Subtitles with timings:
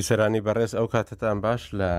[0.00, 1.92] بیسەرانی بەڕێز ئەو کاتتان باش لە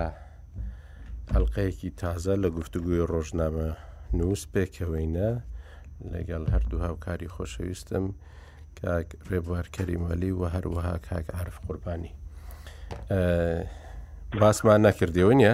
[1.34, 3.70] ئەلقەیەکی تازە لە گفتوگوی ڕۆژنامە
[4.20, 5.30] نووس پێکەوەینە
[6.14, 8.06] لەگەڵ هەردوو هاوکاری خۆشەویستم
[8.80, 12.12] کاک ڕێبوارکەری مەلی و هەروەها کاک عرف قوربانی
[14.42, 15.54] باسمان نەکردیەوە نییە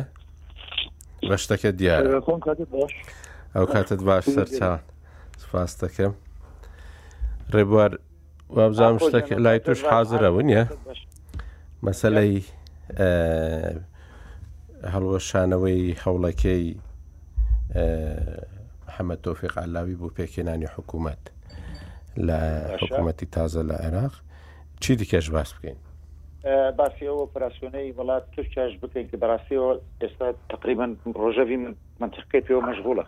[1.30, 2.06] بە شتەکە دیارە
[3.56, 4.80] ئەو کاتت باش سەرچان
[5.44, 6.14] سپاس دەکەم
[7.54, 7.92] ڕێبوار
[8.56, 10.66] وابزانام شتەکە لای توش حازرەوە نییە
[11.84, 12.46] مەسلەی
[14.94, 16.66] هەڵوەشانەوەی هەوڵەکەی
[18.96, 21.22] حەمەد تۆفیق ئالاوی بۆ پێکێنانی حکوومەت
[22.28, 22.40] لە
[22.82, 24.16] حکوومەتی تازە لە عێراق
[24.82, 25.78] چی دیکەش باس بکەین
[26.80, 29.70] باسی ئەوە پراسیۆنەی وڵات توشش بکەین کە بەڕاستیەوە
[30.02, 30.86] ئێستا تقریبا
[31.22, 31.58] ڕۆژەوی
[32.02, 33.06] منتیقی پێوە مەشغوڵە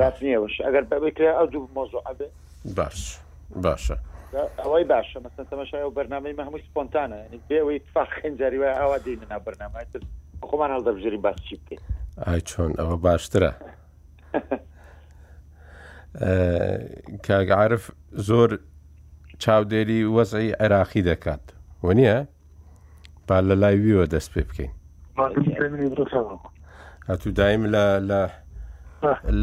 [0.00, 2.00] ڕاست نیەوەش ئەگەر بەبێت ئەو دوو مۆزۆ
[2.76, 3.18] باش
[3.64, 3.96] باشە
[4.34, 9.86] ئەوەی باشە مەسن تەمەشای و بەرنمەی مەمووی سپۆنتانە بێەوەی تفاق خنجاری وای ئاوا دینا بەرنمای
[10.48, 11.80] خۆمان هەڵدەبژری باس چی بکەین
[12.26, 13.52] ئای چۆن ئەوە باشترە
[17.26, 17.84] کاگعاعرف
[18.28, 18.50] زۆر
[19.42, 21.44] چاودێری وەزعی عێراقی دەکات
[21.82, 22.16] و نییە
[23.28, 24.74] با لە لای ویوە دەست پێ بکەین
[27.08, 27.86] هەتو دایم لە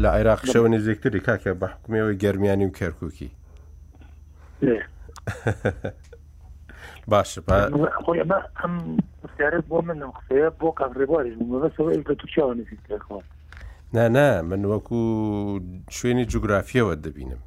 [0.02, 3.28] لە عێراق شەوە نزیکتری کاکە بە حکومەوەی گەرمیانی و کەرکووکی
[7.08, 8.72] باش خۆی ئەمە ئەم
[9.22, 13.20] پرسیارێت بۆ من ئەم قسەیە بۆ کاڕێبواری مەسەوەی بە تووچیاوەنیخوا
[13.94, 14.98] نانا من وەکو
[15.96, 17.42] شوێنی جوگرافیەوە دەبینم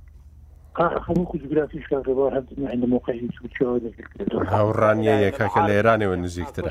[4.55, 6.69] هاوڕانیەیە کاکە لە ئێرانەوە نزیکترە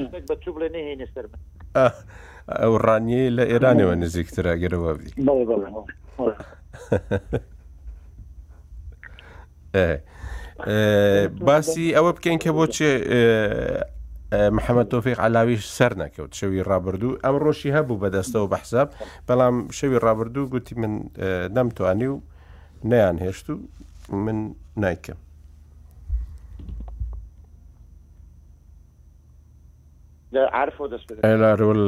[2.48, 5.10] ئەو ڕانیە لە ئێرانەوە نزیکترە گەرەوە بی
[10.56, 12.92] باسی ئەوە بکەین کە بۆچێ
[14.56, 18.88] محەممەد تۆفیق علاویش سەر نەکەوت شەوی ڕابردوو ئەم ڕۆژی هەبوو بەدەستەوە بەحساب
[19.28, 20.92] بەڵام شەوی ڕابردوو گوتی من
[21.56, 22.20] نەمتوانی و
[22.90, 23.56] نەیان هێشت و
[24.14, 25.18] من نایکەم
[30.34, 30.88] عرفۆ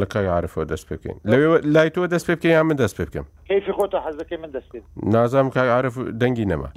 [0.00, 2.96] لە کای عرفۆ دەست پێ بکەین لەوێ لای تۆ دەست پێ بکەین یا من دەست
[2.98, 6.68] پێ بکەم کەیفی خۆتە حەزەکەی من دەست پێ نازام کای عرف دەنگی نەما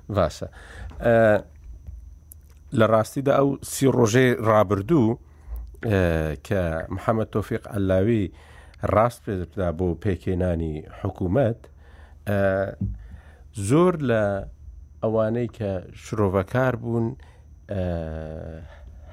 [0.10, 0.48] باشە
[2.80, 5.08] لە ڕاستیدا ئەو سی ڕۆژێ ڕابردوو
[6.48, 6.62] کە
[6.96, 8.26] محەممەد تۆفیق ئەلاوی
[8.94, 11.60] ڕاست پێدا بۆ پێکێنانی حکوومەت
[13.70, 14.22] زۆر لە
[15.04, 17.08] ئەوانەی کە شرۆڤەکار بوون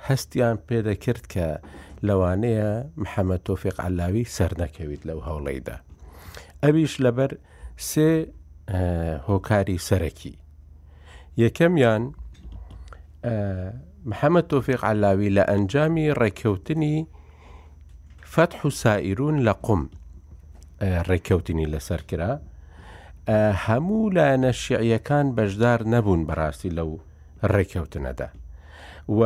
[0.09, 1.47] هەستیان پێدەکرد کە
[2.07, 2.73] لەوانەیە
[3.03, 5.77] محەممەد تۆفێق علاوی سەر نەکەویت لەو هەوڵیدا.
[6.63, 7.33] ئەویش لەبەر
[7.91, 8.11] سێ
[9.29, 10.35] هۆکاری سەرەکی.
[11.43, 12.03] یەکەمیان
[14.11, 16.99] محەممەد تۆفێق علاوی لە ئەنجامی ڕێککەوتنی
[18.35, 19.83] فەتح و سائیرون لە قوم
[21.09, 22.33] ڕێککەوتنی لەسەر کرا
[23.29, 26.91] هەموو لایەنە شیعیەکان بەشدار نەبوون بەڕاستی لەو
[27.53, 28.29] ڕێککەوتنەدا
[29.09, 29.21] و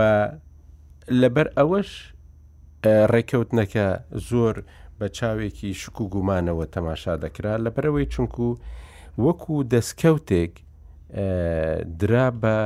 [1.20, 1.90] لەبەر ئەوەش
[3.12, 3.86] ڕێککەوتنەکە
[4.28, 4.56] زۆر
[4.98, 8.48] بە چاوێکی شک و گومانەوە تەماشا دەکرا لەبەرەوەی چونکو
[9.24, 10.52] وەکو دەستکەوتێک
[12.00, 12.56] درا بە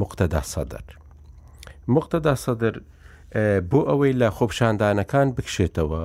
[0.00, 0.84] مقتەدا سەدەر
[1.94, 2.74] مقتەدا سەدەر
[3.70, 6.02] بۆ ئەوەی لە خۆپشاندانەکان بکشێتەوە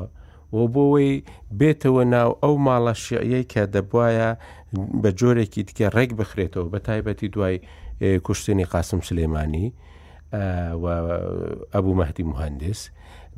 [0.55, 1.11] و بۆەوەی
[1.59, 4.29] بێتەوە ناو ئەو ماڵە شیعەیە کە دەبواە
[5.01, 7.55] بە جۆرێکی تکە ڕێک بخرێتەوە بە تایبەتی دوای
[8.25, 9.67] کوشتنی قاسم سلێمانی
[11.73, 12.79] ئەبوو مەهدی مهندس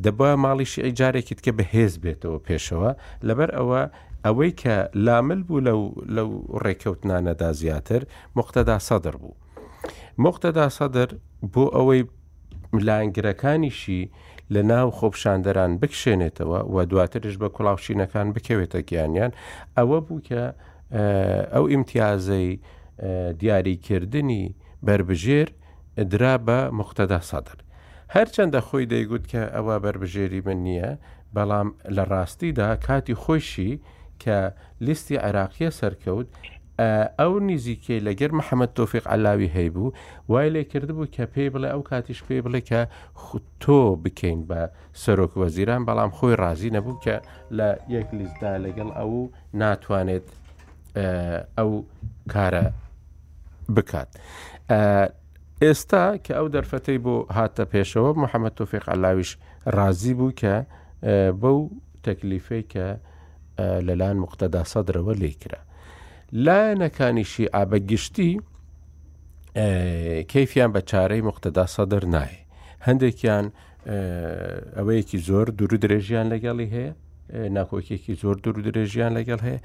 [0.06, 2.92] دەبە ماڵیشی ئەی جارێکیت کە بەهێز بێتەوە پێشەوە
[3.28, 3.82] لەبەر ئەوە
[4.26, 4.76] ئەوەی کە
[5.06, 5.60] لامل بوو
[6.16, 6.30] لەو
[6.64, 8.02] ڕێککەوتنانەدا زیاتر
[8.38, 9.36] مختدا سەدر بوو.
[10.26, 11.10] مختدا سەدر
[11.54, 12.02] بۆ ئەوەی
[12.88, 14.02] لانگرەکانیشی
[14.56, 19.32] لە ناو خۆپشاندەران بکشێنێتەوە و دواترش بە کوڵاوشینەکان بکەوێتە گیانیان
[19.78, 20.44] ئەوە بوو کە
[21.54, 22.50] ئەو ئیمتیازەی
[23.42, 24.46] دیاریکردنی
[24.86, 25.50] بربژێر
[26.12, 27.58] درا بە مختدا سەدر.
[28.16, 30.92] هەرچەندە خۆی دەیگوت کە ئەوە بربژێری من نییە،
[31.36, 33.72] بەڵام لە ڕاستیدا کاتی خۆشی
[34.24, 34.38] کە
[34.86, 36.28] لیستی عراقیە سەرکەوت
[37.20, 39.92] ئەو نزیکێ لەگەر محەممەد تۆفیق علاوی هەیبوو
[40.30, 42.82] وای لێ کردبوو کە پێی بڵێ ئەو کاتیش پێی بڵێ کە
[43.64, 44.62] تۆ بکەین بە
[45.02, 47.16] سەرۆک وەزیران بەڵام خۆی رازی نەبوو کە
[47.58, 49.12] لە یەک لیزدا لەگەڵ ئەو
[49.62, 50.28] ناتوانێت
[51.58, 51.70] ئەو
[52.34, 52.66] کارە
[53.76, 54.10] بکات.
[55.64, 59.32] ئێستا کە ئەو دەرفەتەی بۆ هاتە پێشەوە محەممەد تۆفیق علاویش
[59.78, 60.56] رازی بوو کە
[61.42, 61.60] بەو
[62.06, 62.88] تەکلیفەی کە
[63.88, 65.60] لەلایەن مختدا سەدرەوە لێکرا.
[66.36, 68.42] لایەنەکانیشی ئابەگشتی
[70.32, 72.42] کەفیان بە چارەی مختدا سەدەر نایە
[72.88, 73.46] هەندێکیان
[74.78, 76.92] ئەوەیەکی زۆر دوور درێژیان لەگەڵی هەیە
[77.56, 79.60] ناکۆکێکی زۆر دوور درێژیان لەگەڵ هەیە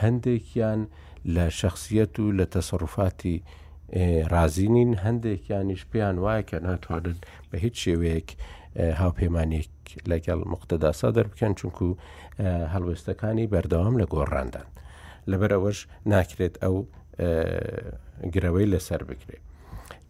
[0.00, 0.80] هەندێکیان
[1.34, 3.36] لە شخصیت و لە تەسەڕفاتی
[4.32, 7.18] رازینین هەندێکیانیش پێیان وایە کە ناتوانن
[7.50, 8.28] بە هیچ شێوەیەک
[9.02, 9.70] هاوپەیمانێک
[10.10, 11.86] لەگەڵ مختدا سادر بکەن چونکو
[12.72, 14.68] هەڵوێستەکانی بەردەوام لە گۆڕاندان.
[15.32, 15.78] لەبەر ئەوەش
[16.12, 16.76] ناکرێت ئەو
[18.34, 19.42] گرەوەی لەسەر بکرێت.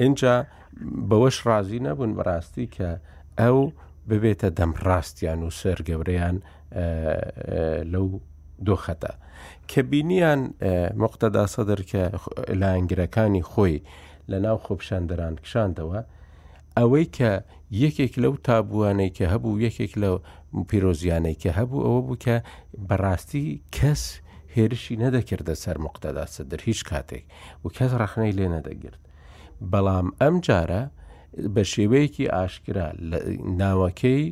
[0.02, 0.34] اینجا
[1.08, 2.90] بەوەش ڕازی نەبوون بەڕاستی کە
[3.40, 3.58] ئەو
[4.08, 6.36] ببێتە دەمڕاستیان و سەرگەورەیان
[7.92, 8.06] لەو
[8.66, 9.12] دۆخەتە
[9.70, 10.40] کە بینیان
[11.02, 12.02] مختەدا سەدر کە
[12.60, 13.76] لاەنگرەکانی خۆی
[14.30, 16.00] لە ناو خۆپشاندەران کشاندەوە
[16.78, 17.30] ئەوەی کە
[17.84, 20.10] یەکێک لەو تابوانەی کە هەبوو یەکێک لە
[20.68, 22.36] پیرۆزیانەی کە هەبوو ئەوە بوو کە
[22.88, 23.44] بەڕاستی
[23.76, 24.02] کەس
[24.58, 27.24] پێرشی نەدەکردە سەر مقتەدا سەدر هیچ کاتێک
[27.62, 29.00] و کەس ڕخنەی لێ نەدەگرت
[29.72, 30.82] بەڵام ئەم جارە
[31.54, 32.88] بە شێوەیەکی ئاشکرا
[33.60, 34.22] ناوەکەی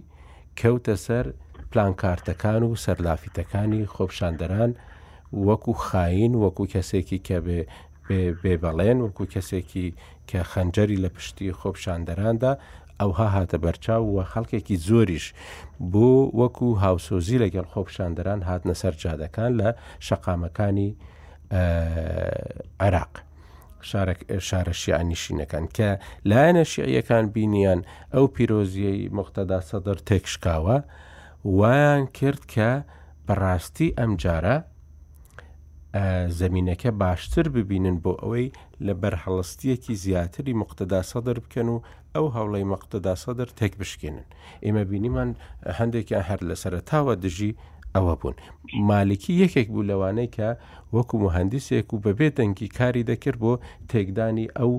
[0.61, 1.26] کەوتە سەر
[1.70, 4.73] پلانکارتەکان و سەرلافیتەکانی خۆپشاندەران
[5.49, 7.61] وەکو خاین وەکو کەسێکی کە بێ
[8.43, 9.87] بێبەڵێن وەکو کەسێکی
[10.31, 12.52] کە خەنجەری لە پشتی خۆپشاندەراندا
[13.00, 15.26] ئەوها هاتە بەرچاو و خەڵکێکی زۆریش
[15.93, 16.08] بۆ
[16.40, 19.69] وەکو هاوسۆزی لەگەڵ خۆپشاندەران هاتنە سەر جادەکان لە
[20.06, 20.90] شەقامەکانی
[22.87, 23.12] عراق.
[24.48, 25.88] شارە شیعانیشینەکان کە
[26.28, 27.81] لایەنە شیعیەکان بینیان
[28.14, 30.78] ئەو پیرۆزیەی مختدا سەدەر تێکشکاوە
[31.58, 32.70] ویان کرد کە
[33.26, 34.56] بەڕاستی ئەمجارە
[36.40, 38.48] زمینینەکە باشتر ببینن بۆ ئەوەی
[38.87, 41.78] لە بەرهەڵستیەکی زیاتری مختدا سەدەر بکەن و
[42.17, 44.27] ئەو هەوڵی مەقتەدا سەدر تێک بشکێنن
[44.65, 45.31] ئێمە بینیمان
[45.79, 47.53] هەندێکیان هەر لە سەرتاوە دژی
[47.95, 48.37] ئەوە بوون
[48.91, 50.49] مالکی یەکێک بوو لەوانەی کە
[50.95, 53.53] وەکو مهندسێک و بەبێ دەنگی کاری دەکرد بۆ
[53.91, 54.73] تێکدانی ئەو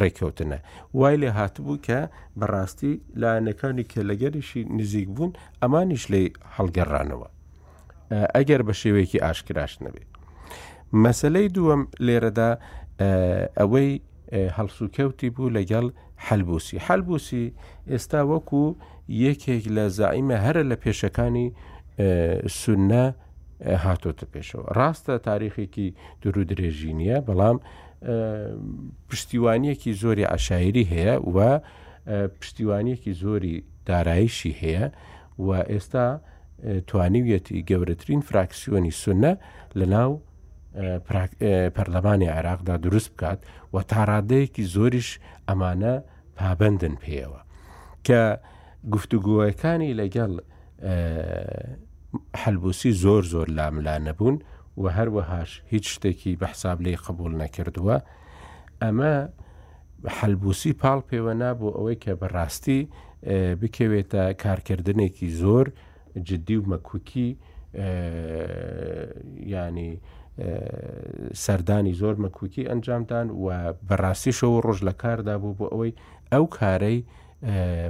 [0.00, 0.58] ڕێککەوتنە
[0.98, 2.00] وای لێ هاتبوو کە
[2.38, 5.30] بەڕاستی لایەنەکانی کە لەگەریشی نزیک بوون
[5.62, 6.22] ئەمانیش لێ
[6.56, 7.28] هەڵگەڕانەوە
[8.36, 10.08] ئەگەر بە شێوەیەکی ئاشکراش نەبێت
[11.04, 12.50] مەسلەی دووەم لێرەدا
[13.60, 13.90] ئەوەی
[14.56, 15.86] هەڵسوکەوتی بوو لەگەڵ
[16.26, 17.46] حەلبوسی حەلبوسی
[17.92, 18.64] ئێستا وەکو
[19.24, 21.48] یەکێک لە زائیمە هەرە لە پێشەکانی
[22.60, 23.04] سونە
[23.84, 25.88] هاتۆتە پێشەوە ڕاستە تاریخێکی
[26.22, 27.56] درو درێژی نییە بەڵام
[29.08, 31.38] پشتیوانیەکی زۆری عشاعری هەیە و
[32.38, 33.54] پشتیوانیەکی زۆری
[33.88, 34.84] دارایشی هەیە
[35.44, 36.06] و ئێستا
[36.88, 39.32] توانیویەتی گەورەترین فراکسیۆنی سونە
[39.78, 40.10] لە ناو
[41.76, 43.38] پەرلەمانی عێراقدا دروست بکات
[43.74, 45.10] و تاڕادەیەکی زۆریش
[45.48, 45.94] ئەمانە
[46.38, 47.40] پابندن پێیەوە
[48.06, 48.20] کە
[48.94, 50.32] گفتوگوۆیەکانی لەگەڵ
[52.42, 54.36] حەلبوسی زۆر زۆر لاملا نەبوون
[54.82, 57.96] و هەروەهاش هیچ شتێکی بەحساب لی قبول نەکردووە
[58.82, 59.14] ئەمە
[60.18, 62.80] حەلبوسی پاڵ پێوە نابوو ئەوەی کە بەڕاستی
[63.60, 65.64] بکەوێتە کارکردنێکی زۆر
[66.28, 67.28] جددی و مەکوکی
[69.56, 69.92] ینی
[71.34, 73.48] سەردانی زۆر مەکوکی ئەنجامدان و
[73.88, 75.92] بەڕاستیشەوە ڕۆژ لە کاردا بوو بۆ ئەوەی
[76.32, 76.98] ئەو کارەی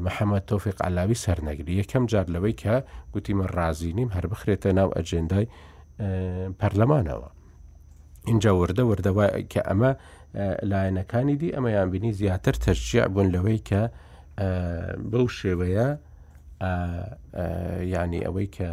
[0.07, 2.75] محەممەد تۆفیق علاوی سەرنەگری یەکەم جار لەوەی کە
[3.13, 5.47] گوتی من ڕازی نیم هەر بخرێتە ناو ئەجێندای
[6.61, 7.29] پەرلەمانەوە.
[8.31, 9.91] اینجا وردە وردەوە کە ئەمە
[10.71, 13.83] لایەنەکانی دی ئەمەیان بینی زیاتر تەرجیع بوون لەوەی کە
[15.13, 15.89] بەو شێوەیە
[16.65, 18.69] ینی ئەوەی کە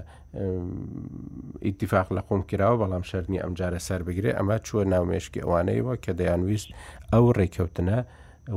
[1.65, 6.69] ئیتیفاق لە قۆم کراوە بەڵام شەرنی ئەمجارە سەر بگرێ ئەمە چوە ناومێشکی ئەوانەیەوە کە دەیانویست
[7.13, 7.99] ئەو ڕێککەوتنە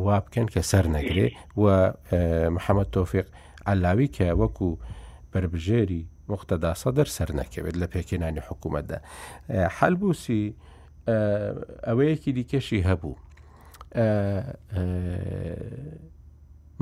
[0.07, 1.29] وا بکەن کە سەر نەگرێ
[1.63, 1.65] و
[2.57, 3.27] محەممەد تۆفیق
[3.67, 4.71] ئەلاوی کە وەکو
[5.33, 8.99] بربژێری مختدا سەدر سەر نەکەوێت لە پێکێنانی حکوومەتدا
[9.79, 10.43] حەلبوسی
[11.87, 13.15] ئەوەیەکی دیکەشی هەبوو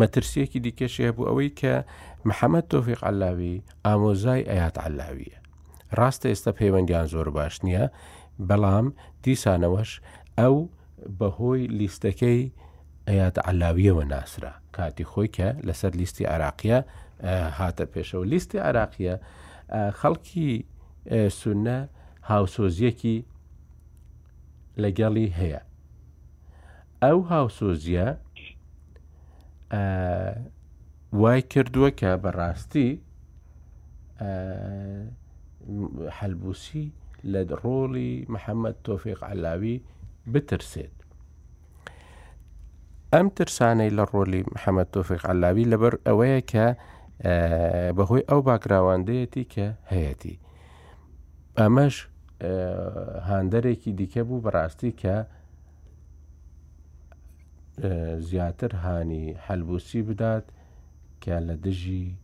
[0.01, 1.75] مەترسیەکی دیکەشێ بوو ئەوەی کە
[2.29, 3.55] محەممەد تۆفیق علاوی
[3.87, 5.39] ئامۆزای ئەیات علاویە
[5.99, 7.85] ڕاستە ئێستا پەیوەندیان زۆر باش نییە
[8.49, 8.87] بەڵام
[9.25, 9.91] دیسانەوەش
[10.39, 10.57] ئەو
[11.19, 12.43] بەهۆی لیستەکەی
[13.09, 16.79] ئەیات علاویەوە ناسرا کاتی خۆی کە لەسەر لیستی عراقیە
[17.59, 19.15] هاتە پێشەوە لیستی عراقیە
[20.01, 20.51] خەڵکی
[21.39, 21.79] سونە
[22.31, 23.17] هاوسۆزیەکی
[24.83, 25.61] لەگەڵی هەیە
[27.03, 28.09] ئەو هاوسۆزیە
[31.21, 32.90] وای کردووە کە بەڕاستی
[36.19, 36.87] حەلبوسی
[37.33, 39.76] لە ڕۆڵی محەممەد تۆفیق علاوی
[40.33, 40.97] بترسێت
[43.14, 46.66] ئەم ترسانەی لە ڕۆلی محەممەد تۆفیق علاوی لەبەر ئەوەیە کە
[47.97, 50.38] بەهۆی ئەو باکراوانندەیەتی کە هەیەی
[51.59, 51.97] ئەمەش
[53.28, 55.16] هاندەرێکی دیکە بوو بەڕاستی کە
[58.19, 60.45] زیاتر هاانی هەلبوسی بدات
[61.25, 62.16] کە لە دژی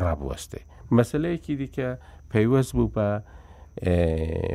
[0.00, 0.62] ڕابوەستێ
[0.94, 1.88] مەسلەیەکی دیکە
[2.34, 3.08] پەیوەست بوو بە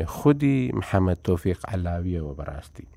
[0.05, 2.87] خودی محەممەد تۆفیق علاویەوە بەڕاستی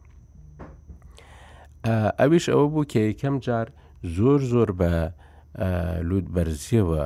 [2.21, 3.69] ئەویش ئەوە بوو کە یەکەم جار
[4.17, 4.93] زۆر زۆر بە
[6.09, 7.03] لود بەرزیەوە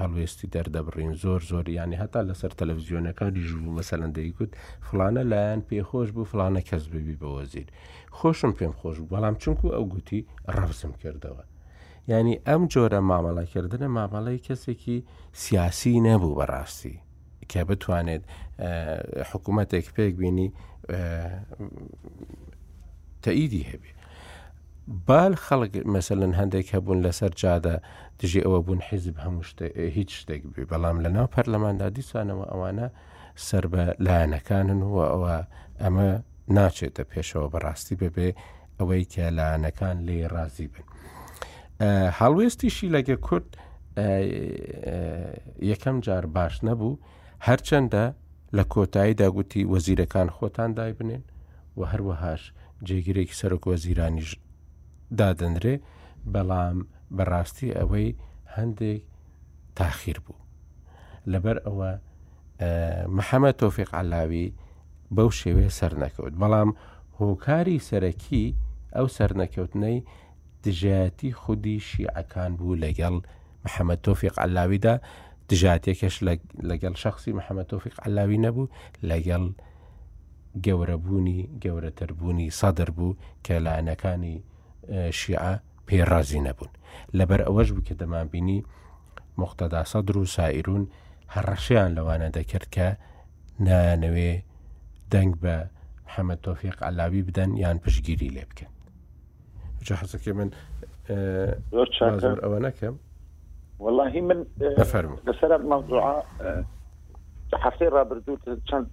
[0.00, 4.50] هەڵوێستی دەردەبڕین زۆر زۆر ینی هەتا لەسەر تەلەڤزیۆنەکانی ژبوو مەسەلەندەیگوت
[4.88, 7.68] فلانە لایەن پێخۆش بوو فلانە کەس ببی بەوەزیر
[8.16, 10.20] خۆشم پێم خۆش بەڵام چونکو ئەو گوتی
[10.56, 11.44] ڕەوزم کردەوە
[12.12, 14.98] ینی ئەم جۆرە مامەڵەکردنە مامەڵی کەسێکی
[15.42, 16.96] سیاسی نەبوو بەڕاستی
[17.50, 18.22] کە بتوانێت
[19.30, 20.48] حکوومەتێک پێک بینی
[23.24, 23.90] تەئیدی هەبێ
[25.08, 27.74] بال خەڵک مەسەن هەندێک هەبوون لەسەر جادە
[28.20, 29.44] دژی ئەوە بوون حیزب هەموو
[29.96, 32.88] هیچ شتێک بێ بەڵام لەناو پەرلەماندا دیسانەوە ئەوانە
[33.46, 35.36] سەر بە لایەنەکانن و ئەوە
[35.82, 36.10] ئەمە
[36.56, 38.28] ناچێتە پێشەوە بەڕاستی ببێ
[38.78, 40.84] ئەوەی کە لاەنەکان لێ ڕازی بن.
[42.18, 43.48] هەڵوێستیشی لەگە کورد
[45.70, 47.00] یەکەم جار باش نەبوو
[47.46, 48.04] هەرچەندە
[48.56, 51.22] لە کۆتاییدا گوتی وەزیرەکان خۆتان دای بنێن
[51.78, 52.42] و هەروەهاش
[52.86, 54.30] جێگیرێکی سەرک وەزیرانیش
[55.18, 55.74] دادەنرێ
[56.34, 56.76] بەڵام
[57.16, 58.10] بەڕاستی ئەوەی
[58.56, 59.02] هەندێک
[59.78, 60.38] تاخیر بوو
[61.32, 61.90] لەبەر ئەوە
[63.16, 64.46] محەممەد تۆفیق علاوی
[65.16, 66.70] بەو شێوەیە سەر نەکەوت بەڵام
[67.20, 68.46] هۆکاری سەرەکی
[68.96, 69.96] ئەو سەرنەکەوتنەی
[70.64, 73.14] دژاتی خودی شیعەکان بوو لەگەڵ
[73.64, 74.94] محەممەد تۆفیق ئەلاویدا
[75.50, 76.14] دژاتێکش
[76.70, 78.70] لەگەڵ شخصی محەممەد تۆفیق ئەلاوی نەبوو
[79.10, 79.44] لەگەڵ
[80.66, 84.36] گەورەبوونی گەورەتربوونی سەدر بوو کە لاەنەکانی
[85.18, 85.52] شیعە
[85.88, 86.70] پێڕازی نەبوون
[87.18, 88.58] لەبەر ئەوەش بوو کە دەمانبینی
[89.40, 90.84] مختدا سەدر و سائیرون
[91.34, 92.86] هەڕەشیان لەوانە دەکرد کە
[93.66, 94.32] نانەوێ
[95.14, 95.56] دەنگ بە
[96.06, 98.70] محەممەد تۆفیق علاوی بدەن یان پشگیری لێ بکەن
[100.00, 102.94] حەسەکە من اه، زۆر ئەوە نەکەم
[103.78, 106.02] واللهی من اه، لەسەر مەوضوع
[107.64, 108.38] هەفتەی اه، ڕابردوو
[108.70, 108.86] چەند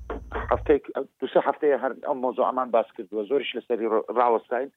[0.51, 0.79] هەفتەیە
[1.21, 3.87] دوسە هەفتەیە هەر ئەم مۆزۆعمان باس کردووە زۆریش لەسەری
[4.19, 4.69] ڕاوەستین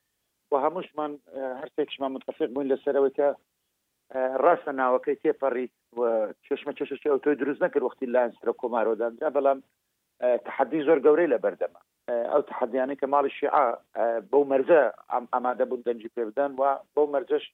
[0.51, 1.13] و هەمووشمان
[1.61, 3.29] هەرتێکشمان متفق بووین لەسەرەوەی کە
[4.45, 5.67] ڕاستە ناوەکەی تێپەڕی
[6.47, 9.59] چشمە چشەشی ئەو تۆی دروست نەکرد وختی لاینسترە کۆمارۆداندا بەڵام
[10.21, 11.81] تحدی زۆر گەورەی لە بەردەما
[12.33, 13.57] ئەو تحدیانەی کە ماڵی شیع
[14.31, 14.81] بەو مەرجە
[15.33, 16.63] ئامادە بوون دەنجی پێ بدەن و
[16.95, 17.45] بەو مەرجەش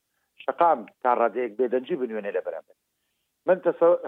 [0.45, 2.77] شقام تا ڕادەیەک بێدەنجی بنوێنێ لە بەرامبەر
[3.47, 3.59] من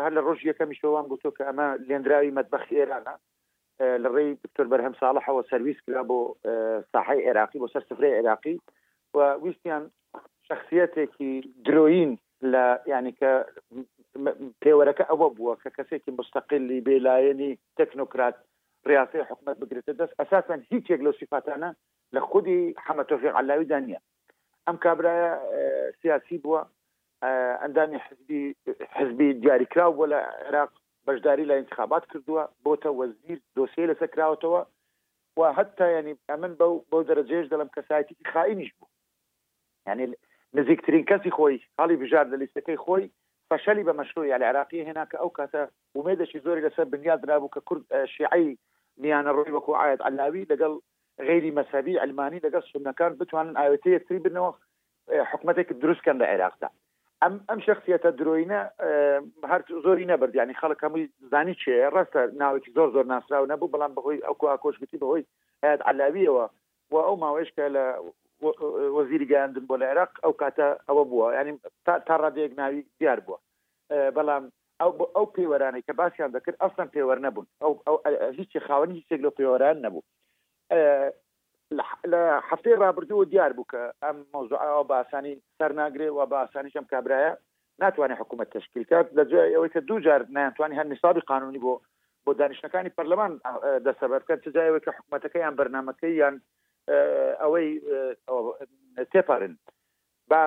[0.03, 3.15] هەر لە ڕۆژ یەکەمی شەوان گوتو کە ئەمە لێنراوی مەدبەخی ئێرانە
[4.03, 6.19] لە ڕێی دکتۆر بەرهەم ساڵحەوە سەرویس کرا بۆ
[6.93, 8.57] ساحی عێراقی بۆ سەر سفرەی عێراقی
[9.17, 9.83] و ویستیان
[10.49, 11.33] شخصیتێکی
[11.67, 12.13] درۆین
[12.43, 13.47] لا يعني ك
[14.63, 18.35] بيورك أو بووە ككسيك مستقل بلا يعني تكنوكرات
[18.87, 21.71] رئاسي حکومت بگرێتە اساسا هيك هیچێک لەو سیفاتانە
[22.15, 23.97] لە خودی حەمەتۆفی علاوی ام
[24.69, 26.67] ئەم آه، سياسي بو بووە
[27.23, 27.57] آه،
[27.99, 30.73] حزبي حزبي حزبی كراو ولا عراق عێراق
[31.09, 34.67] بەشداری لە انتخابات کردووە بۆتە وزير دۆسی لەسەر کراوەتەوە
[35.37, 38.67] و هەتا يعني ینی بو بەو بۆ دەرەجێش دەڵم کەسایەتی
[39.87, 40.17] يعني
[40.57, 43.09] نزیکترین کەسی خۆی حالی بژار لە لیستەکەی خۆی
[43.53, 45.63] فشلی بە مشروعی علی عراقی هێناکە ئەو کاتە
[45.99, 48.59] ومێدەشی زۆری لەسەر بنیاد درابوو که کرد شیعی
[49.01, 50.73] میانە روی وکو ئاەت علاوی لەگەڵ
[51.19, 54.51] غیری مەسەبی ئەلمانی لەگەڵ سونەکان بتوانن ئاوێتی یەکتری بنەوە
[55.33, 55.69] حکومتێک
[56.07, 56.69] عراق دا
[57.23, 58.09] ام ئەم ئەم شخصیەتە
[59.51, 63.73] هر زوری نبرد یعنی خلق هەمووی زانی چه چێ ڕستە ناوێکی زۆر زۆر ناسراو نەبوو
[63.73, 65.25] بەڵام بەهۆی اکوش ئاکۆشگوتی بخوی
[65.65, 66.49] هاات علاوی و
[66.93, 67.97] ئەو ماوەشکە که
[68.45, 71.53] وەزیری گەاندن بۆ لە عێراق ئەو کاتە ئەوە بووە ینی
[72.07, 73.39] تا ڕادێک ناوی دیار بووە
[74.17, 74.45] بەڵام
[74.81, 77.73] ئەو ئەو پێوەرانەی کە باسییان دەکرد ئەستان پێوەەر نەبوون ئەو
[78.39, 80.05] هیچی خاوەنی هیچێک لە پێوەران نەبوو
[82.13, 87.33] لە هەفتەی ڕابردوو دیار بوو کە ئەم مۆزوعەوە باسانی سەر ناگرێ و باسانیشم کابراایە
[87.83, 91.73] ناتوانانی حکوومەت تشکیلکات لە جوای ئەوەی کە دوو جار ناتوانانی هەر نسابی قانونی بۆ
[92.25, 93.33] بۆ دانیشتەکانی پەرلەمان
[93.87, 96.35] دەسەبەر کرد جایەوە کە حکوومەتەکە یان بەرنمەکەی یان
[97.39, 97.69] ئەوەی
[99.13, 99.55] تێپارن
[100.31, 100.43] با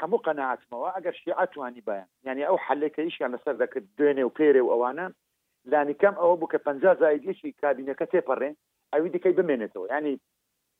[0.00, 4.72] هەموو قەنەعاتمەوە ئەگەر شیعاتوانی بایان یعنی ئەو حلەکە ئیشیان لەسەر دەکرد دوێنێ و پێرێ و
[4.72, 5.06] ئەوانە
[5.72, 6.68] لانیکەم ئەوە بوو کە پ
[7.00, 8.54] زایدیشی کابینەکە تێپەڕێن
[8.92, 10.14] ئەوی دیکەی بمێنێتەوە ینی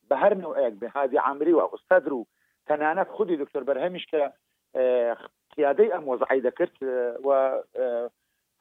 [0.08, 2.22] بە هەر نوعەیەک بێ هادی عامری و ئەستەدر و
[2.68, 4.22] تەنانەت خودی دکتۆر بەرهەمیش کە
[5.54, 6.74] قیادەی ئەم وەزعی دەکرد
[7.26, 7.28] و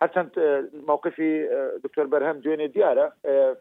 [0.01, 0.31] هەرچەند
[0.87, 1.31] مووقفی
[1.83, 3.05] دکتۆر بەرهەم دوێنێ دیارە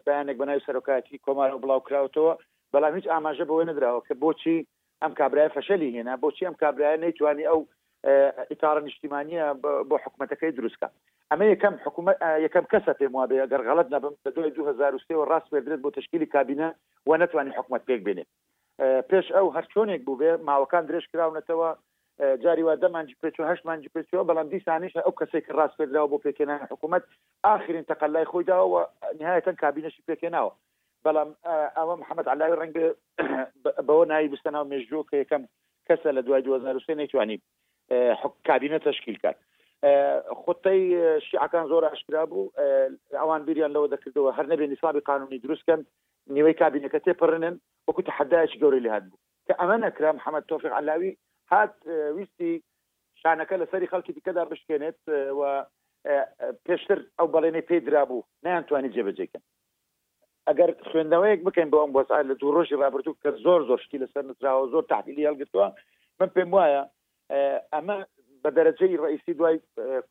[0.05, 2.33] بەیانێک بەناوی سەرۆکاتی کۆمار و بڵاو کراوتەوە
[2.75, 4.57] بەڵام هیچ ئاماژە بەوە نراوە کە بۆچی
[5.01, 7.59] ئەم کابرای فەشەلی هێنا بۆچی ئەم کابرایە نەیتوانانی ئەو
[8.51, 9.45] ئیتارە نیشتیمانیە
[9.89, 10.87] بۆ حکوومەتەکەی دروستکە
[11.31, 15.81] ئەمە یەکەم حکوومەت یەکەم کەسە پێم وابێ گەر غەڵت نەبم لە دوای 2023 ڕاست بێدرێت
[15.83, 16.67] بۆ تشکیلی کابینە
[17.07, 18.25] و نتوانانی حکوومەت پێک بێنێ
[19.09, 21.69] پێش ئەو هەرچۆنێک بوو بێ ماوەکان درێژ کراونەتەوە
[22.43, 26.61] جاری وا دەمانجی پێچ هەشت مانجی پێچەوە بەڵام دیسانیش ئەو کەسێک ڕاست پێدراوە بۆ پێکێنان
[26.71, 27.03] حکوومەت
[27.55, 28.81] آخرین تەقلای خۆیداوە
[29.21, 30.51] نهایەتەن کابینەشی پێکێناوە
[31.07, 31.29] بەڵام
[31.81, 32.87] ئەوە محەممەد علاوی ڕەنگە
[33.87, 35.43] بەوە نایی بستەناو مێژۆ کە یەکەم
[35.87, 37.37] کەسە لە دوای 2023 نەیتوانی
[38.47, 39.39] کابینە تشکیل کرد
[40.41, 40.81] خۆتەی
[41.27, 42.51] شیعەکان زۆر عشکرا بوو
[43.21, 45.81] ئەوان بیریان لەوە دەکردەوە هەر نەبێ نیسابی قانونی دروستکەن
[46.35, 47.55] نیوەی کابینەکە تێپڕنن
[47.87, 51.11] وەکو تحدایکی گەوری لە هاات بوو کە ئەمە نەکرا محەممەد تۆفق علاوی
[51.51, 51.73] هات
[52.17, 52.53] ویستی
[53.21, 54.99] شانەکە لەسەری خەڵکی دیکەدا بشکێنێت
[55.39, 55.41] و
[56.65, 59.43] پێشتر ئەو بەڵێنەی پێدرا بوو نەیانتوانی جێبەجێکن
[60.49, 64.83] ئەگەر خوێندنەوەیەک بکەین بۆم بۆسا لە دوو ڕۆژی رابرردوو کە زۆر زۆشتی لەسەر نراوە زۆر
[64.93, 65.67] تاقیلی هەلگرتووە
[66.19, 66.81] من پێم وایە
[67.73, 67.97] ئەمە
[68.43, 69.55] بە دەرەجەی ڕئیسی دوای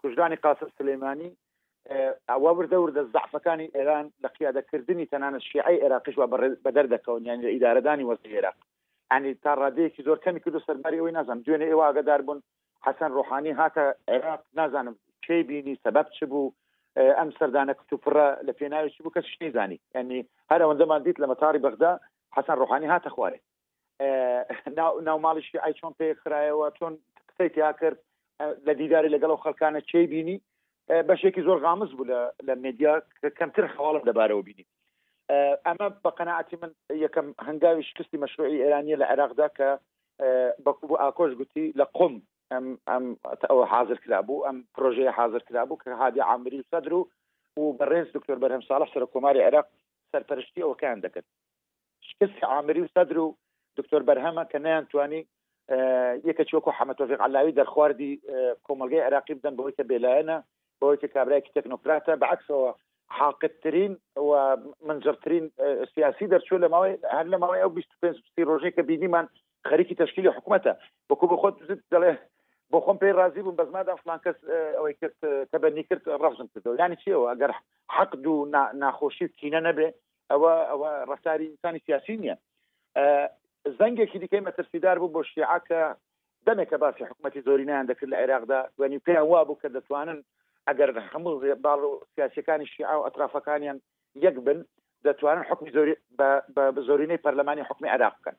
[0.01, 1.31] کوژدانی قاسە سلەیمانی
[2.31, 6.27] ئەوە وردەوردە زعفەکانی ئێران لە قیادەکردنی تەنانە شیعی عێراقیش وە
[6.65, 8.57] بەدەر دەکەون یان ئیدارەدانی وەسی عێراق
[9.13, 12.39] ینی تا ڕادەیەکی زۆر کەمی کرد و سەرباری ئەوی نازانم دوێنێ ئێوە ئاگدار بوون
[12.87, 16.49] حەسەن ڕۆحانی هاتە عێراق نازانم چێ بینی سەبەب چ بوو
[17.03, 21.93] ئەم سەردانە کتوپڕە لە پێناویی بوو کەس شنیزانی ینی هەر ئەوەندەمان دیت لە مەتاری بەغدا
[22.37, 23.39] حەسان ڕوحانی هاتە خوارێ
[25.09, 26.93] ناوماڵیشی ئای چۆن پێ خراەوە چۆن
[27.29, 27.99] قسەی تیا کرد
[28.67, 30.37] لە دیداری لەگەڵ و خەکانە چی بینی
[31.09, 32.11] بەشێکی زۆر غامز بوو
[32.49, 32.93] لە مدیا
[33.39, 34.67] کەمتر خواڵم دەبارەوە بینی
[35.67, 36.73] ئەمە بە قەنەعاتی من
[37.05, 39.69] یەکەم هەنگاوی شکستی مەشروعی ئێرانیە لە عێراقدا کە
[40.65, 42.15] بەکو بۆ ئاکۆش گوتی لە قم
[42.53, 43.15] ام ام
[43.51, 47.01] او حاضر کرابوو ام پرۆژەیە حاضر کرابوو کە هادی عامری و سەدر و
[47.61, 49.67] و بەڕێز دکتۆر بەرهەم ساڵح سەر کۆماری عێراق
[50.13, 51.27] سەرپەرشتی ئەوکان دەکرد
[52.11, 53.37] شکستی عامری و سەدر و
[53.79, 55.23] دکتۆر بەرهەمە کە نەیانتوانی
[56.29, 58.13] یەکە چۆکۆ حەمەتۆفیق علاوی دەرخواردی
[58.67, 60.39] کۆمەلگەی عراقی بدەن بەوەی کە بێلایەنە
[60.81, 62.71] بەوەی کە کابراایکی تەکنۆکراتە بەعکسەوە
[63.19, 64.31] حاقتترین و
[64.87, 65.45] منجرترین
[65.95, 68.83] سیاسی دەرچوو لە ماوەی هەر لە ماوەی ئەو 25 ڕۆژەی کە
[69.15, 69.27] من
[69.69, 70.73] خەریکی تشکیلی حکوومەتە
[71.11, 72.15] وەکو بخود خۆت دەڵێ
[72.75, 74.39] بۆ خۆم پێی رازی بووم بەزمادا فلان کەس
[74.77, 75.17] ئەوەی کرد
[75.53, 77.53] تەبەنی کرد ڕەفزم کردەوە ینی چیەوە ئەگەر
[77.97, 78.39] حەق دوو
[78.83, 79.89] ناخۆشی کینە نەبێ
[80.31, 82.37] ئەوە ئەوە ڕفتاری ئینسانی سیاسی نییە
[83.79, 85.83] زەنگێکی دیکەی مەترسیدار بوو بۆ شیعکە
[86.47, 90.21] دەمێکە باسی حکوومەتی زۆرینیان دەکرد لە عێراقدا وێنی پێیان وا بوو کە دەتوانن
[90.69, 93.79] ئەگەر هەموو باڵ و سیاسەکانی شیعا و ئەطرافەکانیان
[94.27, 94.59] یەک بن
[95.07, 96.29] دەتوانن حکمی زۆری بە
[96.89, 98.37] زۆرینەی پەرلەمانی حکمی عراق بکەن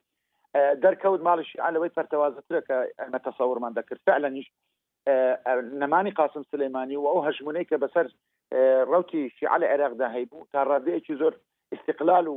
[0.56, 4.48] دەرکەوت ماڵش علەوەی پەرتەوازترە کە ئەمە تەسەورمان دەکرد فعلەنیش
[5.82, 8.08] نەمانی قاسم سلەیمانی و ئەو هەژمونەی کە بەسەر
[8.92, 11.34] ڕوتی شیعە عێراقدا هەیبوو تا ڕادەیەکی زۆر
[11.76, 12.36] استقلال و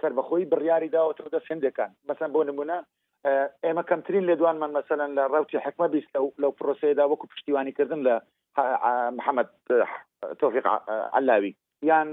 [0.00, 2.78] سربەخۆی بڕیاری داوەەوە دە سندەکان بەسم بۆ نمونە
[3.64, 6.10] ئێمە کەمترین لێ دوانمان مەمثلەن لە ڕوتی حکمە بیست
[6.42, 8.14] لەو پرۆسەیەدا وەکو پشتیوانیکردن لە
[9.18, 9.50] محەممەد
[10.40, 10.66] تۆفیق
[11.18, 11.52] علاوی
[11.90, 12.10] یان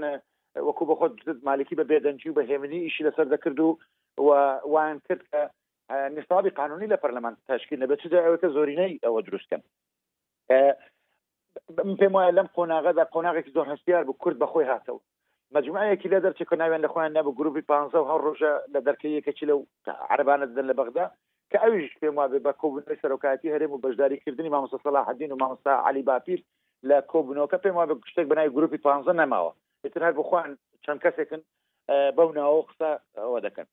[0.66, 1.12] وەکو بە خۆت
[1.48, 3.70] مالکی بە بێدەنجی و بە هێمنی ئیشی لەسەر دەکرد و
[4.18, 5.44] وان کرد کە
[6.16, 9.62] نصابی قانونی لە پەرلەمان تشکیل نەبێت ئەوەکە زۆرینەی ئەوە دروستکەن
[12.00, 15.00] پێم وایە لەم قۆناغەدا قۆناغێکی زۆر هەستیار بوو کورد بەخۆی هاتەوە
[15.56, 17.70] مجموعەیەکی لە دەرچی کۆناوێن لە خۆیان نەبوو گروپی پ
[18.10, 19.60] هەر ڕۆژە لە دەرکەیەکەچی لەو
[20.12, 21.06] عربانە دەن لە بەغدا
[21.50, 25.72] کە ئەویش پێم وابێ بە کۆبنەوەی سەرۆکایەتی هەرێم و بەشداریکردنی مامۆستا سەلا حدین و مامۆستا
[25.88, 26.38] علی باپیر
[26.88, 28.86] لە کۆبنەوەکە پێم وابێ شتێک بەنای گروپی پ
[29.20, 29.52] نەماوە
[29.94, 30.50] تر هەر بخواان
[30.84, 31.40] چەند کەسێکن
[32.16, 33.66] بەوناوە قسە ئەوە دەکەن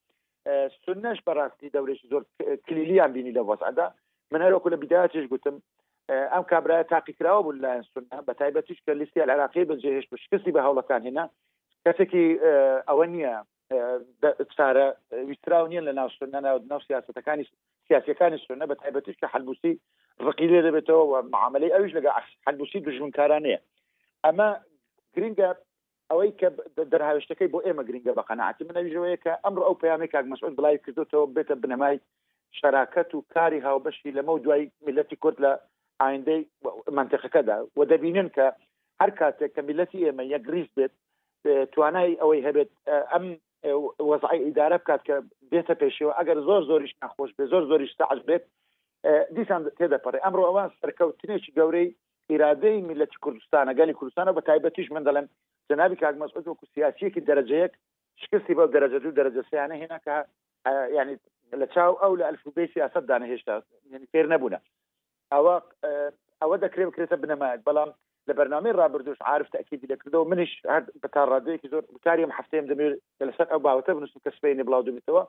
[0.49, 1.69] سنش سنەش بەڕاستی
[2.13, 2.21] زور
[2.67, 3.85] کلیلی هم بینی لباس وەسعدا
[4.31, 5.61] من هەروکو لە بیداچش گوتم
[6.09, 10.51] اه، ام ئەم کابراە تاقیکراوە بوو لایەن سنە به تایبەتیش کە لیستی عراقی بەجێهێش بشکستی
[10.57, 11.25] بە هەوڵەکان هێنا
[11.85, 12.25] کەسێکی
[12.89, 13.35] ئەوە اه، نییە
[14.57, 16.79] چارە اه، ویستراو نیە سنه ناو سنە ناو ناو
[17.87, 19.79] سیاسی کانی سنه بە تایبەتیش که حلبوسی
[20.19, 22.11] رقیلی ده دەبێتەوە و معاملی اویش لگه
[22.47, 23.59] حلبوسی دو جون کارانه
[24.25, 24.47] اما
[25.17, 25.55] گرنگە
[26.11, 26.49] ئەوەی کە
[26.93, 31.25] دەرهاوشتەکەی بۆ ئێمە گرنگە بە قەنعاتی منەویژەوەیە کە ئەمڕ ئەو پامی کاک مەسعود بڵای کردوتەوە
[31.35, 31.97] بێتە بنەمای
[32.59, 35.51] شراکەت و کاری هاوبەشی لەمە دوای ملەتی کورد لە
[36.01, 36.41] ئایندەی
[36.97, 38.45] منتەخەکەدا و دەبینن کە
[39.01, 40.93] هەر کاتێک کە ملەتی ئێمە یەگریز بێت
[41.73, 42.69] توانای ئەوەی هەبێت
[43.11, 43.25] ئەم
[44.09, 45.15] وەزعی ئیدارە بکات کە
[45.51, 48.43] بێتە پێشەوە ئەگەر زۆر زۆریش ناخۆش بێ زۆر زۆریش تاعش بێت
[49.35, 51.87] دیسان تێدەپەڕێ ئەمڕۆ ئەوان سەرکەوتنێکی گەورەی
[52.29, 55.27] ئیرادەی میلەتی کوردستانە گەلی کوردستانە بە تایبەتیش من دەڵێن
[55.71, 57.73] جنابی کاک مسعود وەکو سیاسیەکی دەرەجەیەک
[58.23, 60.15] شکستی بەو دەرەجە و دەرەجەسیانە هێنا کە
[60.97, 61.15] ینی
[61.61, 63.57] لە چاو ئەو لە ئەلفوبی سیاست دانە هێشتا
[64.11, 64.59] فێر نەبووە
[65.33, 65.55] ئەوە
[66.41, 67.89] ئەوە دەکرێ بکرێتە بنەمایت بەڵام
[68.29, 72.93] لە بەرنامەی رابرردوش عاعرف تاکیدی دەکردەوە منیش هەر بەتا ڕادەیەکی زۆر بکاریم هەفتەیەم دەمێت
[73.27, 75.23] لەسەر ئەو باوتە بنووسم کە سپینی بڵاودومیتەوە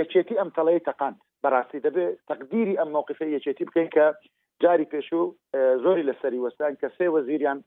[0.00, 4.04] یەکێتی ئەم تەڵەیە تەقاند بەڕاستی دەبێت تەقدیری ئەم مووقفی یەکێتی بکەین کە
[4.62, 5.24] جاری پێشوو
[5.84, 7.58] زۆری لەسەری وەستان کە سێ وەزیریان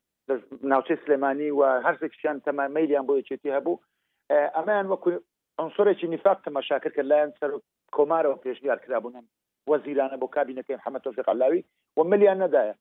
[0.71, 3.81] ناوچەی سلێمانی و هەرزێکشیان تەمامیلیان بۆ یەکێتی هەبوو
[4.57, 5.09] ئەمایان وەکو
[5.59, 7.51] ئەنسۆرێکی نیفاق تەماشاکر کە لایەن سەر
[7.95, 9.25] کۆمارەوە پێشگار کرابوونن
[9.71, 11.61] وەزیرانە بۆ کابینەکەی حمەتۆفق علاوی
[11.97, 12.75] و ملیان نەدایە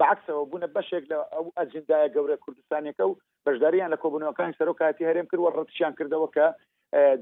[0.00, 5.40] بەعکسەوە بوونە بەشێک لە ئەو ئەجندداە گەورە کوردستانەکە و بەشداریان لە کۆبوونەوەکانی سەرۆکاتی هەرێم کرد
[5.40, 6.46] و ڕەتشیان کردەوە کە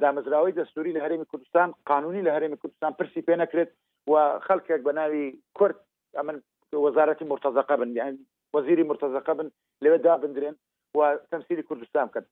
[0.02, 3.70] دامەزراوەی دەستوری لە هەرێمی کوردستان قانونی لە هەرێمی کوردستان پرسی پێ نەکرێت
[4.10, 4.14] و
[4.46, 5.24] خەڵکێک بە ناوی
[5.58, 5.76] کورد
[6.18, 6.36] ئەمن
[6.84, 7.90] وەزارەتی مرتەزەقە بن
[8.56, 9.48] وەزیری مرتزەکە بن
[9.84, 10.56] لەوێ دابدرێن
[10.96, 12.26] و تەمسیری کوردستان کرد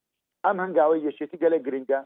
[0.46, 2.00] ئەم هەنگاوی یەشێتی گەلە گرنگە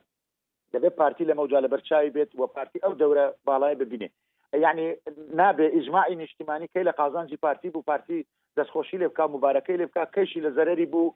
[0.74, 4.08] دەبێت پارتی لە مەوجا لە بەرچاوی بێت و پارتی ئەو دەورە باڵای ببینێ
[4.64, 4.86] یعنی
[5.40, 8.18] نابێ ئیجمماعی نیشتیمانی کەی لە قازانجی پارتی بوو پارتی
[8.58, 11.06] دەستخۆشی لێ بکە مبارەکەی لێ بکە کەشی لە زەرری بوو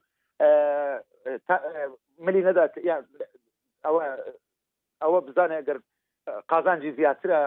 [2.27, 2.65] ملی نەدا
[3.85, 4.03] ئەوە
[5.03, 5.79] ئەوە بزانێ گەر
[6.51, 7.41] قازانجی زیاترە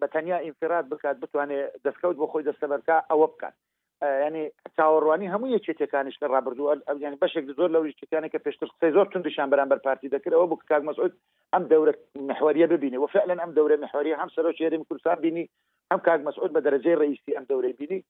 [0.00, 3.54] بە تەنیا ئینفراد بکات بتوانێت دەستکەوت بۆ خۆی دەستەبەرکە ئەوە بکات
[4.02, 4.42] ینی
[4.76, 9.48] چاوەڕوانی هەموو یەکێتەکانیش لە ڕابردوو ئەلگەانی بەشێک زۆر لەو یشتەکانی کە پێشتر قسەی زۆر تونندشان
[9.52, 11.12] بەرامبەر پارتی دەکرەوە بوو کاک مەسعود
[11.54, 11.92] ئەم دەورە
[12.30, 15.44] محوریە ببینی و فعلا ئەم دەورە محوریە هەم سەرۆ شێریم کوردستان بینی
[15.90, 18.00] ئەم کاک مەسعود بە دەرەجێ ڕئیسی ئەم دەورەی بینی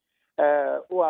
[0.96, 1.02] و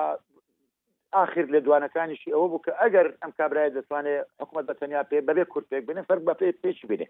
[1.23, 5.83] آخر لە دوانەکانیشی ئەوە بوو کە ئەگەر ئەم کابرای دەتوانێت حکوومەت بەتەنیا پێ بەبێ کورتێک
[5.89, 7.07] بنێ فەر بە پێ پێچ بینێ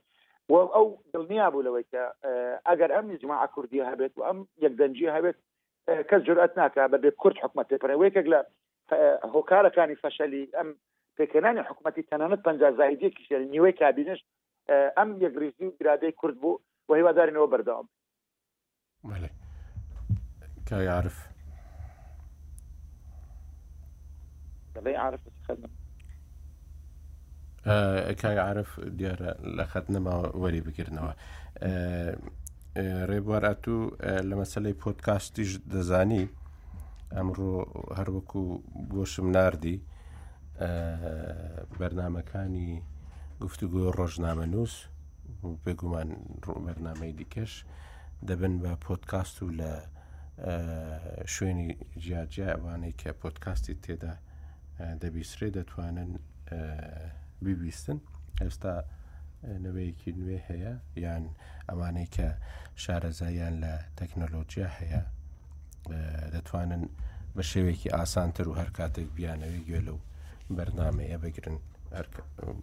[0.50, 2.02] و ئەو دڵنیا بوو لەوەی کە
[2.68, 5.36] ئەگەر ئەم نجمما کوردی هەبێت و ئەم یەکدەنجی هەبێت
[5.88, 8.40] کەس جورئەت ناکە بەبێ کورد حکوومەتی پرێ وەیەکێک لە
[9.34, 10.68] هۆکارەکانی فەشەلی ئەم
[11.18, 14.20] پێکەانی حکوومەتی تەنانەت پ زایدیەکی شێر نیوەی کابینش
[14.96, 17.86] ئەم یەگریزی و گرادەی کورد بوو و هیوادارینەوە بەردەوام
[20.70, 21.18] کاعرف
[24.74, 25.70] دەڵێ عرف خدمم
[28.48, 31.12] عرف دیارە لە خەت نەما وەری بگرنەوە
[33.10, 33.80] ڕێبوار ئەتوو
[34.28, 36.24] لە مەسلەی پۆتکاستیش دەزانی
[37.14, 37.52] ئەمڕۆ
[37.98, 38.40] هەروەکو
[38.92, 39.76] بۆشم نردی
[41.78, 42.70] بەرنمەکانی
[43.42, 44.74] گفتوگۆ ڕۆژنامە نووس
[45.64, 46.08] بێگومان
[46.44, 47.52] ڕۆبەرنامەی دیکەش
[48.28, 49.72] دەبن بە پۆتکاست و لە
[51.34, 51.68] شوێنی
[52.02, 54.14] جیاجیا ئەوانەی کە پۆتکاستی تێدا
[55.02, 56.10] دەبیسرێ دەتوانن
[57.44, 57.98] بیبیستن
[58.42, 58.74] ئێستا
[59.64, 60.74] نوەیەکی نوێ هەیە
[61.04, 61.24] یان
[61.68, 62.28] ئەوانەی کە
[62.82, 65.02] شارەزایان لە تەکنەلۆجییا هەیە
[66.34, 66.84] دەتوانن
[67.36, 69.98] بە شێوێکی ئاسانتر و هەر کاتێک بیانەوەی گوێ لەو
[70.56, 71.56] بەرنمەیە بگرن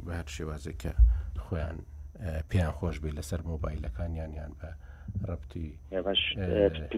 [0.06, 0.94] بە هەر شێوازەکە
[1.46, 1.78] خۆیان
[2.50, 4.70] پێیان خۆش بێ لەسەر مۆبایلەکانیان یان بە
[5.30, 5.66] ڕپتی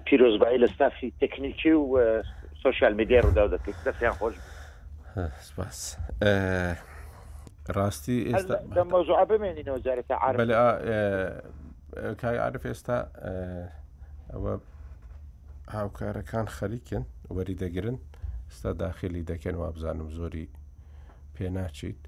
[0.08, 1.88] پیرۆزبایی لە ستافی تەکنیکی و
[2.62, 4.36] سوۆشال میدیێ ڕوودا دەکەیت دەستیان خۆش
[5.48, 5.80] سپاس.
[7.76, 8.56] ڕاستی ئێستا
[8.93, 10.15] مۆزوع بمێنینەوە جارێکە
[12.21, 12.97] کای عرف ئێستا
[14.32, 14.54] ئەوە
[15.74, 17.04] هاوکارەکان خەریکن
[17.36, 17.97] وەری دەگرن
[18.52, 20.45] ئستا داخلی دەکەن و بزانم زۆری
[21.36, 22.02] پێناچیت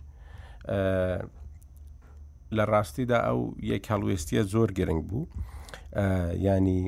[2.57, 3.39] لە ڕاستیدا ئەو
[3.71, 5.25] یەک هەڵوێستیە زۆر گرنگ بوو
[6.45, 6.81] ینی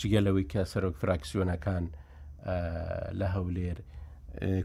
[0.00, 1.84] جگەلەوەی کە سەرۆک فراکسیۆنەکان
[3.20, 3.78] لە هەولێر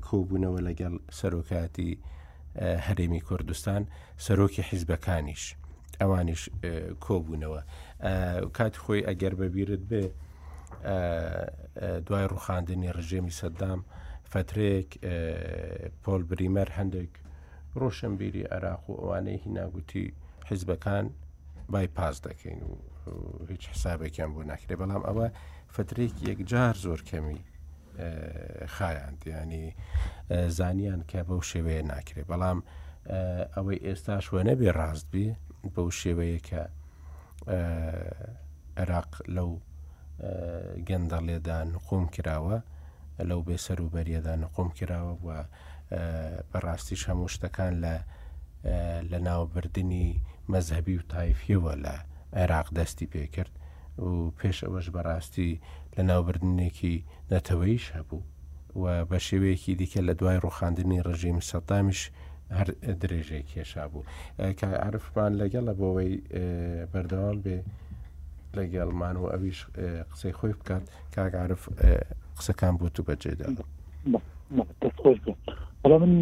[0.08, 1.92] کۆبوونەوە لەگەڵ سەرۆکاتی
[2.88, 3.82] هەرێمی کوردستان
[4.26, 5.44] سەرۆکی حیزبەکانیش
[6.02, 6.42] ئەوانش
[7.06, 7.62] کۆبوونەوە
[8.58, 10.04] کات خۆی ئەگەر بەبیرت بێ
[12.08, 13.80] دوای ڕوخاندنی ڕژێمی سەددام
[14.32, 14.90] فترێک
[16.04, 17.12] پۆل بریمەر هەندێک
[17.80, 20.06] ڕۆشنبیری عراق و ئەوانەی هیناگوتی
[20.50, 21.06] حیزبەکان
[21.72, 22.74] بای پاس دەکەین و
[23.52, 25.28] هیچ حسابێکیان بۆ ناکرێ بەڵام ئەوە
[25.76, 27.40] فترێک یەکجار زۆر کەمی
[28.68, 29.74] خایان دیانی
[30.50, 32.60] زانیان کە بەو شێوەیە ناکرێت بەڵام
[33.56, 35.28] ئەوەی ئێستاش وێنە بێ ڕاستبی
[35.76, 36.62] بەو شێوەیە کە
[38.78, 39.52] عێراق لەو
[40.88, 42.58] گەندەڵێدا نقۆم کراوە
[43.30, 45.28] لەو بێسەر و بەریەدا نقۆم کراوە و
[46.52, 47.96] بەڕاستیش هەموو شتەکان لە
[49.12, 50.10] لە ناوبردننی
[50.52, 51.96] مەذهبی و تایفیەوە لە
[52.40, 53.54] عێراق دەستی پێکرد
[54.06, 55.52] و پێش ئەوەش بەڕاستی
[55.98, 56.96] لە ناوبردنێکی
[57.32, 58.22] نەتەوەیش هەبوو
[58.82, 62.02] و بە شێوەیەکی دیکە لە دوای ڕوخاندنی ڕژیم سەدامیش
[62.58, 62.68] هەر
[63.02, 64.06] درێژەیە کێشا بوو
[64.60, 66.14] کە عرفمان لەگەڵە بۆەوەی
[66.92, 67.58] بەردەوام بێ
[68.58, 69.60] لەگەڵمان و ئەویش
[70.12, 70.84] قسەی خۆی بکات
[71.16, 71.62] کاگعرف
[72.38, 73.46] قسەکان بۆ تو بەجێدا
[74.82, 75.38] دەستخۆش بوو
[75.84, 76.14] بەڵام من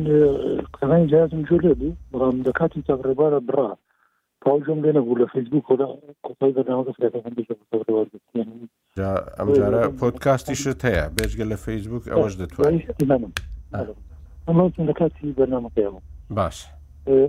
[0.78, 3.70] قەوای جیازم جوێ بوو بەڵام دەکاتی تەڕێبارە برا
[4.46, 5.88] پاژم لێنە بوو لە فیسبوک خۆدا
[6.26, 6.52] کۆپی
[9.40, 12.86] ئەمجارە پۆتکاستیشت هەیە بێژگە لە فیسبوک ئەوەش دەتوانین
[14.90, 16.00] لە کاتی بەنامەکەەوە
[16.38, 16.58] باش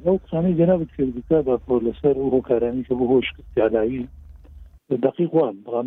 [0.04, 4.04] ئەو قسانی جێنابێت فێزیکا بە پۆ لەسەر و هۆکارانی کە بۆ هۆش کردیالاوی
[5.06, 5.86] دقیق وان بەڵام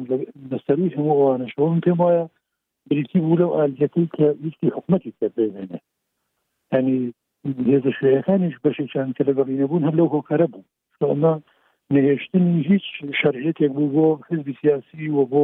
[0.49, 2.23] بەسەروی هەموو ئەوانەشەوەم پێم وایە
[2.89, 5.77] بریتی بوو لەو ئالەتی کە ویستی حکومەتی پێێنێ
[6.75, 6.97] ینی
[7.71, 10.65] هێز شوەکانیش بەشێکیان کە لە بەڕینەبوون هەم لەو هۆکارە بوو
[11.08, 11.34] ئەمە
[11.93, 12.86] نهێشتنی هیچ
[13.19, 15.43] شەرهێتێک بوو بۆ حزبی سیاسی و بۆ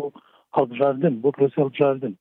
[0.57, 2.13] هەڵبژاردن بۆ پرۆسەڵبژاردن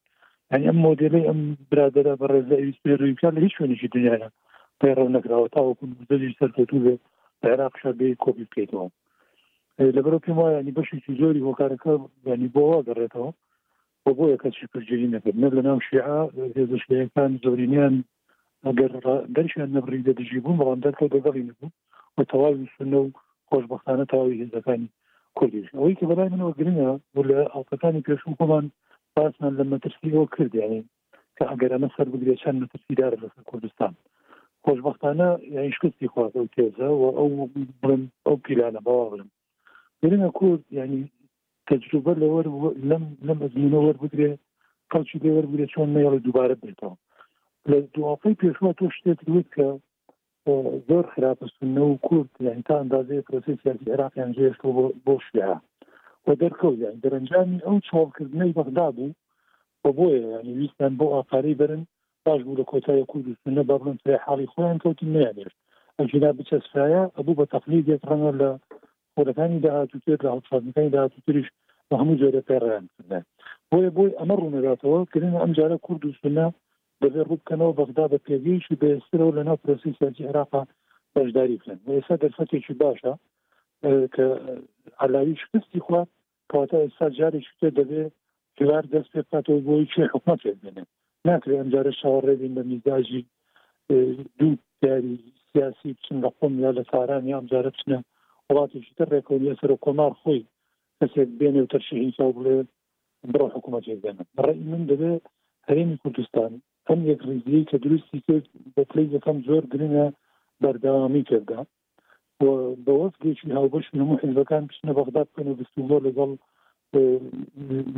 [0.51, 4.29] ئەن ئەم مۆدلی ئەم برادرە بە ڕێزەویستێڕویکان لە هیچ شوێنێکی دنیاە
[4.81, 6.95] پەیڕەو نەکراوە تاوەکن دەزی سەرکەوتو بێ
[7.45, 8.89] عێراقش بێ کۆپی بکەیتەوە
[9.97, 11.93] لەبەر پێم وایە نی بەشێکی زۆری هۆکارەکە
[12.27, 13.31] ینی بۆەوە گەڕێتەوە
[14.05, 16.05] بۆ بۆ یەکەسی پرجری نەکرد نە لە ناو شیع
[16.57, 17.95] هێزشکەکان زۆرینیان
[18.67, 18.93] ئەگەر
[19.35, 21.71] دەریشیان نەبری دەدژی بوو بەڵام دەکە دەگەڵی نبوو
[22.19, 23.09] بە تەواوی سنە و
[23.51, 24.89] خۆشببختانە تەواوی هێزەکانی
[25.39, 28.65] کوردیش ئەوەی کە بەلای منەوە گرنگە بۆ لە ئاڵتەکانی پێشوم خۆمان
[29.17, 30.85] باسمان لە مەترسیەوە کردیانین
[31.37, 33.93] کە ئەگەرەمە سەر بگرێت چەند مەترسیدار لەسەر کوردستان
[34.65, 37.29] خۆشببختانە یعنی شکستی خواست ئەو تێزە و ئەو
[37.83, 39.29] بڵم ئەو پیلانە باوەڵم
[40.01, 40.99] گرنگە کورد یعنی
[41.71, 42.41] تجربه لەوە
[42.91, 44.33] لەم لەم ئەزمینە وەربگرێ
[44.93, 46.95] قەڵکی لێوەربگرێت چۆن نەیەڵی دووبارە بێتەوە
[47.71, 49.67] لە دوافەی پێشوە تۆ شتێت وت کە
[50.89, 54.67] زۆر خراپستونە و کورد یعنی تا ئەندازەیە پرۆسی سیاسی عێراقیان جێشتۆ
[55.07, 55.57] بۆ شوێها
[56.27, 59.15] و دەرکەوت یعنی دەرەنجامی ئەو چۆڵکردنەی بەغدا بوو
[59.85, 61.83] بۆ بۆیە یعنی ویستان بۆ ئافاری برن
[62.27, 65.53] باش بوو لە کۆتای کوردستانە بەڵن سێ حاڵی خۆیان کەوتن نیانێت
[65.99, 68.51] ئەجینا بچەسفایە ئەبوو بە تەقلید یەکڕەنە لە
[69.15, 71.49] خۆرەکانی داهاتوتر لە هەڵسازەکانی داهاتوتریش
[71.89, 73.23] بە هەموو جۆرە پێڕیان کردن
[73.71, 76.47] بۆیە بۆی ئەمە ڕوونەداتەوە کردن ئەمجارە کوردستانە
[77.03, 80.63] دەبێت ڕووبکەنەوە بەغدا بە پێویشی بێسترەوە لە ناو پرۆسی سەرجی عراقا
[81.15, 83.13] بەشداری بکەن ئێستا دەرفەتێکی باشە
[84.15, 84.27] کە
[85.05, 86.09] علاوی شکستی خوارد
[86.51, 88.13] کەواتە ئێستا جاری شتە دەبێت
[88.59, 90.85] هیوار دەست پێ بکاتەوە بۆی چێ حکومەتێک بێنێ
[91.29, 93.23] ناکرێت ئەمجارە شاوەڕێبین بە میزاژی
[94.39, 95.15] دوو دیاری
[95.51, 97.99] سیاسی بچن لە قۆم یا لە ساران یا ئەمجارە بچنە
[98.49, 100.43] وڵاتیشی تر ڕێکۆلیە سەر کۆمار خۆی
[100.99, 102.57] کەسێک بێنێ و تەرشی هیچا بڵێ
[103.33, 105.23] بڕۆ حکوومەتێک بێنن ڕێی من دەبێت
[105.69, 106.53] هەرێمی کوردستان
[106.91, 110.07] هەم یەک ڕێزیی کە دروستی کرد بە پلی یەکەم زۆر گرنە
[110.63, 111.61] بەردەوامی کردا
[112.85, 116.31] بە وەفگێکی هاوبش هەموو حیزەکان پیشنە بەغداد بکەن و بستوبۆ لەگەڵ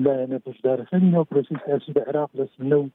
[0.04, 2.86] لایەنە پشدارەکەنی ناو پرۆسی سیاسی بە عراق لەسنە و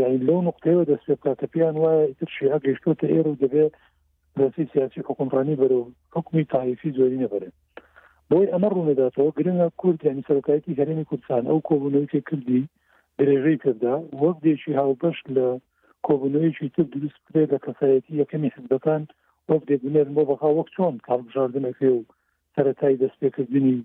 [0.00, 3.74] یعنی لەو نقطەوە دەست پێ بکاتە پیان وایە ئیتر شیع گەشتوتە ئێر و دەبێت
[4.38, 7.50] دەستی سیاسی حکمڕانی بەرە و حکمی تاایفی زۆری نەبەرێ
[8.31, 12.62] بۆی ئەمە ڕوونەداتەوە گرنگە کورد ینی سەرکایەتی هەرێمی کوردستان ئەو کۆبوونەوەی کردی
[13.18, 15.46] درێژەی کردا وەک دێکی هاوبەش لە
[16.07, 19.02] کۆبوونەوەیکی تر دروست کرێ لە کەسایەتی یەکەمی حزبەکان
[19.50, 22.00] وەک دێبنێن بۆ بەخا وەک چۆن کاڵبژاردنەکە و
[22.57, 23.78] سەتای دەستپێکردنی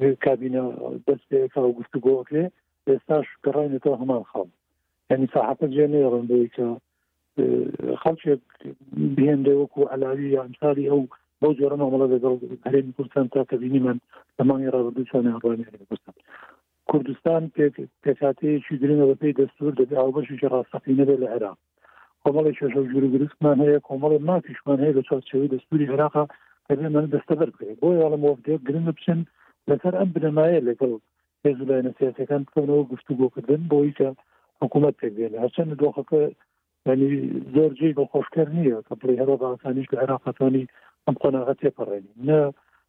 [0.00, 0.62] کابینە
[1.06, 2.44] دەست پێکا و گفتوگۆکرێ
[2.88, 4.48] ئێستاش گەڕێنێتەوە هەمان خەڵ
[5.10, 6.68] ینی ساحەکە جێ نێڕن بۆیکە
[8.02, 8.42] خەڵکێک
[9.16, 11.02] بێندە وەکو علاوی یامساری ئەو
[11.40, 12.34] بەو جۆرە مامەڵە لەگەڵ
[12.66, 13.96] هەرێمی کوردستان تا کە بینی من
[14.38, 16.14] لەمانی ڕابردووسانی هەڕوانیان کوردستان
[16.90, 17.42] کوردستان
[18.04, 21.58] پێکاتەیەکی گرنە بە پێی دەستور دەبێ ئەو بەشی ڕاستەقی نەبێت لە عێراق
[22.22, 26.24] کۆمەڵی شەژە ژوری گرستمان هەیە کۆمەڵی مافیشمان هەیە لە چارچەوەی دەستوری عێراقا
[26.66, 29.20] کەبێ من دەستەبەر بکرێت بۆ یاڵم وەفدێ گرنە بچن
[29.70, 30.92] لەسەر ئەم بنەمایە لەگەڵ
[31.44, 34.08] هێز لایەنە سیاسەکان بکەونەوە گفتوگۆکردن بۆیکە
[34.62, 36.22] حکوومەت پێبێن هەرچەند دۆخەکە
[36.88, 37.10] ینی
[37.54, 40.64] زۆر جێ بە خۆشکرد نییە کە پلی هەرە بەسانیش لە عێراقەتانی
[41.06, 42.38] ئەم قۆناغە تێپەڕێنی نە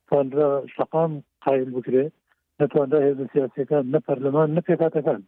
[0.08, 1.12] توانرا شقام
[1.44, 2.13] قایل بکرێت
[2.60, 5.22] نتواندا هێز سیاسەکان نە پەرلەمان نە پێکاتەکان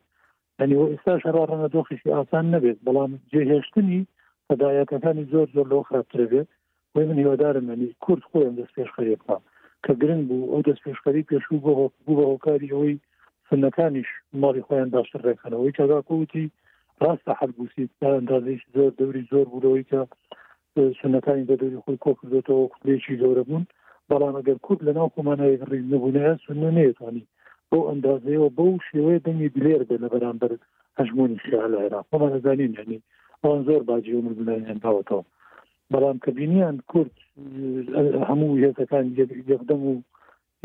[0.62, 4.02] ینی و ئێستا شەڕڕەنە دۆخیشی ئاسان نەبێت بەڵام جێهێشتنی
[4.48, 6.50] فدایەتەکانی زۆر زۆر لۆ خراپترێت
[6.96, 9.38] وی من هیوادارم ینی کورد خۆیان دەست پێش خەرێکە
[9.86, 11.72] کە گرنگ بوو ئەو دەست پێشکاری پێشوو بۆ
[12.06, 12.96] بوو بە هۆکاری ئەوەی
[13.50, 14.10] سنەکانیش
[14.42, 16.46] ماڵی خۆیان باشتر ڕێکەنەوەی کەگاکوتی
[17.02, 17.84] ڕاستە حەبوسی
[18.16, 20.00] ئەندازش زۆر دەوری زۆر بووەوەی کە
[21.02, 23.64] سنەکانی بە دووری خۆی کۆ کردێتەوە کوێکی زۆرە بوون
[24.10, 27.24] بەڵام ئەگەر کورد لە ناو خۆمانەیە ڕیز نبوونەیە سنە نێتوانی
[27.70, 30.52] بۆ ئەندازەوە بەو شێوەیە دەنگی بلێر بێ لە بەرامبەر
[31.00, 32.98] هەژمونی خیال لە عێراق خۆمان نزانین یعنی
[33.44, 35.24] ئەوان زۆر باجی و مبلەن هێناوەتەوە
[35.94, 37.16] بەڵام کە بینیان کورد
[38.30, 39.06] هەموو هێزەکان
[39.52, 39.94] یەکدەم و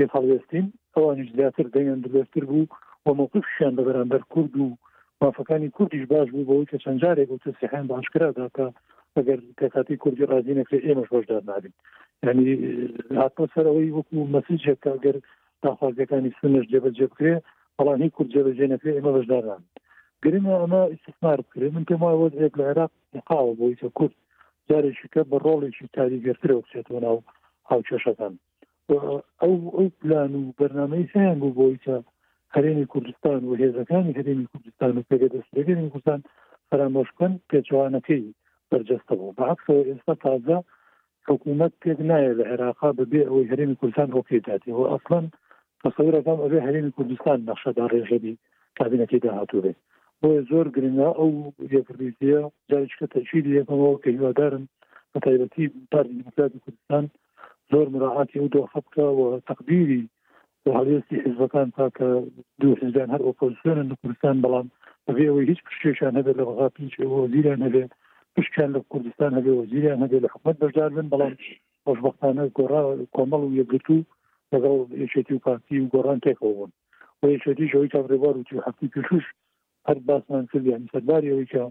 [0.00, 2.66] یەخەڵێستین ئەوانش زیاتر دەیان دەبێتتر بوو
[3.06, 4.66] و مۆقفشیان بەبەرامبەر کورد و
[5.22, 8.66] مافەکانی کوردیش باش بوو بەوەی کە چەند جارێک و تسیحیان باشکراداکە
[9.16, 11.74] ئەگەر کەکاتی کوردی ڕازی نەکرێت ئێمەش بۆشدار نابین
[12.26, 12.52] ینی
[13.20, 15.16] هاتمە سەرەوەی وەکو مەسیجێکگەر
[15.64, 17.34] داخوازیەکانی سنش جێبەجێ بکرێ
[17.78, 19.62] بەڵام هی کورد جێبەجێ نەکرێت ئێمە بەشداران
[20.24, 22.90] گرمە ئەمە استثمار بکرێ من پێم وایە وەزێک لە عێراق
[23.28, 24.16] قاوە بۆیتە کورد
[24.70, 27.16] جارێکیکە بە ڕۆڵێکی تاریگەرترە بچێتەوە ناو
[27.70, 28.35] هاوچەشەکان
[29.42, 31.96] ئەو ئەو پلان و بەرنمەی سیان بوو بۆی کە
[32.55, 36.20] هەرێمی کوردستان و هێزەکانی هەرێمی کوردستان و پێگە دەستێگەری کوردستان
[36.68, 38.24] فرامۆشکن پێچوانەکەی
[38.70, 40.59] بەرجەستە بوو بەعکسەوە ئێستا تازە
[41.29, 45.27] حکوومەت پێک نایە لە عێراقا ببێ ئەوەی هەرێمی کوردستان ڕۆکێتاتی و ئەفلان
[45.83, 48.35] تەسەورەکان ئەوێ هەرێمی کوردستان نەخشەدا ڕێژەبی
[48.79, 49.79] کابینەتی داهاتوو بێت
[50.24, 51.30] بۆیە زۆر گرنگە ئەو
[51.74, 52.38] یەکڕیزیە
[52.72, 54.62] جارچکە تەچیری یەکەمەوە کە هیوادارن
[55.12, 57.04] بە تایبەتی پارتی دموکراتی کوردستان
[57.74, 60.02] زۆر مراعاتی ئەو دۆخە بکەوە تقبیری
[60.64, 62.08] و هەڵێستی حیزبەکان تاکە
[62.60, 64.66] دوو حزدان هەر ئۆپۆزیۆنن لە کوردستان بەڵام
[65.06, 67.92] بەبێەوەی هیچ پشتێکیان هەبێت لە غا پیچەوە زیران هەبێت
[68.34, 71.34] پشتیان لە کوردستان هەبێ و زیریان هەبێت لە حکومت بەرجار بن بەڵام
[71.84, 72.82] خۆشببختانە گۆڕا
[73.16, 73.98] کۆمەڵ و یەکگرتو
[74.52, 76.70] لەگەڵ یشێتی و پارتی و گۆڕان تێکەوە بوون
[77.20, 79.24] و یشێتی شەوەی کابرێبار و تی حەفتی پێشوش
[79.88, 81.62] هەر باسمان کردیان سەرداریەوەیکە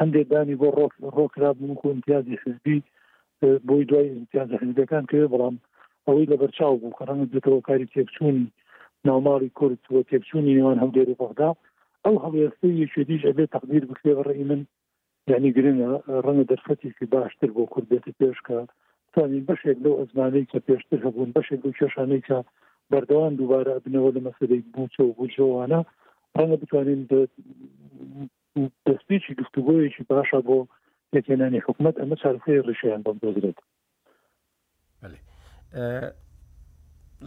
[0.00, 2.78] هەندێک دانی بۆ ڕۆک ڕۆکرا بووکو امتیازی حزبی
[3.68, 5.54] بۆی دوای امتیاز حزبەکان کرێ بەڵام
[6.06, 8.46] ئەوەی لە بەرچاو بوو کەڕەنگ بێتەوە کاری تێکچوونی
[9.08, 11.50] ناوماڵی کورد وە تێکچوونی نێوان هەمدێری بەغدا
[12.04, 14.60] ئەو هەڵێستی یشێدیش ئەبێ تقدیر بکرێ ڕێی من
[15.30, 15.78] یعنی گرن
[16.24, 18.58] ڕەنگە دەرفەتێکی باشتر بۆ کورد بێتە پێشکە
[19.12, 22.38] تانی بەشێک لەو ئەزمانەی کە پێشتر هەبوون بەشێک لەو کێشانەی کە
[22.90, 25.80] بەردەوام دووبارە بنەوە لە مەسەی بووچە و بووجەوانە
[26.38, 27.00] ڕەنگە بتوانین
[28.86, 30.58] دەستپیچی گفتوگویەکی باشە بۆ
[31.14, 33.58] لەتێنانی حکوومەت ئەمە چارفی ڕشیان بەم دەگرێت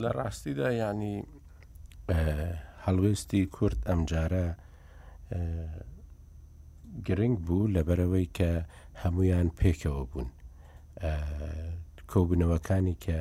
[0.01, 1.15] لە ڕاستیدا ینی
[2.85, 4.47] هەڵوێستی کورد ئەمجارە
[7.07, 8.51] گرنگ بوو لەبەرەوەی کە
[9.03, 10.29] هەمویان پێکەوە بوون
[12.11, 13.19] کۆبنەوەکانی کە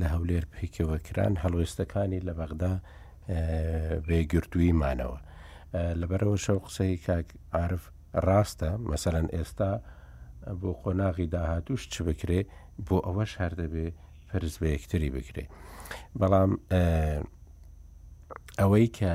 [0.00, 2.74] لە هەولێر پێکەوەکران هەڵوێستەکانی لە بەغدا
[4.08, 5.18] بێگرتوویمانەوە
[6.00, 7.28] لەبەرەوە شەو قسەی کاک
[7.62, 7.82] عرف
[8.26, 9.70] ڕاستە مەسەرەن ئێستا
[10.60, 12.40] بۆ قۆناغی داهاتوش چ بکرێ
[12.86, 13.86] بۆ ئەوەش هەر دەبێ
[14.28, 15.44] پرز بە یەکتری بکرێ
[16.20, 16.52] بەڵام
[18.60, 19.12] ئەوەی کە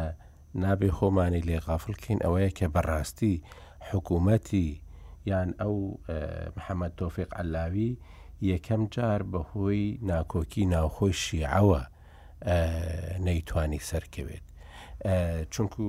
[0.64, 3.36] نابێ خۆمانی لێ غافلکەین ئەوەیە کە بەڕاستی
[3.90, 4.68] حکوومەتی
[5.30, 5.76] یان ئەو
[6.58, 7.92] محەممەد تۆفێق ئەلاوی
[8.52, 11.82] یەکەم جار بەهۆی ناکۆکی ناوخۆی شیعەوە
[12.48, 14.46] نەیتوانی سەرکەوێت
[15.54, 15.84] چونکو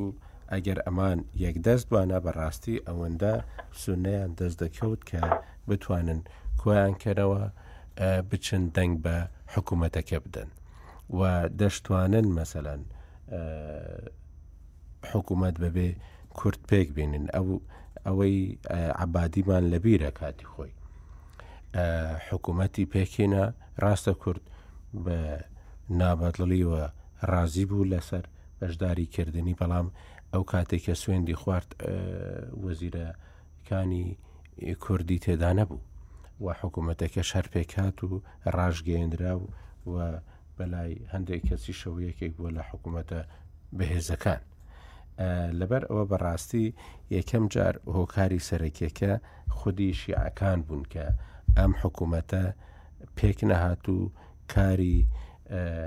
[0.52, 3.34] ئەگەر ئەمان یەکدەست بانە بەڕاستی ئەوەندە
[3.80, 5.20] سونەیان دەست دەکەوت کە
[5.68, 6.20] بتوانن
[6.60, 7.42] کۆیان کەرەوە
[8.30, 9.16] بچن دەنگ بە
[9.54, 10.48] حکوومەتەکە بدەن
[11.18, 11.20] و
[11.60, 12.80] دەشتوانن مەسەەن
[15.12, 15.88] حکوومەت بەبێ
[16.38, 17.48] کورت پێک بینن ئەو
[18.06, 18.36] ئەوەی
[19.04, 20.72] عبادیمان لەبیرە کاتی خۆی
[22.28, 23.44] حکوومەتی پێکێنە
[23.82, 24.44] ڕاستە کورد
[25.04, 25.18] بە
[25.98, 26.83] نابەتڵیوە
[27.31, 28.24] ڕازی بوو لەسەر
[28.61, 29.87] بەشداری کردنی بەڵام
[30.33, 31.70] ئەو کاتێک کە سوێندی خوارد
[32.64, 34.05] وەزیرەکانی
[34.85, 35.81] کوردی تێدا نەبوو
[36.44, 38.22] و حکوومەتەکە شەرپێکات و
[38.57, 39.46] ڕژگەێنرا و
[39.92, 39.96] و
[40.58, 43.21] بەلای هەندێک کەسی شەو یەکێک بووە لە حکوومەتە
[43.79, 44.40] بەهێزەکان
[45.60, 46.67] لەبەر ئەوە بەڕاستی
[47.17, 49.12] یەکەم جار هۆکاری سەرەکیەکە
[49.56, 51.04] خودی شیعەکان بوون کە
[51.58, 52.44] ئەم حکوومەتە
[53.19, 53.98] پێک نەهات و
[54.54, 55.00] کاری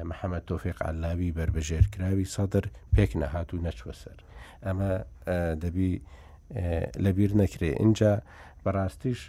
[0.10, 4.20] محەممەد تۆفێق ئالاوی بربژێرکراوی سەدر پێک نەهات و نەچوە سەر
[4.66, 4.92] ئەمە
[5.64, 5.92] دەبی
[7.06, 8.14] لەبیر نەکرێ اینجا
[8.66, 9.20] بەڕاستیش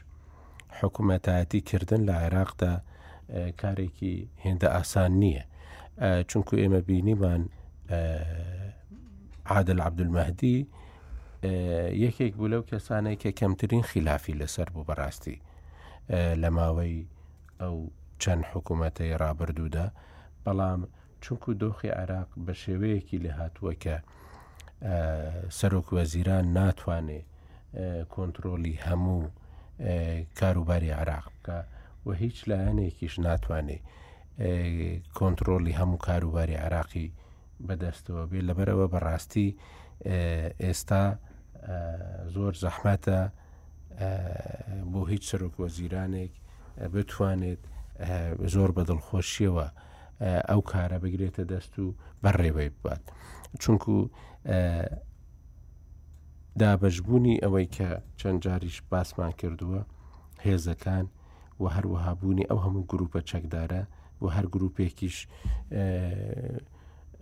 [0.81, 2.73] حکوومەتایەتی کردن لە عێراقدا
[3.63, 4.15] کارێکی
[4.45, 5.45] هێندە ئاسان نییە
[6.31, 7.43] چونکو ئێمە بینیمان
[9.53, 10.59] عادل عبدمەهدی
[12.05, 15.37] یەکێک بوو لەو کەسانەی کە کەمترین خلافی لەسەر بوو بەڕاستی
[16.43, 16.97] لە ماوەی
[17.61, 17.77] ئەو
[18.23, 19.87] چەند حکوومەتەی ڕابردوودا
[20.45, 20.81] بەڵام
[21.25, 23.97] چونکو دۆخی عراق بە شێوەیەکی لە هاتووەکە
[25.59, 27.21] سەرۆک وەزیران ناتوانێ
[28.15, 29.23] کۆنتترۆلی هەموو
[30.41, 31.59] کاروباری عراق بکە
[32.07, 33.79] و هیچ لایەنێکیش ناتوانێ
[35.19, 37.09] کۆنتترۆلی هەموو کاروباری عراقی
[37.67, 39.49] بەدەستەوە بێ لەبەرەوە بەڕاستی
[40.65, 41.05] ئێستا
[42.35, 43.21] زۆر زەحمەتە
[44.93, 46.33] بۆ هیچ سەرۆک وەزیرانێک
[46.95, 47.63] بتوانێت
[48.55, 49.67] زۆر بەدڵخۆشیەوە
[50.21, 53.03] ئەو کارە بگرێتە دەست و بەڕێوەی بات
[53.63, 53.97] چونکو
[56.61, 57.89] دابەشبوونی ئەوەی کە
[58.21, 59.81] چەند جاریش باسمان کردووە
[60.47, 61.07] هێزەکان
[61.63, 63.83] و هەروەها بوونی ئەو هەموو گروپە چەکدارە
[64.23, 65.17] و هەر گروپێکیش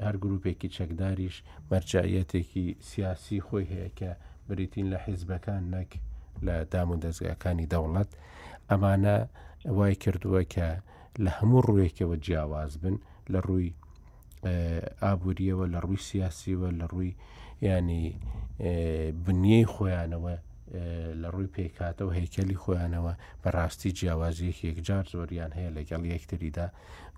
[0.06, 1.36] هەر گروپێکی چەکداریش
[1.70, 4.10] مەرجایەتێکی سیاسی خۆی هەیە کە
[4.48, 5.90] بریتین لە حیزبەکان نەک
[6.46, 8.10] لە دام و دەستگاکانی دەوڵەت
[8.70, 9.16] ئەمانە
[9.76, 10.68] وای کردووە کە
[11.24, 12.96] لە هەموو ڕوویەکەوە جیاواز بن
[13.32, 13.70] لە ڕووی
[15.02, 17.12] ئابوووریەوە لە ڕووی سیاسیوە لە ڕووی
[17.68, 18.04] ینی
[19.24, 20.34] بنیەی خۆیانەوە
[21.20, 26.66] لە ڕووی پێکاتەوە هەیکەلی خۆیانەوە بەڕاستی جیاوازیەک یەکجار زۆریان هەیە لەگەڵ یەکتریدا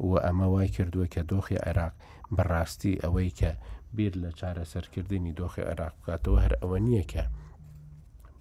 [0.09, 1.95] و ئەمە وای کردووە کە دۆخی عێراق
[2.37, 3.51] بەڕاستی ئەوەی کە
[3.97, 7.25] بیر لە چارەسەرکردنی دۆخی عێراق بکاتەوە هەر ئەوە نییە کە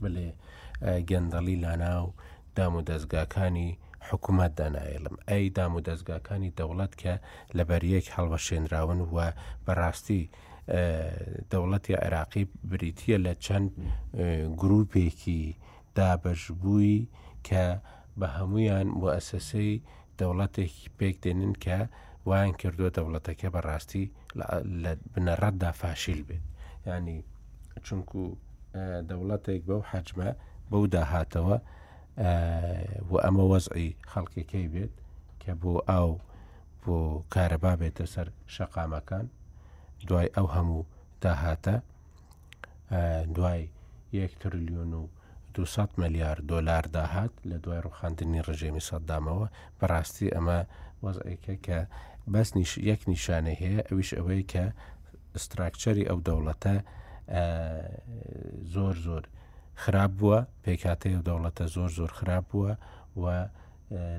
[0.02, 0.28] بڵێ
[1.10, 2.06] گەندەڵی لاناو
[2.56, 3.70] دام و دەستگاکانی
[4.12, 7.14] حکوومەت دانایڵم ئەی دام و دەستگاکانی دەوڵەت کە
[7.58, 9.28] لەبەریەک هەڵبەشێنراون وە
[9.66, 10.24] بەڕاستی
[11.52, 13.70] دەوڵەتی عێراقی بریتە لە چەند
[14.62, 15.42] گرروپێکی
[15.98, 17.02] دابەشبووی
[17.48, 17.66] کە
[18.20, 19.72] بە هەمویان بۆ ئەسەسەی
[20.20, 21.78] دەوڵەتێکی پێک دێنن کە
[22.28, 24.06] وایان کردووە دەوڵەتەکە بەڕاستی
[25.14, 26.46] بنەڕەتدا فاشیل بێت
[26.92, 27.20] ینی
[27.86, 28.22] چونکو
[29.10, 30.30] دەوڵەتێک بەو حەجمە
[30.72, 31.58] بەو داهاتەوە
[32.18, 34.94] و ئەمە وەزعی خەڵکیەکەی بێت
[35.42, 36.10] کە بۆ ئاو
[36.84, 36.98] بۆ
[37.34, 39.26] کارەبا بێتە سەر شەقامەکان
[40.08, 40.88] دوای ئەو هەموو
[41.24, 41.76] داهاتە
[43.36, 43.62] دوای
[44.20, 45.04] یەک تریلیۆن و
[45.54, 49.48] 200 ملیار دلار داهات لە دوای ڕوخاندنی ڕژێمی سەددامەوە
[49.80, 50.60] بەڕاستی ئەمە
[51.04, 51.80] وەزعیکە کە
[52.34, 52.50] بەس
[52.92, 54.66] یەک نیشانە هەیە ئەویش ئەوەی کە
[55.38, 56.76] استراکچەری ئەو دەوڵەتە
[58.74, 59.24] زۆر زۆر
[59.82, 62.72] خراپ بووە پێکاتەیە دەوڵەتە زۆر زۆر خراپ بووە
[63.22, 63.24] و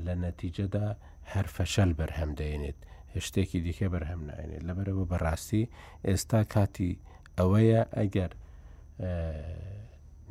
[0.07, 0.86] لە نەتیجەدا
[1.32, 2.78] هەر فەشەل بەرهەم دێنێت
[3.14, 5.64] هشتێکی دیکە بەرهەم ناێنێت لەبەرەوە بەڕاستی
[6.07, 6.92] ئێستا کاتی
[7.38, 8.30] ئەوەیە ئەگەر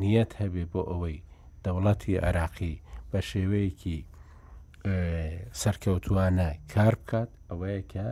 [0.01, 1.17] نیەت هەبێ بۆ ئەوەی
[1.65, 2.75] دەوڵەتی عراقی
[3.11, 3.99] بە شێوەیەکی
[5.61, 8.07] سەرکەوتوانە کار بکات ئەوەیە کە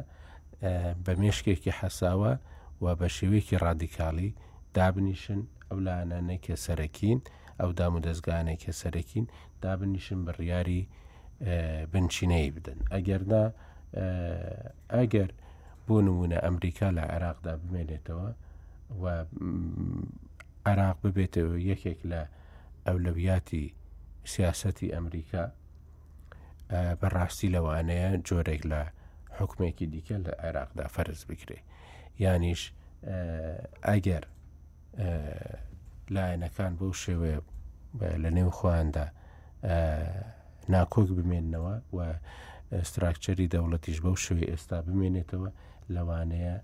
[1.04, 2.34] بە مێشکێکی حەساوە
[2.84, 4.30] و بە شێوەیەکی ڕادیکاڵی
[4.76, 5.42] دابنیشن
[5.72, 7.20] ئەو لاەنەکە سەرەکین
[7.60, 9.26] ئەو دام و دەستگانێکە سەرەکین
[9.64, 10.82] دابنیشن بڕیاری
[11.92, 13.44] بنچینەی بدن ئەگەرنا
[14.98, 15.30] ئەگەر
[15.86, 18.30] بۆ نمونە ئەمریکا لە عێراقدا بمێنێتەوە
[19.02, 19.04] و
[20.70, 22.22] عراق ببێتەوە یەکێک لە
[22.88, 23.66] ئەولەویاتی
[24.34, 25.44] سیاسەتی ئەمریکا
[27.02, 28.82] بەڕاستی لەوانەیە جۆرێک لە
[29.38, 31.60] حکومێکی دیکە لە عێراقدا فەرز بکرێ
[32.24, 32.62] یانیش
[33.92, 34.24] ئەگەر
[36.16, 37.36] لایەنەکان بەو شێوێ
[38.24, 39.06] لە نێو خواندا
[40.74, 42.00] ناکۆک بمێننەوە و
[42.84, 45.50] استراکچەری دەوڵەتیش بەو شوێ ئێستا بمێنێتەوە
[45.96, 46.56] لەوانەیە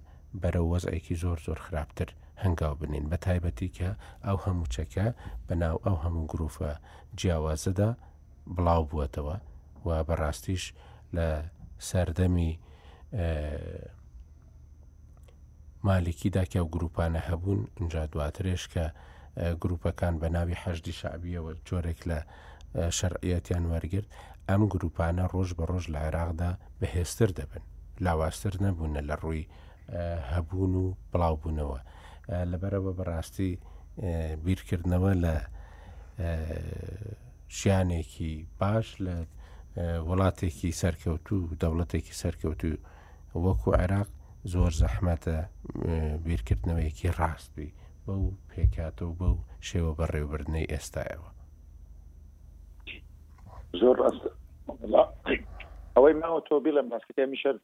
[0.42, 2.10] بەرە وەزایکی زۆر زۆر خراپتر
[2.44, 3.90] هەنگاو بنین بە تایبەتی کە
[4.26, 5.06] ئەو هەمووچەکە
[5.48, 6.72] بەناو ئەو هەموو گرروپە
[7.20, 7.90] جیاوازەدا
[8.56, 9.36] بڵاو بووەتەوە
[9.86, 10.64] و بەڕاستیش
[11.16, 11.28] لە
[11.90, 12.52] سەردەمی
[15.88, 18.84] مالێکی داکیا و گروپانە هەبوون اینجا دواترێش کە
[19.62, 22.20] گروپەکان بە ناوی حەشدی شعبیەوە جۆرێک لە
[22.98, 24.08] شەرعەتیان وەرگرت
[24.50, 27.64] ئەم گروپانە ڕۆژ بە ڕۆژ لە عێراقدا بەهێستر دەبن
[28.06, 29.44] لاواستر نەبوونە لە ڕووی
[30.32, 31.80] هەبوون و بڵاوبوونەوە
[32.52, 33.52] لەبەرەوە بەڕاستی
[34.46, 35.36] بیرکردنەوە لە
[37.58, 39.16] ژیانێکی باش لە
[40.10, 42.74] وڵاتێکی سەرکەوتو و دەوڵەتێکی سەرکەوتو
[43.46, 44.10] وەکو عێراق
[44.54, 45.36] زۆر زەحمەتە
[46.28, 47.70] بیرکردنەوەیەکی ڕاستبی
[48.06, 49.36] بەو پێکاتەوە بەو
[49.68, 51.30] شێوە بەڕێوبردنەی ئێستایەوە
[53.82, 54.24] زۆر ڕاست
[55.96, 57.56] ئەوەی ماوە تۆبی لەم باسکەتی میشەر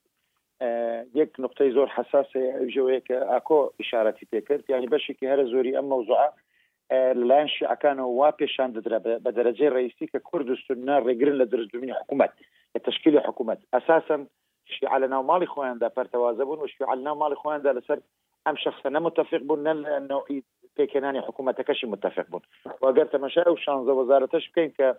[1.20, 6.28] یەک نقطەی زۆر حساسەیەژەوەیە کە ئاکۆ ئشارەتی پێکرد ینی بەشێکی هەرە زۆری ئەم مەوزوعە
[7.30, 12.32] لایەن شیعەکانەوە وا پێشان دەدرا بە دەرەجێ ڕیسی کە کوردستوننا ڕێگرن لە دروستبوونی حکوومەت
[12.74, 14.22] لە تشکیلی حکوومەت ئەساسم
[14.72, 18.00] شیع لەناو ماڵی خۆیاندا پەرتەوازە بوون و شیع لەناو ماڵی خۆیاندا لەسەر
[18.48, 20.40] ئەم شخصە نەمتەفق بوون نە لە نوعی
[20.78, 22.44] پێکەنانی حکوومەتەکەشی متفق بوون
[22.84, 24.96] وەگەر تەمەشای و شانزە وەزارەتەش بکەین کە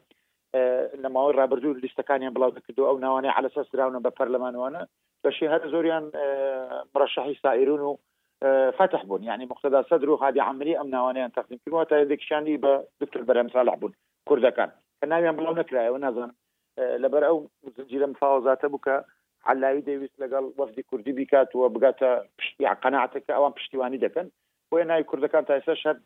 [0.55, 3.67] آه، لە ماوەی ڕابردوو لیستەکانیان بڵاو کردو ئەو او نواني على اساس
[4.05, 4.83] بە پەرلەمانوانە
[5.27, 7.97] بەشی هەر زۆریان آه، مرەشەحی سائرون و
[8.43, 12.57] آه، فتح بون يعني مقتدى صدر وهادي عملي ام نوانيان تقديم كي وقت هذيك شاني
[13.01, 13.93] دكتور برام صالح بون
[14.29, 16.33] كردكان كان كنا يوم بلاو نكرا ونظن
[16.79, 17.49] لبر او
[17.79, 19.05] زنجيره مفاوضات بوكا
[19.53, 24.27] علاوی دەویست لەگەڵ وەفدی کوردی بیکاتوە بگاتە پشتی قەنعاتەکە ئەوان پشتیوانی دەکەن
[24.71, 25.97] بۆیە ناوی کوردەکان تاسە شەر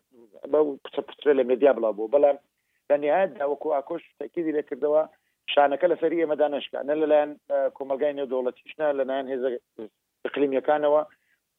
[0.52, 2.36] بە پچە پترە لە مدیا بڵا بوو بەڵام
[2.90, 5.02] لە نهایەتدا وەکو ئاکۆش تەکیدی لێکردەوە
[5.54, 7.30] شانەکە لەسەری ئێمەدا نشکە نە لەلایەن
[7.76, 9.42] کۆمەلگای نێودوڵەتیشنا لەلایەن هێز
[10.34, 11.02] قلیمیەکانەوە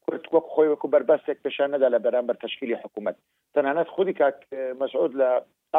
[0.03, 3.17] کورد وەک خۆی وەکو بربەستێک پیشانەدا لە بەرامبەر تشکیلی حکوومەت
[3.55, 4.37] تەنانەت خودی کاک
[4.81, 5.29] مەسعود لە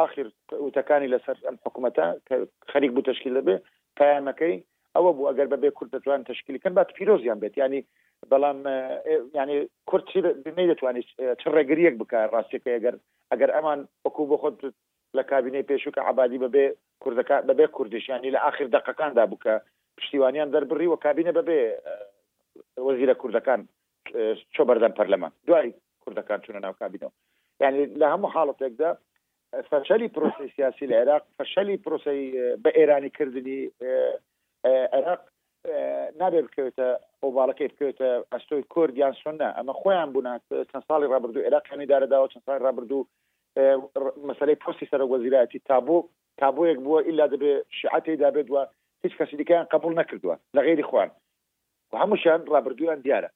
[0.05, 0.25] آخر
[0.65, 2.05] وتەکانی لەسەر ئەم حکوومەتە
[2.71, 3.55] خەریک بوو تشکیل دەبێ
[3.97, 4.55] پایانەکەی
[4.97, 7.81] ئەوە بوو ئەگەر بەبێ کورد دەتوان تشکیلکن بات پیرۆزیان بێت ینی
[8.31, 8.57] بەڵام
[9.39, 9.57] ینی
[9.89, 10.19] کورتی
[10.57, 11.07] نەی دەتوانیت
[11.41, 12.95] چ ڕێگریەک بکار ڕاستێکە ئەگەر
[13.31, 14.55] ئەگەر ئەمان وەکوو بۆ خۆت
[15.17, 16.65] لە کابینەی پێشوکە عبادی بەبێ
[17.03, 19.53] کوردەکە بەبێ کوردشیانی لە آخر دقەکاندا بکە
[19.97, 21.59] پشتیوانیان دەربڕی و کابینە بەبێ
[22.85, 23.61] وەزیرە کوردەکان
[24.55, 25.69] چۆ بەردەم پەرلەمان دوای
[26.03, 27.11] کوردەکان چونە ناو کابینەوە
[27.63, 28.89] یعنی لە هەموو حاڵەتێکدا
[29.71, 32.19] فشلی پرۆسی سیاسی لە عێراق فشلی پرۆسی
[32.63, 33.59] بە ئێرانی کردنی
[34.65, 35.21] عێراق
[36.21, 36.87] نابێ بکەوێتە
[37.23, 40.27] ئۆباڵەکەی بکەوێتە ئەستۆی کورد یان سنە ئەمە خۆیان بوون
[40.71, 43.07] چەند ساڵی ڕابردوو عێراقیانی دارەداوە چەند ساڵی ڕابردوو
[44.29, 46.07] مەسلەی پۆستی سەر وەزیراتی تابوو
[46.41, 48.61] تابوویەک بووە ئللا دەبێ شعاتی دابێت وە
[49.03, 51.09] هیچ کەسی دیکەیان قبول نەکردووە لە غێری خوان
[51.91, 53.29] و هەمووشیان ڕابردوویان دیارە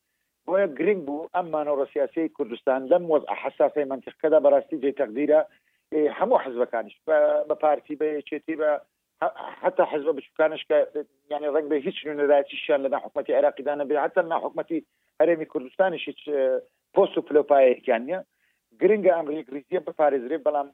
[0.45, 5.41] بۆیە گرنگ بوو ئەم مانەوە سیاسی کوردستان لەم وەز حساسی منتیقەدا بەڕاستی جێ تەقدیرە
[6.19, 6.95] هەموو حزبەکانیش
[7.47, 8.71] بە پارتی بە چێتی بە
[9.38, 10.66] حتى حزب بشكانش
[11.30, 14.86] يعني رنگ به هیچ نونرایتی شان لنا حکمتی عراقی دانه به حتی لنا حکمتی
[15.22, 16.30] هرمی کردستانش هیچ
[16.97, 18.20] پۆست و فلۆپایە گیانە
[18.82, 20.68] گرنگە ئەمریک گریزیە بپارێزرێ بەڵام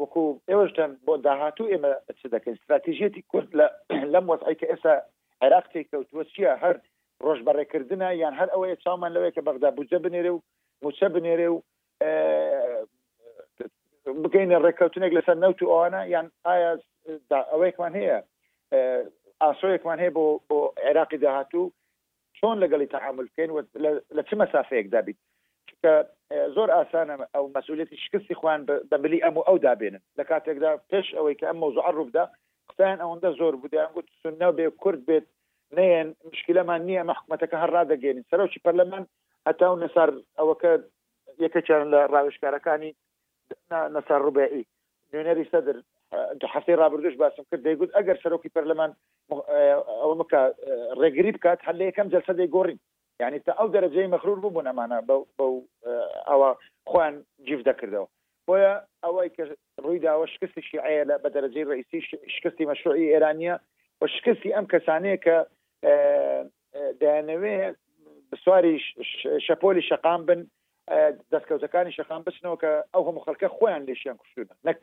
[0.00, 1.90] وەکو ئێوەشتان بۆ داهاتوو ئێمە
[2.22, 3.66] چ دەکەین استراتیژێتی کورد لە
[4.14, 4.94] لەم وەسعی کە ئێستا
[5.42, 6.76] عێراقی کەوتوە چیە هەر
[7.24, 10.38] ڕۆژ بەڕێکردن یان هەر ئەوەیە چامان لەوەیە کە بەغدا بجە بنێرە و
[10.84, 11.62] موچە بنێرێ و
[14.22, 16.72] بگەینە ڕێککەوتنێک لەسەر نەوت و ئەوانە یان ئایا
[17.52, 18.18] ئەوەیەکمان هەیە
[19.42, 21.72] ئاسۆیەکمان هەیە بۆ بۆ عێراقی داهاتوو
[22.38, 23.50] چۆن لەگەڵی تەعاملکەین
[24.16, 25.18] لە چ مەسافەیەک دابیت
[25.68, 25.92] چکە
[26.56, 31.38] زۆر ئاسانە ئەو مەسوولەتی شکستی خوان دەبلی ئەم و ئەو دابێنن لە کاتێکدا پێش ئەوەی
[31.38, 32.24] کە ئەم مۆزوع ڕووبدا
[32.68, 35.26] قسەیان ئەوەندە زۆر بودیان گوت سنە بێ کورد بێت
[35.76, 39.04] نەیەن مشکلەمان نییە محکومەتەکە هەر ڕدەگەێنین سەرۆکی پەرلەمان
[39.48, 40.72] هەتا و نەسەر ئەوەکە
[41.44, 42.92] یەکەچیان لە ڕاوشکارەکانی
[43.94, 44.64] نەسەر ڕوبعی
[45.10, 45.76] نوێنەری سەدر
[46.54, 48.90] حفتەی رابرردش باسم کرد دەیگوت ئەگەر سەرۆکی پەرلەمان
[50.02, 50.40] ئەوە بکە
[51.02, 52.78] ڕێگری بکات هەل یەکەم جلسە دەیگۆڕین
[53.22, 54.98] یعنی تا ئەو دەرەجەی مەخرور بوو بوونەمانە
[55.38, 55.54] بەو
[56.28, 56.50] ئەوە
[56.90, 57.14] خۆیان
[57.46, 58.08] جیف دەکردەوە
[58.46, 59.42] بۆیە ئەوەی کە
[59.84, 62.00] ڕوویداوە شکستی شیعەیە لە بە دەرەجەی ڕئیسی
[62.34, 63.54] شکستی مەشروعی ئێرانیە
[64.00, 65.36] و شکستی ئەم کەسانەیە کە
[67.00, 67.56] دەیانەوێ
[68.44, 68.74] سواری
[69.46, 70.40] شەپۆلی شەقام بن
[70.88, 74.80] دەستکەوتەکانی شەخان بچنەوە کە ئەو هەموو خەکە خۆیان لێشیان کوشتونە نەک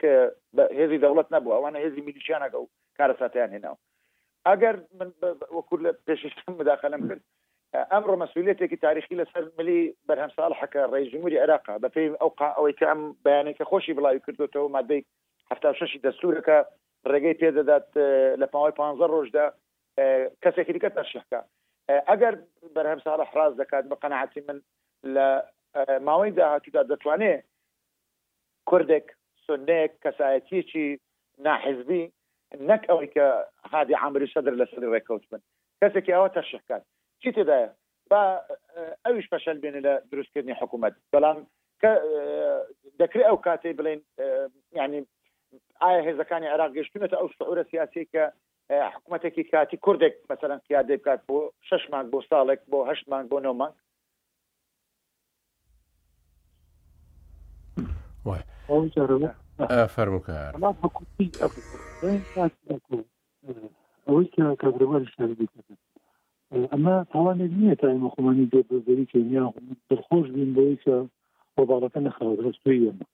[0.80, 3.78] هێزی دەوڵەت نەبوو ئەوانە هێزی میلیشیانەکە و کارە ساتیان هێناوە
[4.49, 5.10] ئەگەر من
[5.58, 7.24] وەکوور لە پێششتم مداخەلم کرد
[7.91, 13.01] ئەمڕۆ مەسئولێتێکی تاریخی لەسەر ملی بەرهەم ساڵحەکە ڕێژموری عێراقا بە پێی ئەو ئەوەی کە ئەم
[13.26, 15.01] بەیانێکە خۆشی بڵاوی کردوتەوە مادەی
[15.51, 16.58] هفتا ششی دەستورەکە
[17.12, 17.88] ڕێگەی پێدەدات
[18.41, 19.45] لە پاوای 15 ڕۆژدا
[20.43, 21.39] کەسێکی دیکە تەرشەکە
[22.10, 22.34] ئەگەر
[22.76, 24.58] بەرهەم ساڵح ڕاز دەکات بە قەنەعاتی من
[25.16, 25.28] لە
[26.07, 27.43] ماوەی داهاتوودا دەتوانێت
[28.69, 29.05] کوردێک
[29.45, 30.88] سنێک کەسایەتیکی
[31.45, 32.03] ناحزبی
[32.69, 33.26] نەک ئەوەی کە
[33.71, 35.41] هادی عامری سەدر لە سەر ڕێککەوت بن
[35.82, 36.84] کەسێکی ئەوە تەشکات
[37.21, 37.69] چی تێدایە
[38.11, 38.21] با
[39.05, 41.38] ئەویش پەشەل بێنێ لە دروستکردنی حکوومەت بەڵام
[41.82, 41.91] کە
[42.99, 44.01] دەکرێت ئەو کاتێ بڵێن
[44.80, 44.99] یعنی
[45.82, 48.24] ئایا هێزەکانی عراق گەشتونێتە ئەو سعورە سیاسی کە
[48.93, 51.38] حکوومەتێکی کاتی کوردێک مثلەن کیا دەبکات بۆ
[51.69, 53.74] شش مانگ بۆ ساڵێک بۆ هەشت مانگ بۆ نۆمانگ
[58.26, 58.41] Ouais.
[58.69, 59.32] Oui, carrément.
[59.59, 61.32] أفرمك أنا فكرتي
[64.09, 65.47] أويك كبروا الشربي
[66.74, 69.43] أما تواني نییە تا مخمانی دێ بەزەریکە یا
[69.89, 70.95] دڵخۆش بین بۆی کە
[71.57, 73.05] وەبارەکە نەخەوە ڕستوی ئەمە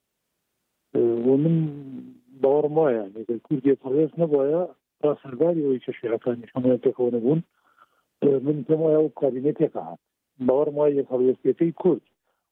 [1.28, 1.56] و من
[2.42, 4.62] باوەڕم وایە لەگەر کوردی پڕێز نەبواە
[5.04, 7.42] ڕاسەرباری ئەوی کە شعەکانی هەمویان پێکەوە نەبوون
[8.46, 10.00] من پێم وایە و کابینێ پێکە هات
[10.48, 12.04] باوەڕم وایە یەکەڵێستەکەی کورد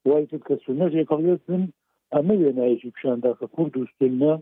[0.06, 1.64] وای کرد کە سونەژ یەکەڵێت من
[2.16, 4.34] ئەمە وێنایکی پیشاندا کە کورد وستنا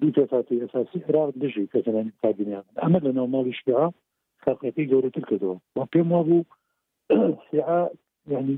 [0.00, 3.86] دوو دەفاتی ئەساسی عراق دژی کەسەلانی کابینیان ئەمە لە ناوماڵی شیعا
[4.44, 6.40] خەقەتی گەورەتر کردەوە وە پێم وابوو
[7.48, 7.80] شیعا
[8.32, 8.54] یعنی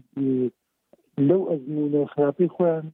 [1.28, 2.86] لەو ئەزمونە خراپی خۆیان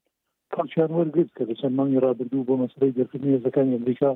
[0.55, 4.11] کاڵچیان وەرگرت کە لە چەند مانگی رابرردوو بۆ مەسرەی دەرکردنی هێزەکانی ئەمریکا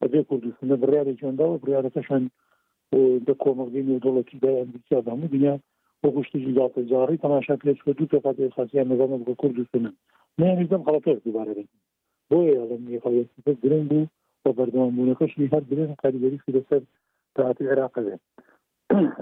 [0.00, 2.22] بەبێ کوردستانە بڕیارێکیاندا و بڕارەکەشان
[3.26, 5.54] دە کۆمەڵگەین و دەوڵەتی دای ئەمریکا دامو دنیا
[6.04, 9.94] وەگوشتی جیداتەجاری تەماشا پێش دوو تەفاتی ئەساسیان نظامە بۆ کوردستانن
[10.38, 11.80] نمیزم خاطر دوباره بگیم
[12.30, 14.06] بۆ ئەڵم یقایەتی گرنگ بوو
[14.44, 16.82] بۆ بەردەوامبوونەکەشی هەر گرنگ کاریگەریشی لەسەر
[17.34, 18.16] تااتی عێراق بێ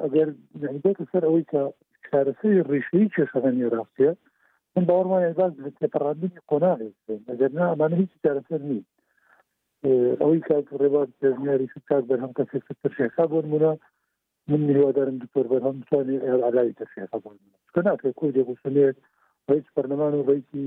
[0.03, 0.29] ئەگەر
[0.75, 1.63] نبێتە سەر ئەوەی کە
[2.09, 4.11] کارەسەی ڕیشەی کێشەکانی ڕاستە
[4.75, 6.97] من باوەڕمان باز تێپەڕاندنی قۆناغێت
[7.31, 8.81] ئەگەر نامان هیچ کارەسەر نی
[10.21, 13.73] ئەوەی کاک ڕێبات پێزنیاری کار بەرهەم کەسێک تەرشێخا بۆ نمونە
[14.51, 18.97] من هیوادارم دکتۆر بەرهەم بتوانێت ئێرعلای تەرشێخا بۆ نمونە چکە ناکرێت کوردێک وسنێت
[19.49, 20.65] ڕیس پەرلەمان و ڕیسی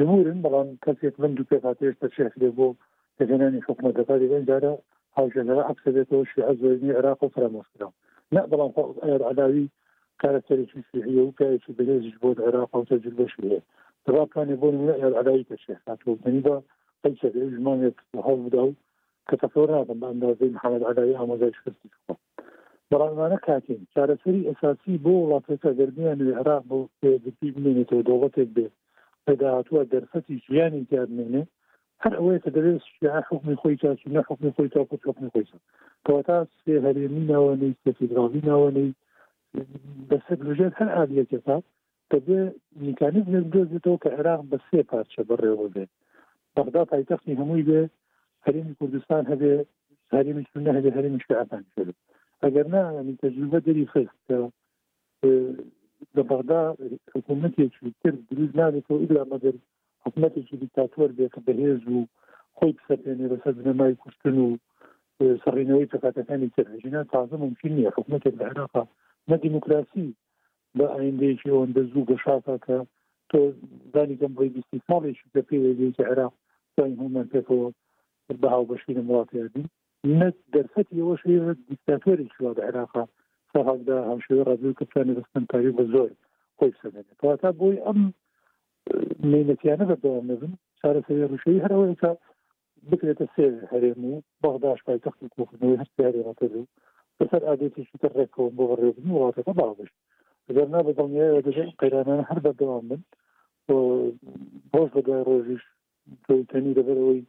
[0.00, 2.68] جمهورن بەڵام کەسێک من دو پێ هاتێشتا شێخ لێ بۆ
[3.16, 4.72] تێنانی حکوومەتەکە لەگەن دارە
[5.16, 7.88] هاوژێنەرە عکس بێتەوە شیع زۆرنی عراق و فرامۆسکرا
[8.34, 8.70] نه بەڵام
[9.32, 9.64] علاوی
[10.20, 13.60] کارەسەرێکی شیعیە و پێکی بەهێزیش بۆ عراق و تەجربەش هەیە
[14.04, 14.68] دەڕاکانی بۆ
[15.20, 16.54] علاوی تەشێخ هاتوەنی بە
[17.02, 18.76] قەیچە ژمانێک هەڵ بدا و
[19.28, 22.12] کە تەفۆر نابم بە ئەندازەی محەممەد علاوی ئامۆزای شکستی خۆ
[22.90, 27.10] بەڕانوانە کاتین چارەسەری ئەساسی بۆ وڵاتەکە دەرمیان عراق بۆ پێ
[27.54, 28.74] بنێنێتەوە دەوڵەتێک بێت
[29.28, 31.42] پێداهاتوە دەرفەتی ژیانی دیارمێنێ
[32.02, 32.82] هەر ئەوەیە کە دەبێت
[33.30, 35.50] حکمی خۆی چاچوونە حکمی خۆی تا حکمی خۆی
[36.04, 38.90] کەوەتا سێ هەرێمی ناوەنەی سەفیدراوی ناوەنەی
[40.10, 41.56] بەسەر لژێت هەر ئالیەکەسا
[42.10, 42.40] کە بێ
[42.86, 45.90] میکانیز دۆزێتەوە کە عێراق بە سێ پارچە بەڕێوە بێت
[46.56, 47.80] بەغدا پایتەختی هەمووی بێ
[48.46, 49.54] هەرێمی کوردستان هەبێ
[50.14, 51.96] هەرێمی سونە هەبێ هەرێمی شعبان شێت
[52.44, 52.82] ئەگەر نا
[53.22, 54.18] تەجروبە دەری خست
[56.16, 56.58] لە بەغدا
[57.14, 59.56] حکوومەتێکی تر دروست نابێتەوە ئیلا مەگەر
[60.04, 61.98] حکوومەتێکی دیکتاتۆر بێت بەهێز و
[62.56, 64.48] خۆی بسەپێنێ بەسەر بنەمای کوشتن و
[65.44, 68.84] سەڕینەوەی تەکاتەکانی ترژینا تازە ممکن نیە حکوومەتێک لە عێراقا
[69.30, 70.08] نە دیموکراسی
[70.78, 72.76] بە ئایندەیەکی ئەوەندە زوو گەشاکە کە
[73.30, 73.40] تۆ
[73.92, 76.34] زانی کەم بۆی بیستی ساڵێکی کە پێوێتی عێراق
[76.76, 77.68] زانی هەمان پێکەوە
[78.42, 79.64] بەهاو بەشینە وڵاتیادی
[80.18, 81.22] نە دەرفەتی ئەوەش
[81.68, 83.04] دیکتاتۆری شوا لە عێراقا
[83.68, 86.08] هەڵدا هەمشوی ڕزوو کەسانی دەستنتاری بە زۆر
[86.58, 87.98] خۆی سەدەێت واتا بۆی ئەم
[89.30, 92.10] مینەتیانە بەدەوام نبن چارە سەوێ ڕوشەی هەرەوەیکە
[92.90, 96.66] بکرێتە سێ هەرێم و بەغداش پای تەختی کۆخنەوەی هەستیارێڕەتە و
[97.18, 99.96] بەسەر ئادێتیشی تە ڕێکەوە بۆ ڕێبن وڵاتەکە باڵبشت
[100.56, 103.02] زەرنا بە دڵنیایە دەژێت قەیرانان هەر بەدەوام بن
[104.72, 105.64] بۆش بەدای ڕۆژیش
[106.50, 107.20] تەنی دەبەرەوەی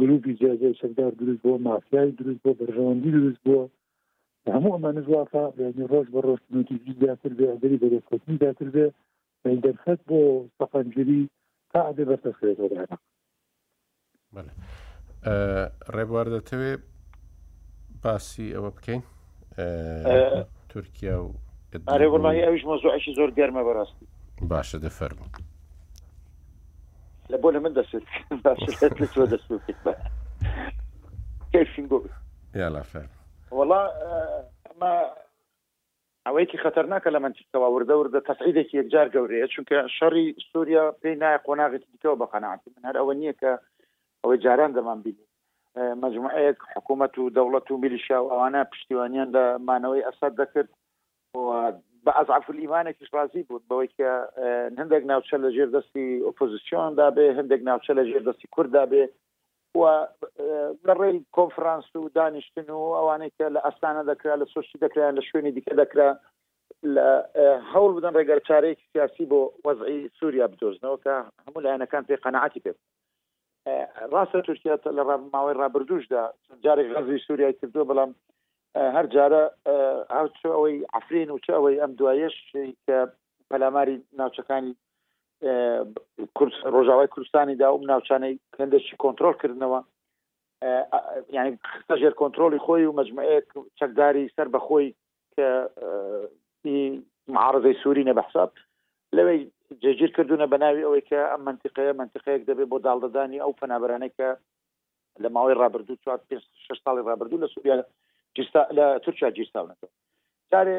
[0.00, 3.62] گروپی جیاجای شەکدار دروست بۆ مافیای دروست بۆ بەرژەوەندی دروست بووە
[4.54, 8.88] هەموو ئەمانە جوواکە ینی ڕۆژ بە ڕۆشتنوتیژی زیاتر بێ ئەدەری بەدەستکەوتنی زیاتر بێ
[9.64, 10.20] دەرخەت بۆ
[10.58, 11.22] سەقەنجری
[11.72, 12.68] تا ئەدە بەرتەسکرێتەوە
[15.96, 16.80] ڕێبوار اه، دەتەوێت
[18.04, 19.02] باسی ئەوە بکەین
[19.58, 21.34] اه، اه، تورکیا و
[22.46, 24.06] ئەوش مۆزوعشی زۆر گەرمە بەڕاستی
[24.50, 25.20] باشە دەفەرم
[27.32, 27.94] لە بۆ لە من دەست
[28.44, 29.50] دەست
[31.52, 31.98] کەفین گۆ
[32.60, 32.82] یالا
[33.50, 33.84] والله
[34.80, 34.92] ما
[36.26, 41.88] ئەوەیەکی خەتەرناکە لە منچستەوە وردە وردە تەسعیدێکی یەکجار گەورەیە چونکە شەڕی سووریا پێی نایە قۆناغێتی
[41.94, 43.52] دیکەەوە بە قەنعاتی من هەر ئەوە نییە کە
[44.22, 45.24] ئەوەی جاران دەمان بینی
[46.04, 50.70] مجموعەیەک حکوومەت و دەوڵەت و میلیشیا و ئەوانە پشتیوانیان لە مانەوەی ئەسەد دەکرد
[52.04, 54.10] بە ئەزعف ایمانێکیش رازی بوو بەوەی کە
[54.80, 59.02] هەندێک ناوچە لە ژێر دەستی ئۆپۆزیسیۆندا بێ هەندێک ناوچە لە ژێر دەستی کووردا بێ
[60.86, 65.22] لە ڕێی کۆفرانس و دانیشتن و ئەوانەی کە لە ئەستانە دەکرا لە سوشتی دەکرایان لە
[65.28, 66.10] شوێنی دیکە دەکرا
[66.94, 67.08] لە
[67.72, 71.14] هەوڵ بدەن ڕێگەر چارەیەکی سیاسی بۆ وەزعی سووریا بدۆزنەوە کە
[71.44, 72.72] هەموو لایەنەکان پێ قەنەعاتی پێ
[74.12, 75.02] ڕاستە تورکیا لە
[75.34, 76.22] ماوەی ڕابردوشدا
[76.64, 78.10] جارێک غەزی سووریا کردو بەڵام
[78.96, 79.42] هەر جارە
[80.16, 82.36] هاوچ ئەوەی ئەفرین و چ ئەوەی ئەم دوایەش
[82.86, 82.98] کە
[83.50, 84.74] پەلاماری ناوچەکانی
[85.42, 89.80] ڕۆژاوای کوردستانی دا و ناوچانەی هەندێکی کۆنتترۆلکردنەوە
[91.36, 91.52] یعنی
[92.00, 93.40] ژێر کۆنتترۆلی خۆی و مجموعەیە
[93.78, 94.88] چەکداری سەر بەخۆی
[95.34, 95.46] کە
[97.34, 98.50] معارزەی سووری نەبحساب
[99.16, 99.40] لەوەی
[99.82, 104.28] جێگیر کردوونە بەناوی ئەوەی کە ئەم منتیقەیە منتیقەیەک دەبێت بۆ داڵدەدانی ئەو فەنابرانەکە
[105.22, 106.36] لە ماوەی ڕابردوو چوار پێ
[106.66, 107.74] شش ساڵی ڕابردوو لە سووریا
[108.78, 109.86] لە تورکیا گیرستاونەکە
[110.52, 110.78] جارێ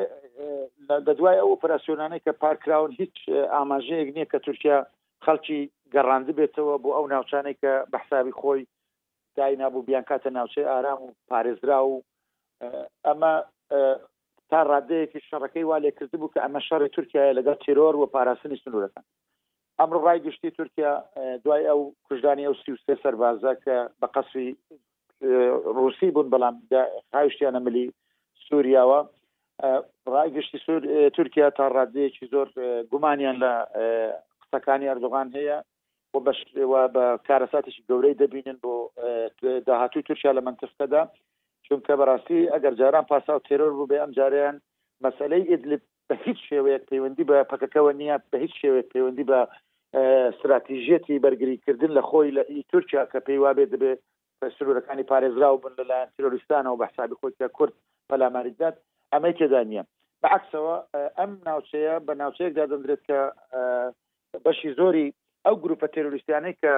[0.88, 3.18] بە دوای ئەو ئۆپەراسسیۆنانەی کە پارکراون هیچ
[3.56, 4.78] ئاماژەیەک نییە کە تورکیا
[5.26, 5.60] خەڵکی
[5.94, 8.62] گەڕاندی بێتەوە بۆ ئەو ناوچانێک کە بەحسابی خۆی
[9.38, 11.94] داینابوو بیان کاتە ناوچەی ئارام و پارێزرا و
[13.08, 13.34] ئەمە
[14.50, 19.06] تا ڕادەیەکی شەڕەکەی وا لێکرد بوو کە ئەمە شەڕی تورکیاە لەگەڵ تیرۆر و پاراستنی سنوورەکان
[19.80, 20.92] ئەمڕۆ ڕای گشتی تورکیا
[21.44, 24.50] دوای ئەو کوژدانی ئەو سیوسێ سەربازە کە بە قەسوی
[25.80, 26.56] روسی بوون بەڵام
[27.16, 27.86] هاوشتیانە ملی
[28.48, 29.00] سووریاوە
[29.62, 30.86] ڕایگەشتی سوور
[31.16, 32.52] تورکیا تا ڕادەیەکی زۆر
[32.92, 33.50] گومانیان لە
[34.44, 35.58] قسەکانی ئەردوغان هەیە
[36.14, 36.40] بۆ بەش
[36.96, 38.74] بە کارەساتیشی گەورەی دەبینن بۆ
[39.68, 41.02] داهاتوی تورکیا لە منتفکەدا
[41.68, 44.62] چونکە بەڕاستی ئەگەر جاران پاسا و تێرۆر بوو بێ ئەم جاریان
[45.04, 49.40] مەسلەی ئیدلب بە هیچ شێوەیەک پەیوەندی بە پکەکەەوە نییە بە هیچ شێوەیەک پەیوەندی بە
[50.32, 52.42] استراتیژێتی بەرگریکردن لە خۆی لە
[52.72, 54.00] تورکیا کە پێی وابێ دەبێت
[54.58, 57.74] سرورەکانی پارێزرا و بن لەلایەن تروریستانەوە بەحسابی خۆتیا کورد
[58.10, 58.78] پەلاماریدات
[59.14, 59.84] ئەمەی تێدا نیە
[60.24, 60.76] بەعکسەوە
[61.18, 63.20] ئەم ناوچەیە بە ناوچەیەکدا دەدرێت کە
[64.46, 65.08] بەشی زۆری
[65.46, 66.74] ئەو گروپە تێروریستیانەی کە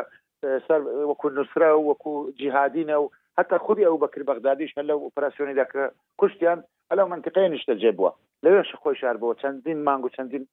[0.68, 0.80] سەر
[1.10, 3.06] وەکو نووسرا و وەکو جیهادینە و
[3.38, 5.84] حتا خودی ئەو بەکر بەغدادیش هە لە ئۆپراسسیۆنی دەکە
[6.20, 6.60] کوشتیان
[6.90, 8.12] ئەلە منتقی نیشتە جێبووە
[8.44, 10.44] لەوێش خۆی شار بووە چەندین مانگ و چەندین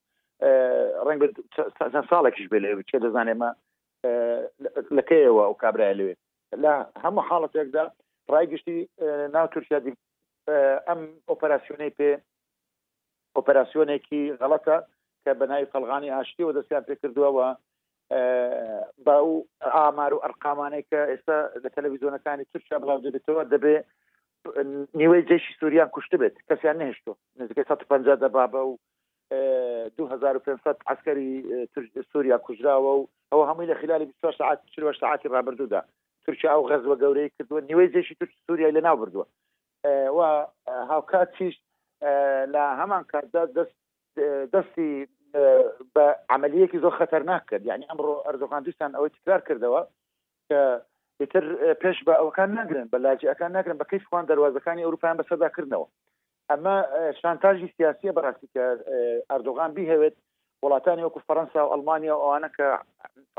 [1.07, 1.21] ڕنگ
[1.75, 3.49] چەند ساڵێکیش بێ لێ چێ دەزانێمە
[4.97, 6.15] لەکەیەوە ئەو کابرای لەوێ
[6.63, 6.73] لە
[7.03, 7.85] هەموو حاڵەتێکدا
[8.33, 8.77] ڕایگشتی
[9.35, 9.79] ناو تورکیا
[10.87, 12.09] ئەم ئۆپەراسسیۆنەی پێ
[13.35, 14.77] ئۆپەراسسیۆنێکی غەڵەتە
[15.23, 17.47] کە بەناوی قەلغانی ئاشتی و دەستیان پێکردووەوە
[19.05, 19.33] با و
[19.75, 23.75] ئامار و ئەرقامانێک کە ئێستا لە تەلەڤیزیۆنەکانی تورکیا بڵاو دەبێتەوە دەبێ
[24.99, 28.77] نیوەی جێشی سووریان کوشت بێت کەسیان نهێشتۆ نزیکە 150 دەبابە و
[29.97, 31.29] 2500 عسکەری
[32.11, 35.81] سووریا کوژراوە و ئەوە هەمووی لە خلالی 24 ساعت 40 ساعتی رابرردوودا
[36.25, 39.25] تورکیا ئەو غەزوە گەورەی کردووە نیوەی جێشی تورک سووریا لە ناو بردووە
[39.87, 41.61] و هاوکاتیش
[42.53, 43.77] لە هەمان کاردا دەست
[44.53, 45.07] دەستی
[45.95, 49.81] بە عملیەکی زۆر خەتەرناک کرد یعنی ئەمڕۆ ئەرزۆخان دوستان ئەوەی تکرار کردەوە
[50.49, 50.59] کە
[51.19, 51.45] بتر
[51.81, 55.87] پێش بە ئەوەکان نگرن بە لاجیەکان نگرن بە کەی خوان دەواازەکانی ئەوروپیان بەسەداکردنەوە
[56.51, 56.75] ئەمە
[57.21, 58.63] شانتاژی سیاسیە بەڕاستی کە
[59.31, 60.15] ئەردۆغان بیهەوێت
[60.65, 62.65] وڵاتانی وەکو فەرەنسا و ئەلمانیا و ئەوانە کە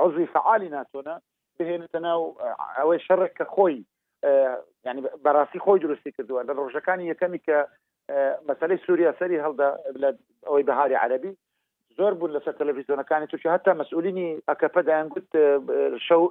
[0.04, 1.14] عزوی فعالی ناتۆنە
[1.58, 2.20] بهێنێتە ناو
[2.76, 3.78] ئەوەی شەڕێک کە خۆی
[4.84, 7.56] ینی بەڕاستی خۆی درستی کردووە لە ڕۆژەکانی یەکەمی کە
[8.48, 9.68] مەسلەی سووریا سەری هەڵدا
[10.46, 11.36] ئەوەی بەهاری عەربی
[11.96, 15.28] زۆر بوون لەسەر تەلەڤیزیۆنەکانی تووش هەتا مەسئولینی ئەکەپەدایان گوت
[16.08, 16.22] شەو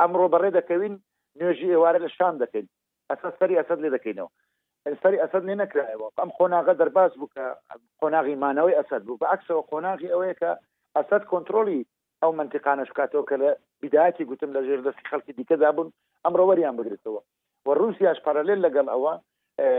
[0.00, 0.94] ئەمڕۆ بەڕێ دەکەوین
[1.40, 2.66] نوێژی ئێوارە لە شان دەکەین
[3.10, 4.30] ئەسەد سەری ئەسەد لێ دەکەینەوە
[5.02, 7.44] سەری ئەسەد لێ نەکرایەوە ئەم خۆناغە دەرباز بوو کە
[8.00, 10.50] قۆناغی مانەوەی ئەسەد بوو بە عکسەوە قۆناغی ئەوەیە کە
[10.96, 11.80] ئەسەد کۆنتترۆلی
[12.22, 15.90] ئەو منتیقانە شکاتەوە کە لە بیداەتی گوتم لە ژێر دەستی خەڵکی دیکەدا بوون
[16.26, 17.20] ئەمڕۆ وەریان بگرێتەوە
[17.66, 19.12] و رووسیاش پارالل لەگەڵ ئەوە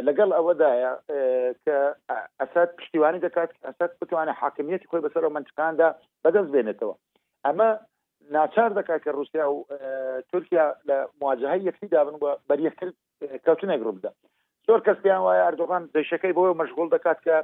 [0.07, 0.91] لەگەڵ ئەوەدایە
[1.65, 1.77] کە
[2.41, 5.87] ئەسات پشتیوانی دەکات ئەسات بتوانە حاکمیەتی خۆی بەسەرەوە منچکاندا
[6.23, 6.95] بەدەست بێنێتەوە
[7.45, 7.69] ئەمە
[8.37, 9.59] ناچار دەکات کە رووسیا و
[10.29, 12.95] تورکیا لە مواجههای یەکتیدا بن بە بەریەکرد
[13.45, 14.11] کەوتنە گرروپدا
[14.67, 17.37] زۆر کەس پێیان وایە ئەردوغان دەشەکەی بۆ مەشغول دەکات کە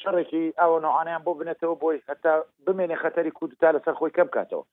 [0.00, 4.64] شەڕێکی ئەوە نوعانیان بۆ بنێتەوە بۆی هەتا بمێنێ خەتەری کوردتا لەسەر خۆی کەم کاتەوە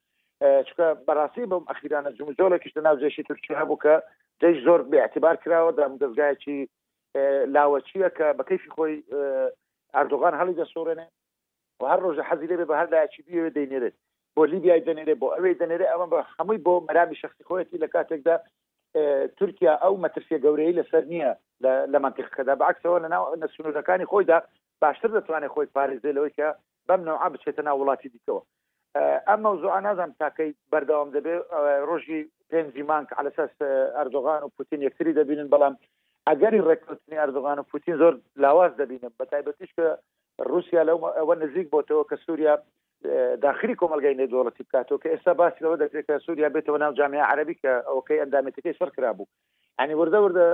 [0.41, 3.95] چکە بەڕاستی بم ئەخیرانە جمجۆلە کشتە ناوزێشی تورکیا هەبوو کە
[4.41, 6.59] دەش زۆر بێاعتبار کراوە دام دەستگایکی
[7.55, 9.03] لاوەچیە کە بە کەیفی خۆی
[9.95, 11.07] ئاردوغان هەڵی دەسۆڕێنێ
[11.81, 13.95] و هەر ڕۆژە حەزیلێ بێ بە هەر لایکی بێ دەینێت
[14.35, 18.35] بۆ لیبیای دەنێرێ بۆ ئەوەی دەنێرێ ئەمە بە هەمووی بۆ مەرامی شخصی خۆەتی لە کاتێکدا
[19.37, 21.31] تورکیا ئەو مەترسیە گەورەی لەسەر نییە
[21.93, 24.37] لە منتیقەکەدا بەعکسەوە لە ناو نەسونەکانی خۆیدا
[24.81, 26.47] باشتر دەتوانێت خۆی پارێزێ لەوەی کە
[26.87, 28.41] بەم نەوعا بچێتە ناو وڵاتی دیکەوە
[29.27, 31.35] ئەم مەوزوع نازانم تاکەی بەردەوام دەبێ
[31.89, 32.21] ڕۆژی
[32.51, 33.51] پێنجیمان کە على ساس
[33.99, 35.73] ئەردوغان و پوتین یەکتری دەبینن بەڵام
[36.29, 38.13] ئەگەری ڕێکوتنی ئەردوغان و پوتین زۆر
[38.43, 39.85] لاواز دەبینن بە تایبەتیش کە
[40.51, 42.53] رووسیا لەو ئەوە نزیک بۆتەوە کە سووریا
[43.45, 47.73] داخلی کۆمەلگای نێدوڵەتی بکاتەوە کە ئێستا باسیەوە دەکرێت کە سووریا بێتەوە ناو جامعه عربی کە
[47.89, 49.27] ئەوکەی ئەندامەتەکەی سەر کرا بوو
[49.81, 50.47] ینی وردە وردە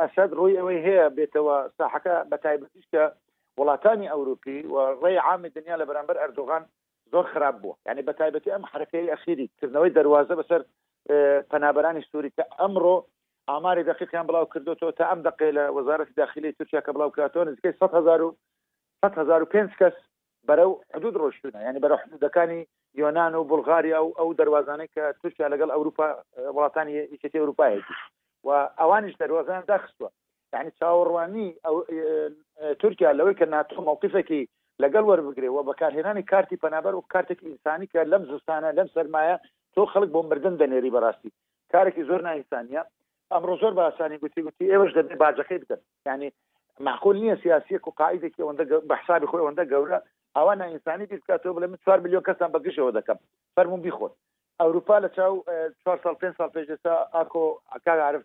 [0.00, 3.02] ئەسد ڕووی ئەوەی هەیە بێتەوە ساحەکە بە تایبەتیش کە
[3.58, 6.64] وڵاتانی ئەوروپی و ڕێی عامی دنیا لە بەرامبەر ئەردوغان
[7.14, 10.62] زۆر خراپ بوو یعنی بە تایبەتی ئەم حرکەی ئەخیری کردنەوەی دەواازە بەسەر
[11.52, 12.94] پەنابەرانی سووری کە ئەمڕۆ
[13.50, 17.78] ئاماری دقیقیان بڵاو کردوەوە تا ئەم دقی لە وەزارەتی داخلی تورکیا کە بڵاو کاتەوە نزیکەی
[19.02, 19.96] 1500 کەس
[20.48, 22.60] بەرەو حدود ڕۆشتونە یعنی بەرە حدودەکانی
[23.02, 26.06] یۆناان و بولغاریا و ئەو دەواازانەی کە توشیا لەگەڵ ئەوروپا
[26.54, 27.94] وڵاتانی یەکێتی ئەوروپایەتی
[28.46, 28.50] و
[28.80, 30.10] ئەوانیش دەواازان داخستوە
[30.52, 31.76] یعنی چاوەڕوانی ئەو
[32.82, 34.42] تورکیا لەوەی کە ناتۆ مووقفێکی
[34.82, 39.36] لەگەڵ وەربگرێەوە بەکارهێنانی کارتی پەنابەر و کارتێک ئینسانی کە لەم زستانە لەم سەرمایە
[39.74, 41.30] تۆ خەڵک بۆ مردن دەنێری بەڕاستی
[41.72, 42.82] کارێکی زۆر نائسانە
[43.32, 46.28] ئەمڕۆ زۆر باسانی گوتی گوتی ئێوەش دەبێت باجەکەی بکەن ینی
[46.86, 49.98] معقول نییە سیاسیەک و قاعدێکی ئەوەندە بەحسابی خۆی ئەوەندە گەورە
[50.36, 53.18] ئەوە نائسانی بیرکاتەوە بڵێ من 4 میلیۆن کەسان بەگشەوە دەکەم
[53.56, 54.12] فەرمون بیخۆن
[54.60, 55.32] ئەوروپا لە چاو
[55.84, 58.22] 4 سال 5 سال پێشستا ئاکۆ ئاکارعاعرف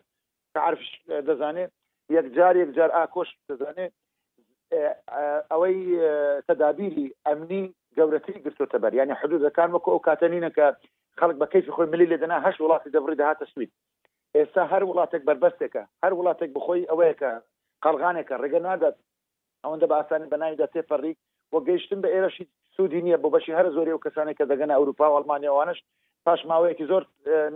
[1.28, 1.70] دەزانێت
[2.16, 3.92] یەک جار یەک جار ئاکۆش دەزانێت
[5.50, 5.80] ئەوەی
[6.48, 7.64] تەدابیری ئەمنی
[7.96, 10.66] گەورەتری گرتوتە بەر ینی حدودەکان وەکو ئەو کاتەنینە کە
[11.18, 13.70] خەڵک بە کەیفی خۆی ملی لێدەنا هەش وڵاتی دەبڕی داهاتە سوید
[14.36, 17.30] ئێستا هەر وڵاتێک بربەستێکە هەر وڵاتێک بخۆی ئەوەیەکە
[17.84, 18.96] قەلغانێکە ڕێگە نادات
[19.64, 21.14] ئەوەندە بە ئاسانی بەناویدا تێپەڕی
[21.52, 22.44] وە گەیشتن بە ئێرەشی
[22.74, 25.78] سوودی نییە بۆ بەشی هەر زۆری و کەسانێک کە دەگەن ئەوروپا و ئەلمانیاوانش
[26.24, 27.02] پاش ماوەیەکی زۆر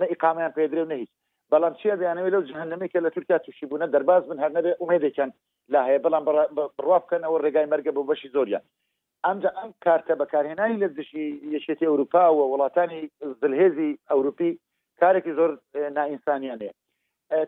[0.00, 1.10] نەئقامیان پێدرێ و نەهیچ
[1.52, 5.30] بەڵام چیە دەیانەوێت لەو جهنمێکە لە تورکیا تووشی بوون دەرباز من هەر نەبێ عمێدێکن
[5.72, 6.24] لا هەیە بەڵام
[6.78, 8.64] بڕوا بکەن ئەوە ڕێگای مەرگە بۆ بەشی زۆریان
[9.26, 13.00] ئەمجا ئەم کارتە بەکارهێنانی لە دشی یەشێتی ئەوروپا و وڵاتانی
[13.40, 14.50] زلهێزی ئەوروپی
[15.00, 15.50] کارێکی زۆر
[15.96, 16.70] نائینسانیانێ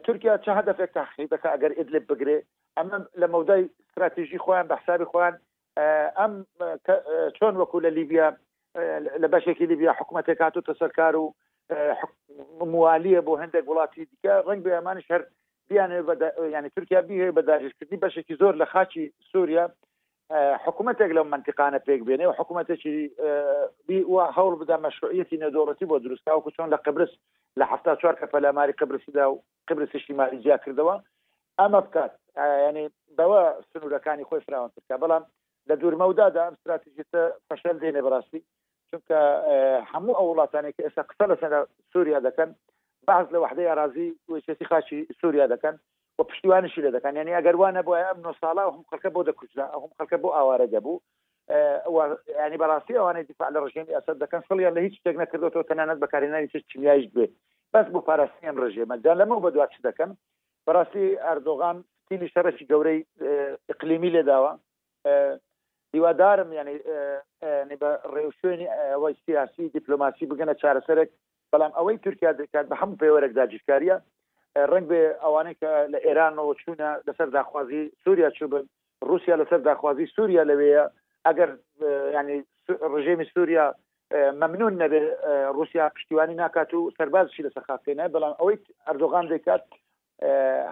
[0.05, 2.39] تورکیا چه هەدفێک تاخی دەکە ئەگەر ئدلب بگرێ
[2.79, 5.35] ئەمە لە مەودای استراتیژی خۆیان بە حسابی خۆیان
[6.21, 6.33] ئەم
[7.37, 8.29] چۆن وەکو لە لیبیا
[9.23, 11.27] لە بەشێکی لیبیا حکوومەتێک هاتوتە سەرکار و
[11.71, 15.23] موالیە بۆ هەندێک وڵاتی دیکە ڕنگ بە ئەمانش هەر
[15.69, 15.99] بیانێ
[16.57, 19.65] ینی تورکیا بیێ بەداریشکردنی بەشێکی زۆر لە خاچی سووریا
[20.65, 22.95] حکوومەتێک لەو منتیقانە پێک بێنێ و حکوومەتێکی
[24.15, 27.13] وا هەوڵ بدا مەشروعەتی نەدۆڵەتی بۆ دروستکە و چۆن لە قبرس
[27.61, 30.95] لە هەفتا چوار کە پەلاماری قبرسیدا و قبرسیشی ماریجیا کردەوە
[31.61, 32.13] ئەمە بکات
[32.69, 32.87] ینی
[33.19, 33.41] بەوە
[33.71, 35.23] سنوورەکانی خۆی فراوانترکە بەڵام
[35.69, 38.41] لە دوورمەودادا ئەم استراتیژیتە فەشل دێنێ بەڕاستی
[38.91, 39.19] چونکە
[39.93, 41.53] هەموو ئەو وڵاتانێک ئێستا قسە لە سەر
[41.93, 42.51] سووریا دەکەن
[43.09, 45.75] بەعز لە وحدەی ئارازی وچێتی خاچی سووریا دەکەن
[46.19, 49.85] و پشتیوانشی لە دەکەن یعنی ئەگەروانە بۆ ئەم نو ساڵا هم خەکە بۆ دەکوچدا ئەم
[49.99, 50.97] خەکە بۆ ئاوارە دەبوو
[52.41, 56.49] ینی بەڕاستی ئەوانەی دیفاع لە ڕژێمی ئەسد دەکەن سڵیان لە هیچ شتێک نەکردەوە تەنانەت بەکارێنانی
[56.53, 57.27] چ چیایش بێ
[57.73, 60.11] بەس بۆ پاراستنیان ڕژێمە جان لەمە بە دوات دەکەن
[60.67, 61.77] بەڕاستی ئەردۆغان
[62.07, 63.01] تیلی شەرەشی گەورەی
[63.73, 64.53] ئقلیمی لێداوە
[65.97, 66.75] هیوادارم یعنی
[67.81, 71.11] بە ڕێوشێنی ئەوەی سیاسی دیپلۆماسی بگەنە چارەسەرێک
[71.53, 73.97] بەڵام ئەوەی تورکیا دەکات بە هەموو پێوەرەکدا جشکاریە
[74.73, 78.65] ڕنگ بێ ئەوانەیە کە لە ئێرانەوە چوونە لەسەر داخوازی سووریا چوو بن
[79.09, 80.85] رووسیا لەسەر داخوازی سووریا لەوەیە
[81.27, 81.51] ئەگەر
[82.17, 82.39] ینی
[82.93, 83.67] ڕژێمی سووریا
[84.43, 85.03] مەمنون نەبێ
[85.59, 89.65] رووسیا پشتیوانی ناکات و سەربازشی لەسەر خاکێنە بەڵام ئەوەی ئەردۆغان دەکات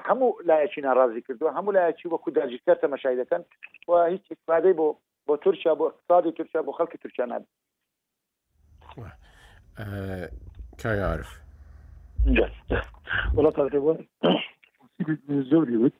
[0.09, 3.43] هەموو لایەکی ناڕازی کردووە هەموو لایەکی وەکو داجیکە تەمەشای دەکەن
[3.89, 4.89] و هیچ استفادەی بۆ
[5.27, 7.43] بۆ تورکیا بۆ اقتصادی تورکیا بۆ خەڵکی تورکیا ناب
[10.83, 11.29] کاعرف
[13.37, 13.77] وڵات
[15.53, 15.95] زۆری وت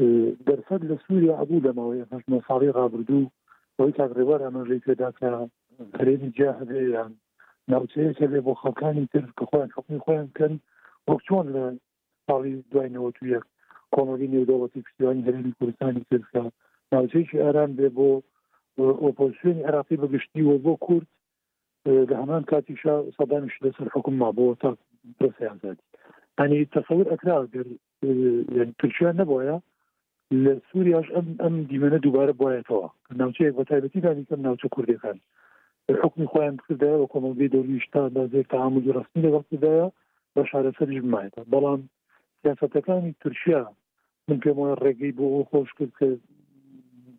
[0.00, 3.30] آه، دەرفەت لە سووریا عبوو دەمەوەی هەشمە ساڵی ڕابردوو
[3.78, 5.30] بۆی تاقریبار ئەمەژەی پێداکە
[5.98, 7.16] هەرێمی جاهدەیان يعني
[7.70, 10.52] ناوچەیەکە لێ بۆ خەکانی تر کە خۆیان حکمی خۆیان کەن
[11.08, 11.64] وەک چۆن لە
[12.26, 13.40] ساڵی دوایەوە توە
[13.94, 16.42] کۆمەلی نێودەوڵەتی پشتیوانی هەرێمی کوردستانی ترکە
[16.92, 18.08] ناوچەیەکی ئاران بێ بۆ
[19.04, 21.08] ئۆپۆزیسیۆنی عراقی بەگشتیوە بۆ کورد
[22.08, 24.68] لە هەمان کاتیشا سەدانش لەسەر حکومما بۆ تا
[25.20, 25.84] دەسەیان زادی
[26.38, 27.36] ئەنی تەسەور ئەکرا
[28.80, 29.34] ترکیان نەبە
[30.44, 32.86] لە سووریاش ئەم ئەم دیمەنە دووبارە بۆیەتەوە
[33.20, 35.18] ناوچەیەک بە تایبەتی دانی کەم ناوچە کوردەکان
[35.88, 39.86] حکمی خۆیان کردایە بە کۆمەلگەی دەوریشتا دازێت تعاملی ڕستنی لەگەڵ کردایە
[40.34, 41.80] بە شارەسەریش بمایێتە بەڵام
[42.42, 43.62] سیاستەکانی تورکیا
[44.28, 46.08] من پێم وایە ڕێگەی بۆ خۆش کرد کە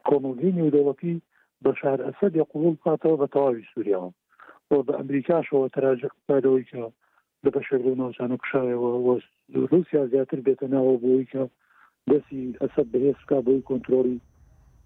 [0.09, 1.15] کۆمەلگەی نێودەوڵەتی
[1.63, 4.09] بە شار ئەسەد یقوڵ بکاتەوە بە تەواوی سووریەوە
[4.69, 6.79] بۆ بە ئەمریکاشەوە تەراجەکردادەوەی کە
[7.43, 8.89] لە بەشێکلو ناوچانە کشایەوە
[9.71, 11.43] رووسیا زیاتر بێتە ناوە بۆی کە
[12.09, 14.17] دەسی ئەسەد بەهێسکا بۆی کۆنتترۆلی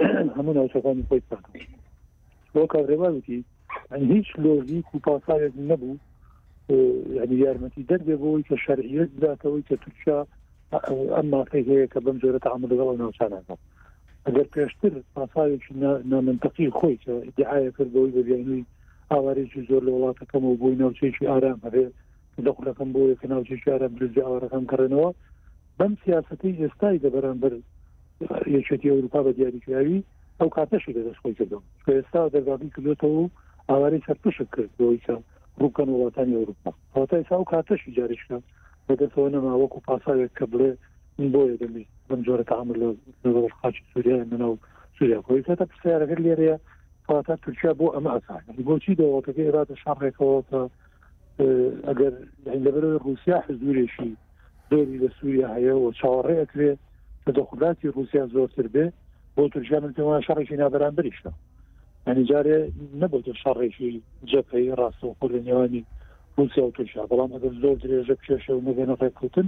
[0.37, 1.45] هەموو ناوچەکانی خۆی بکات
[2.53, 3.39] بۆ کارێبازی
[3.95, 5.95] هیچ لۆژیک و پاسارێک نەبوو
[7.21, 10.19] ینی یارمەتی دەرگێ بۆی کە شەرعیت بداتەوەی کە تورکیا
[11.15, 13.55] ئەم مافی هەیە کە بەم جۆرە تعاملگەڵ ناوچانەکە
[14.25, 15.71] ئەگەر پێشتر پاساوێکی
[16.11, 18.65] نامنتەقی خۆی کە دیعاە کردەوەی بەبیێنوی
[19.11, 21.85] ئاوارێکی زۆر لە وڵاتەکەم و بۆی ناوچێکی ئارام هەبێ
[22.47, 25.11] دەخلەکەم بۆ کە ناوچێکی ئارام درزی ئاوارەکەم کڕێنەوە
[25.77, 27.53] بەم سیاستی ئێستای دە بەرامبەر
[28.55, 29.99] یەکێتی ئەوروپا بە دیاریکراوی
[30.39, 33.25] ئەو کاتەشی لە دەستخۆی کردم ئێستا دەرگاتی کردێتەوە
[33.71, 35.13] ئاواری سەرپش کرد بۆی کە
[35.61, 38.37] ڕووکەن وڵاتانی ئەوروپا هەتا ئسا و کاتەشی جاریشکە
[38.87, 40.71] بەدەستەوە نەما وەکو پاساوێک کە بڵێ
[41.17, 42.91] من بۆیە دەمی بم جۆرە تعامل لە
[43.59, 44.53] خاچی سووریا منەو
[44.97, 46.55] سووریا خۆی تا پرسیارەکە لێرەیە
[47.07, 50.61] فاتە تورکیا بۆ ئەمە ئەسان بۆچی دەوڵەتەکە ئێراتە شارڕێکەوە کە
[51.89, 52.13] ئەگەر
[52.65, 54.11] لەبەر رووسیا حزورێکی
[54.69, 56.79] زۆری لە سووریا هەیە و چاوەڕێ ئەکرێت
[57.23, 58.85] کە دەخلاتی رووسیا زۆرتر بێ
[59.35, 61.31] بۆ تورکیا من پێوان شارێکی نابەرامبریشە
[62.07, 62.57] ئەنیجارێ
[63.01, 63.91] نەبووتە شەڕێکی
[64.31, 65.83] جەپەی ڕاستەوەخۆلنیوانی
[66.37, 69.47] رووسیا و توشا بەڵام ئەگەر زۆر درێژە پێشە و مەگەن ڕێکوتن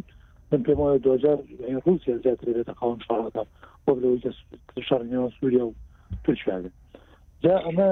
[0.52, 1.38] من پێم وایە دوجار
[1.86, 3.44] رووسیا زیاتر بێتە خاوم شەڕدا
[3.86, 4.22] بۆ لەوەی
[4.88, 5.74] شەڕنیەوە سووریا و
[6.26, 6.74] توشاێت
[7.44, 7.88] جا ئەمە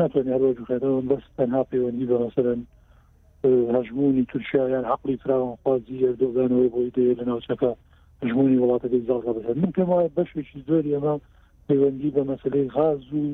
[0.00, 2.60] ناتوانانی هەرۆژخێتەوە بەس تەنها پەیوەندی بە مەسەرەن
[3.76, 7.70] هەژمونی تورکیایان حقلی فراوان خوازی ئەردۆزانەوەی بۆی دەیە لە ناوچەکە
[8.22, 11.14] هەژمونی وڵاتەکەی زڵگە بەسەر من پێم وایە بەشێکی زۆری ئەمە
[11.68, 13.24] پەیوەندی بە مەسلەی غاز و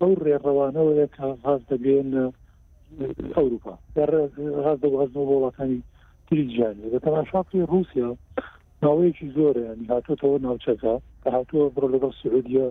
[0.00, 2.08] ئەو ڕێڕەوانەوەیە کە غاز دەبێن
[3.36, 3.74] ئەوروپا
[4.64, 5.80] غاز دەوازنەوە بۆ وڵاتانی
[6.26, 8.10] تریجیانی بە تەماشاقی رووسیا
[8.82, 12.66] ناوەیەکی زۆرە ینی هاتوتەوە ناوچەکە کە هاتووە بڕۆ لەگەڵ سعودیە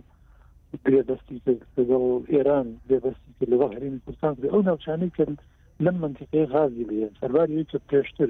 [0.85, 1.37] بێدەستی
[1.77, 2.03] لەگەڵ
[2.33, 5.37] ئێران بێبستی کرد لەگەڵ هەرێمی کوردستان کرد ئەو ناوچانەی کرد
[5.85, 8.29] لەم منتیقەیە غازی بێن سەرباری کە پێشتر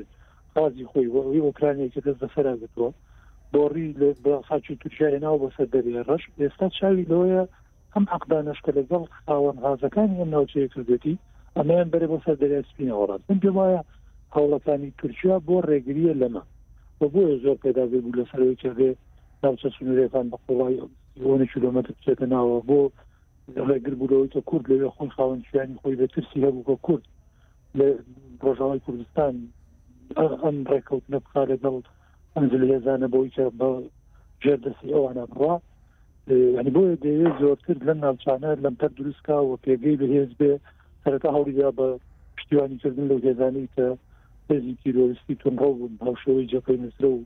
[0.55, 2.89] غازی خۆی وەی ئۆکرانیەکە دەست بەسەرا گتووە
[3.53, 7.41] بۆڕی لە بەخاچی تووریا هێناو بەسەر دەری ڕەش ئێستا چاوی لەوەیە
[7.93, 11.15] ئەم ئەقدانشکە لەگەڵ خاوەن غازەکان هێن ناوچەیە کردێتی
[11.57, 13.81] ئەمەیان بەرێ بەسەر دەریا سپینەوەڕات من پێ وایە
[14.35, 16.43] هەوڵەکانی تورکیا بۆ ڕێگریە لەمە
[16.99, 18.69] بە بۆ زۆر پێداێ بوو لەسەرەوەی چێ
[19.43, 22.79] ناوچە سنوورەکان بە قوڵایۆن کیلومتر بچێتە ناوە بۆ
[23.69, 27.05] ڕێگر بووەوەی کە کورد لەوێ خۆن خاوەن شیانی خۆی بە ترسی هەبوو کە کورد
[27.79, 27.87] لە
[28.43, 29.35] ڕۆژاوای کوردستان
[30.43, 31.87] ئەم ڕێککەوت نەبخارە دەڵت
[32.37, 33.69] ئەنجل هێزانە بۆی کە بە
[34.43, 35.53] ژێر دەستی ئەوانە بڕوا
[36.59, 40.51] ینی بۆیە دەیە زۆرتر لەم ناوچانە لەم تەر دروستکە و پێگەی بەهێز بێ
[41.03, 41.87] سەرەتا هەوریدا بە
[42.35, 43.87] پشتیوانیکردن لەو هێزانی کە
[44.49, 47.19] هێزی تیرۆریستی تونڕۆ بوون هاوشەوەی جەکەی نسرە و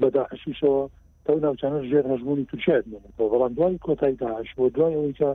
[0.00, 0.80] بەداعشیشەوە
[1.24, 5.30] تەو ناوچانە ژێر هەژمونی توچێت بێنەوە بەڵام دوای کۆتایی داعش بۆ دوای ئەوەی کە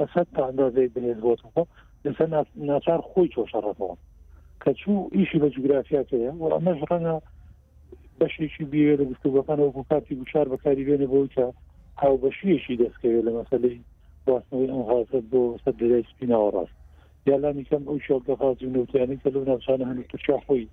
[0.00, 1.62] ئەسەد تا ئەندازەی بهێز بۆتەوە
[2.04, 2.28] لەسەر
[2.70, 3.96] ناچار خۆی چۆشەڕەتەوە
[4.62, 7.14] کە چوو ئیشی بە جوگرافیاکەیە وەڵامەش ڕەنە
[8.20, 11.46] بەشێکی بێ لە گفتوگەکان وەکو کاتی گوشار بەکاری بێنە بۆی کە
[12.00, 13.76] هاو بەشیەشی دەستکەوێت لە مەسلەی
[14.26, 16.76] باستنەوەی ئەم حاضر بۆ سەر دەدای سپینەوە ڕاست
[17.28, 20.64] یالامی کەم ئەو شێڵگە خازی نوتیانی کە لەو نافسانە هەنوو تچا خۆی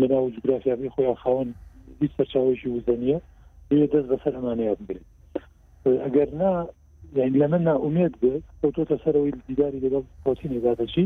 [0.00, 1.48] لەناو جگرافیاوی خۆیان خاون
[2.00, 3.18] هیچ سەرچاوێکی وزەنیە
[3.68, 5.04] بێ دەست بەسەر ئەمانیان بێت
[6.04, 6.50] ئەگەر نا
[7.18, 11.04] یعنی لە من ناومێت بێت بۆ تۆتە سەرەوەی دیداری لەگەڵ پۆتین ێدادەچی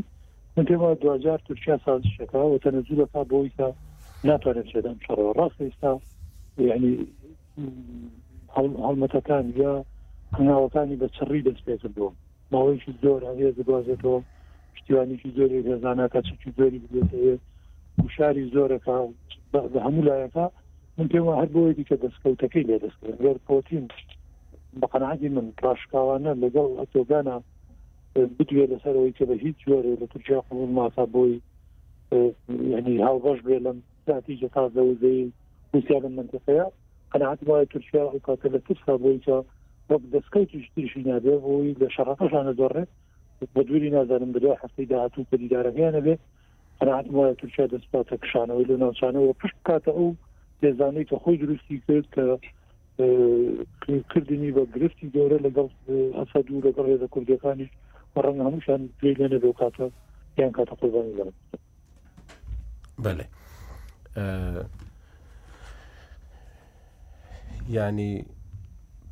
[0.57, 3.68] من پێم وایە دوجار تورکیا سازشەکە و تەنەزوو لە تا بۆیکە
[4.28, 5.92] ناتوانێت شێدان شەڕەوە ڕاست ئێستا
[6.70, 6.92] یعنی
[8.86, 9.72] هەڵمەتەکان یا
[10.38, 12.10] هەناوەکانی بە چڕی دەست پێ کردەوە
[12.52, 14.18] ماوەیشی زۆر هەیە دەگوازێتەوە
[14.72, 17.34] پشتیوانیشی زۆری گەزانەکە چکی زۆری بێتەیە
[18.00, 18.96] گوشاری زۆرەکە
[19.52, 20.46] بە هەموو لایەکە
[20.98, 23.86] من پێوە هەر بۆی دیکە دەستکەوتەکەی لێ دەستکرد گەر پۆتیم
[24.80, 27.36] بە قەنعاتی من پراشکاوانە لەگەڵ ئەتۆگانە
[28.38, 31.36] بتوێت لەسەرەوەی کە بە هیچ جۆرە لە تورکیا قوڵ ماسا بۆی
[32.78, 33.78] ینی هاوبەش بێ لەم
[34.09, 35.32] نتیجه تازه و زین
[35.72, 36.66] روسیه به منطقه
[37.11, 39.28] قناعت وای ترکیه او کاته له فرصه بوی چې
[39.90, 42.86] وقت د سکي تشتري شي نه به وي د شرطه شان دره
[43.55, 46.18] په دوی نظرم بده حسي د هاتو په اداره نه به
[46.80, 50.14] قناعت وای ترکیه د سپاته کشانه ویلو نه شانه او پښ کاته او
[50.64, 52.38] د زاني ته خو روسي کړ ته
[54.14, 55.68] کردنی و گرفتی دوره لگل
[56.24, 57.70] اسد و لگل رضا کردکانی
[58.16, 59.90] و رنگ هموشان دیلنه به کاته
[60.38, 61.32] یان کاته قربانی
[63.05, 63.26] بله
[67.68, 68.24] ینی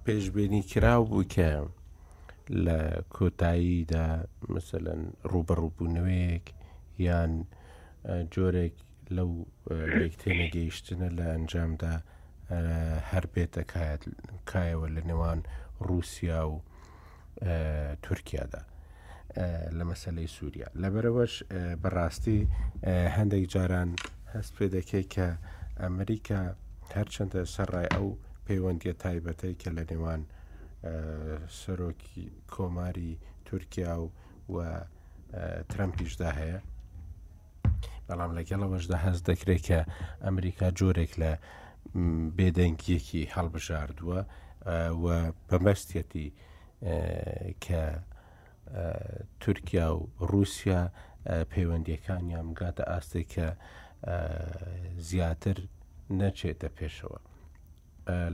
[0.05, 1.51] پێشبێنی کراو بوو کە
[2.65, 2.79] لە
[3.17, 4.07] کۆتاییدا
[4.55, 5.01] مثلەن
[5.33, 6.47] ڕوبەڕووبوونەوەیەک
[7.07, 7.33] یان
[8.35, 8.77] جۆرێک
[9.17, 9.31] لەو
[10.01, 11.95] لێکتێنە گەیشتنە لە ئەنجامدا
[13.11, 14.03] هەر بێتەکایەت
[14.51, 15.41] کایەوە لە نێوان
[15.87, 16.55] رووسیا و
[18.05, 18.63] تورکیادا
[19.79, 21.35] لە مەسلەی سووریا لەبەرەوەش
[21.83, 22.41] بەڕاستی
[23.17, 23.91] هەندێک جاران
[24.35, 25.29] هەست پێ دەکەی کە
[25.83, 26.41] ئەمریکا
[26.97, 28.07] هەرچەندە سەرڕای ئەو
[28.47, 30.23] پەیوەندیە تایبەتەی کە لە نێوان
[31.61, 32.23] سەرۆکی
[32.53, 33.13] کۆماری
[33.47, 34.07] تورکیا و
[34.55, 34.57] و
[35.71, 36.59] ترمپیشدا هەیە
[38.07, 39.79] بەڵام لەگەڵەوەشدا هەست دەکرێت کە
[40.25, 41.33] ئەمریکا جۆرێک لە
[42.37, 44.21] بێدەنگیەکی هەڵبژاردووە
[45.03, 45.07] و
[45.49, 46.29] بەمەستێتی
[47.65, 47.83] کە
[49.43, 50.01] تورکیا و
[50.31, 50.83] رووسیا
[51.53, 53.47] پەیوەندیەکان یامگاتە ئاستی کە
[55.09, 55.57] زیاتر
[56.21, 57.19] نەچێتە پێشەوە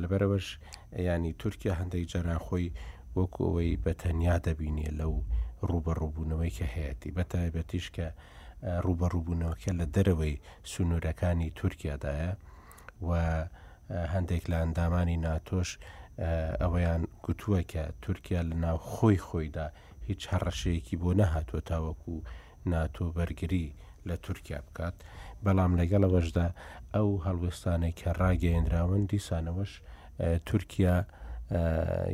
[0.00, 0.46] لەبەرەوەش
[1.08, 2.72] ینی تورکیا هەندێک جاران خۆی
[3.16, 5.14] وەکو ئەوەی بەتەنیا دەبینێ لەو
[5.70, 8.06] ڕوبەڕووبوونەوەی کە هەیەی بەتایبەتیش کە
[8.84, 10.40] ڕوبەڕووبوونەوەکە لە دەرەوەی
[10.70, 12.30] سنوورەکانی تورکیادایە
[13.08, 13.10] و
[14.14, 15.70] هەندێک لە ئەندامانی ناتۆش
[16.62, 19.66] ئەوەیان گوتووە کە تورکیا لە ناو خۆی خۆیدا
[20.08, 22.14] هیچ هەڕەشەیەکی بۆ نەهاتوە تاوەکو
[22.72, 23.66] ناتۆ بەرگری
[24.08, 24.96] لە تورکیا بکات
[25.44, 26.46] بەڵام لەگەڵەوەشدا
[26.94, 29.72] ئەو هەڵوێستانێک کە ڕاگەێنراون دیسانەوەش
[30.48, 30.96] تورکیا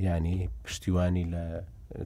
[0.09, 1.45] ینی پشتیوانی لە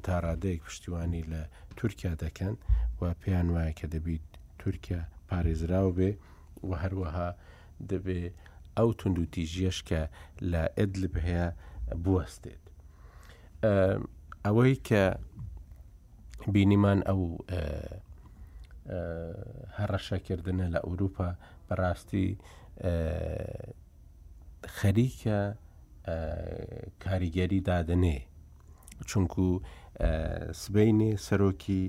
[0.06, 1.40] تاڕادەیەک پشتیوانی لە
[1.78, 2.54] تورکیا دەکەن
[3.00, 4.24] و پێیان وایە کە دەبیت
[4.62, 6.10] تورکیا پارێزراو بێ
[6.68, 7.30] و هەروەها
[7.90, 8.22] دەبێ
[8.76, 10.00] ئەو تونند و تیژیەش کە
[10.50, 11.46] لە ئەدلب هەیە
[12.04, 12.64] بوەستێت.
[14.44, 15.04] ئەوەی کە
[16.54, 17.22] بینیمان ئەو
[19.78, 21.28] هەڕەشەکردنە لە ئەوروپا
[21.68, 22.28] بەڕاستی
[24.76, 25.38] خەریکە
[27.04, 28.18] کاریگەری دادنێ
[29.10, 29.44] چونکو
[30.62, 31.82] سبینێ سەرۆکی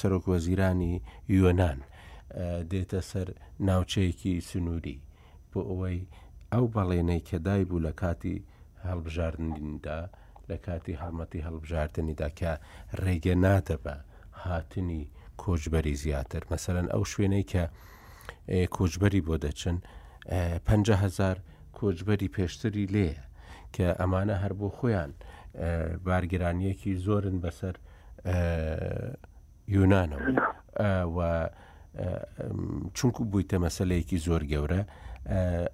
[0.00, 0.94] سەرۆک وەزیرانی
[1.40, 1.80] یۆناان
[2.70, 3.28] دێتە سەر
[3.68, 4.98] ناوچەیەکی سنووری
[5.50, 6.00] بۆ ئەوەی
[6.52, 8.36] ئەو بەڵێنەی کە دای بوو لە کاتی
[8.88, 10.00] هەڵبژاردندا
[10.50, 12.52] لە کاتی هەڵمەتی هەڵبژاردننیدا کە
[13.02, 13.96] ڕێگە ناتە بە
[14.44, 15.04] هاتنی
[15.44, 17.64] کۆچبەری زیاتر مەسەرەن ئەو شوێنەی کە
[18.76, 19.76] کۆچبەری بۆ دەچن
[20.68, 21.36] 500هزار
[21.78, 23.20] کۆچبەری پێشتری لێە
[23.74, 25.10] کە ئەمانە هەر بۆ خۆیان
[26.06, 27.74] بارگرانیەکی زۆرن بەسەر
[29.74, 30.28] یۆنانەوە
[31.16, 31.18] و
[32.96, 34.82] چونکو بوویتە مەسلەیەکی زۆر گەورە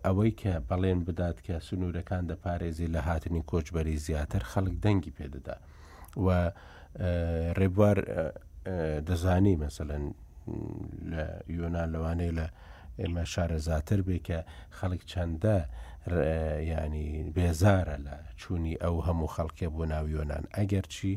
[0.07, 5.57] ئەوەی کە بەڵێن بدات کە سنوورەکان دەپارێزی لە هاتنی کۆچبەری زیاتر خەڵک دەنگی پێدەدا
[6.25, 6.27] و
[7.59, 7.99] ڕێبوار
[9.09, 10.05] دەزانی مەسەن
[11.13, 11.25] لە
[11.59, 12.47] یۆنا لەوانەیە لە
[13.01, 14.39] ئێمە شارە زیاتر بێ کە
[14.79, 15.59] خەڵک چەندە
[16.73, 21.13] ینی بێزارە لە چووی ئەو هەموو خەڵکێ بۆ ناو یۆناان ئەگەرچی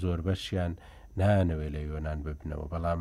[0.00, 0.72] زۆر بەشیان
[1.18, 3.00] نانەوێ لە یۆناان ببنەوە بەڵام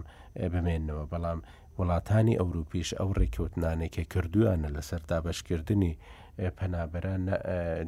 [0.51, 1.39] بمێنەوە بەڵام
[1.77, 5.97] وڵاتانی ئەوروپیش ئەو ڕێکوتنانێکە کردویانە لەسەر دابشکردنی
[6.57, 7.23] پەنابەران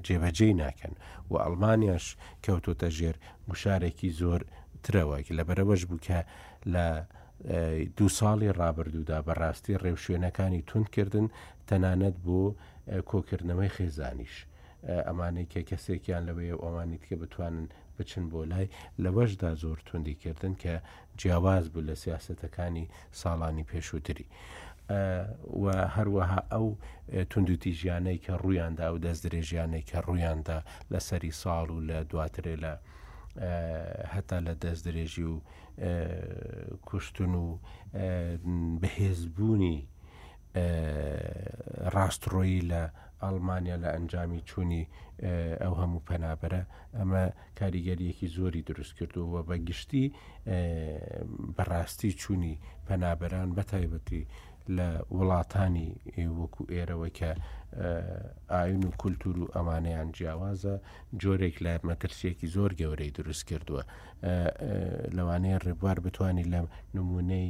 [0.06, 0.94] جێبەجێی ناکەن
[1.30, 2.06] و ئەلمانیاش
[2.46, 3.16] کەوتۆتە ژێر
[3.48, 4.42] گوشارێکی زۆر
[4.86, 6.20] ترەوەکی لە بەرەوەش بوو کە
[6.74, 6.86] لە
[7.98, 11.28] دو ساڵی ڕابردوودا بەڕاستی ڕێوشوێنەکانی تونکردن
[11.70, 12.42] تەنانەت بۆ
[13.10, 14.36] کۆکردنەوەی خێزانیش
[15.08, 17.66] ئەمانەی کە کەسێکیان لەوێ ئەوانیت کە بتوانن
[17.98, 18.68] بچن بۆ لای
[19.04, 20.74] لەوەشدا زۆر توندیکردن کە
[21.20, 22.86] جیاواز بوو لە سیاستەکانی
[23.22, 24.28] ساڵانی پێشووتری.
[25.62, 25.66] و
[25.96, 26.68] هەروەها ئەو
[27.32, 30.58] تونندوتی ژیانەی کە ڕوویاندا و دەست درێژیانەی کە ڕوویاندا
[30.92, 32.74] لە سەری ساڵ و لە دواترێ لە
[34.14, 35.36] هەتا لە دەست درێژی و
[36.88, 37.58] کوشتن و
[38.82, 39.78] بەهێزبوونی
[41.94, 42.84] ڕاستڕۆیی لە
[43.24, 44.84] ئەڵمانیا لە ئەنجامی چوونی
[45.64, 46.62] ئەو هەموو پەنابەرە
[46.98, 47.24] ئەمە
[47.60, 50.06] کاریگەریەکی زۆری دروست کردووە بە گشتی
[51.56, 52.56] بەڕاستی چوونی
[52.88, 54.24] پەنابەران بەتایبەتی
[54.78, 55.90] لە وڵاتانی
[56.40, 57.32] وەکو ئێرەوە کە
[58.54, 60.76] ئاین و کولتور و ئەمانەیان جیاوازە
[61.22, 63.84] جۆرێک لە مەترسیەکی زۆر گەورەی دروست کردووە
[65.18, 66.60] لەوانەیە ڕێبوار بتانی لە
[66.96, 67.50] نمونەی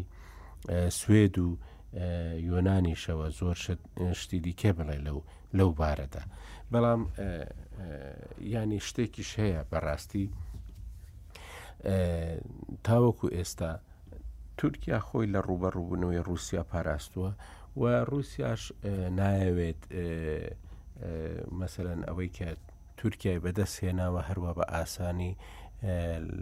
[0.99, 1.49] سوێد و
[2.49, 3.57] یۆنانیشەوە زۆر
[4.21, 5.19] شتی دیکە بڵێ لەو
[5.57, 6.23] لەو بارەدا
[6.71, 7.01] بەڵام
[8.53, 10.25] ینی شتێکیش هەیە بەڕاستی
[12.85, 13.71] تاوەکو ئێستا
[14.61, 17.31] تورکیا خۆی لە ڕوبەڕووبوونەوەی رووسیا پاراستووە
[17.81, 18.61] و رووسیاش
[19.19, 19.81] نایەوێت
[21.59, 22.47] مەمثلەن ئەوەی کە
[22.99, 25.33] تورکای بەدەست هێناوە هەروە بە ئاسانی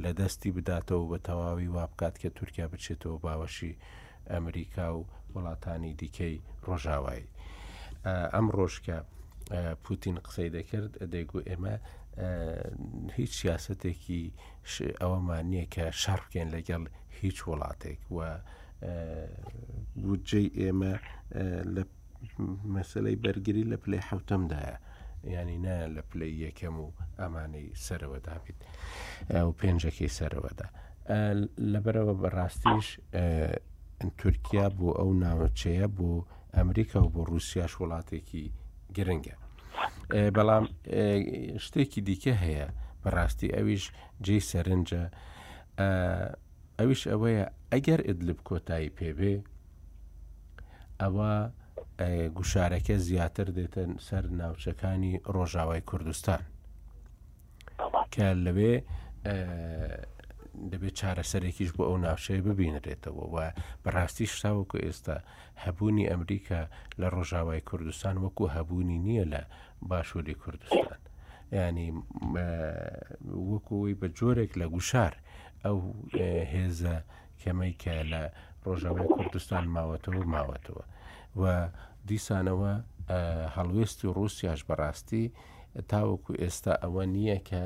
[0.04, 3.74] لە دەستی بداتەوە بە تەواوی وا بکات کە تورکیا بچێتەوە باوەشی
[4.32, 5.02] ئەمریکا و
[5.34, 6.36] وڵاتانی دیکەی
[6.68, 7.28] ڕۆژاوایی
[8.34, 8.98] ئەم ڕۆژکە
[9.84, 11.74] پوتین قسەی دەکرد دەیگو ئێمە
[13.20, 14.24] هیچ سیاستێکی
[15.02, 16.84] ئەوەمان نییە کە شارڕکێن لەگەڵ
[17.22, 18.18] هیچ وڵاتێک و
[20.04, 20.94] بودجێ ئێمە
[21.76, 21.84] لە
[22.76, 24.78] مەسلەی بەرگری لە پلەی حوتەمدایە
[25.36, 26.88] ینی نە لە پلەی یەکەم و
[27.22, 28.58] ئەمانەی سەرەوەدا بیت
[29.48, 30.68] و پێنجەکەی سەرەوەدا
[31.74, 32.88] لەبەرەوە بەڕاستیش
[34.20, 36.12] تورکیا بۆ ئەو ناوچەیە بۆ
[36.58, 38.44] ئەمریکا و بۆ رووسیاش وڵاتێکی
[38.96, 39.36] گرنگە
[40.36, 40.66] بەڵام
[41.66, 42.68] شتێکی دیکە هەیە
[43.04, 43.84] بەڕاستی ئەویش
[44.26, 45.04] جێ سەرنجە
[46.80, 49.36] ئەویش ئەوەیە ئەگەر ئدلب کۆتایی پێبێ
[51.02, 51.32] ئەوە
[52.38, 56.42] گوشارەکە زیاتر دێتن سەر ناوچەکانی ڕۆژاوای کوردستان
[58.14, 58.76] کە لەوێ
[60.72, 63.36] دەبێت چارەسەرێکیش بۆ ئەو ناوچەیە ببینرێتەوە و
[63.84, 65.18] بەڕاستی شتاوەکو ئێستا
[65.64, 66.62] هەبوونی ئەمریکا
[67.00, 69.42] لە ڕۆژاوای کوردستان وەکو هەبوونی نییە لە
[69.90, 71.00] باشووری کوردستان
[71.58, 71.88] ینی
[73.50, 75.14] وەکوی بە جۆرێک لە گوشار
[75.66, 75.80] ئەو
[76.54, 76.96] هێزە
[77.42, 78.22] کەمەی کە لە
[78.66, 80.84] ڕۆژاوی کوردستان ماوەتەوە ماوەتەوە
[81.42, 81.44] و
[82.10, 82.74] دیسانەوە
[83.56, 85.26] هەڵوێستی و رووسیاش بەڕاستی
[85.92, 87.64] تاوەکو ئێستا ئەوە نییە کە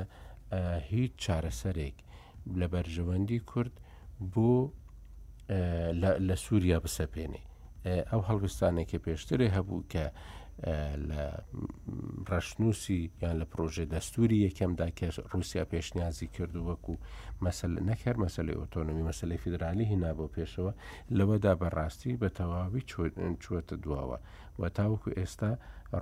[0.90, 1.96] هیچ چارەسەرێک
[2.58, 3.74] لە بەرژەوەندی کورد
[4.32, 4.52] بۆ
[6.28, 7.42] لە سووریا بسەپێنێ
[8.10, 10.06] ئەو هەڵویستانێکی پێشتری هەبوو کە
[11.08, 11.24] لە
[12.30, 16.94] ڕەشنووسی یان لە پرۆژێ دەستوری یەکەمدا کە رووسیا پێشنیازی کردو وەکو
[17.44, 20.72] مەسل نەکرد مەسلەی ئۆتۆنمی مەسلەی فیدرالی هینا بۆ پێشەوە
[21.18, 22.86] لەوەدا بەڕاستی بە تەواوی
[23.44, 24.18] چوەتە دواوە
[24.60, 25.52] و تاوەکو ئێستا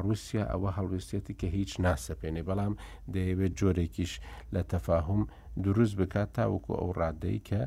[0.01, 2.75] رووسیا ئەوە هەڵویستێتی کە هیچ ناسەپێنێ بەڵام
[3.15, 4.13] دەیەوێت جۆرێکیش
[4.55, 5.23] لە تەفاهم
[5.65, 7.61] دروست بکات تاوەکو ئەو ڕادەی کە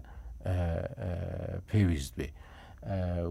[1.70, 2.30] پێویست بێ.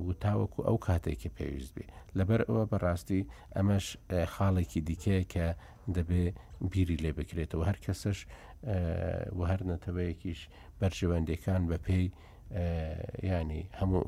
[0.06, 1.86] و تاوەکو ئەو کاتێکی پێویست بێ
[2.18, 3.22] لەبەر ئەوە بەڕاستی
[3.56, 3.86] ئەمەش
[4.35, 5.47] خاڵێکی دیکەیە کە
[5.97, 6.24] دەبێ
[6.72, 8.18] بیری لێ بکرێتەوە هەر کەسش
[9.39, 10.40] و هەر نەتەوەیەکیش
[10.81, 12.06] بەرژەوەندەکان بە پێی
[13.31, 14.02] ینی هەموو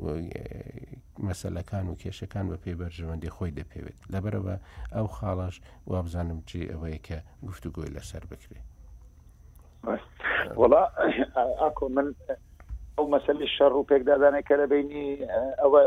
[1.26, 4.56] مەسلەکان و کێشەکان بە پێی بەرژەوەندی خۆی دەپێوێت لەبەرەوە
[4.94, 5.56] ئەو خاڵاش
[5.90, 7.18] وابزانم جێ ئەوەیە کە
[7.48, 8.66] گفتوگۆی لەسەر بکرێت
[10.60, 10.84] وڵا
[11.62, 12.06] ئاکۆ من
[12.98, 15.08] ئەو مەسلی شەڕ و پێکدادانێکە لە بینی
[15.62, 15.80] ئەوە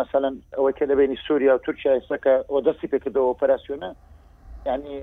[0.00, 3.90] مثلەن ئەوەکە لە بینی سووریا و تورکیا ئێستاکە ئەو دەستی پێکردەوە ئۆپەراسیۆنە
[4.70, 4.96] ینی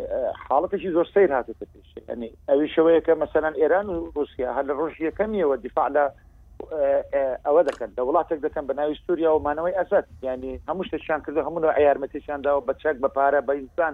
[0.48, 5.08] حاڵەتێکی زۆر سیر هاتێت پێش ینی ئەوی شوەیەکە مەسەەن ئێران و رووسیا هەر لە ڕۆژی
[5.10, 6.06] یەکەمیەوە دیفاع لە
[7.46, 11.46] ئەوە دەکەن دە وڵاتێک دەکەن بە ناوی سووریا و مانەوەی ئەزات ینی هەموو شتێکیان کردو
[11.48, 13.94] هەمونەوە یارمەتیشانداوە بەچەک بە پارە بە ئینسان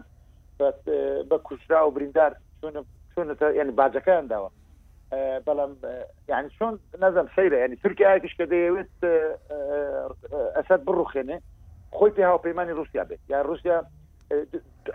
[1.29, 2.31] بە کوشرا و بریندار
[2.61, 4.49] چونە ینی باجەکەیانداوە
[5.45, 5.71] بەڵام
[6.31, 6.73] یعنی چۆن
[7.05, 8.93] نەزم سەیرە ینی تورکیا کە دەیەوێت
[10.57, 11.37] ئەسد بڕوخێنێ
[11.97, 13.77] خۆی پێ هاوپەیمانی رووسیا بێت یا رووسیا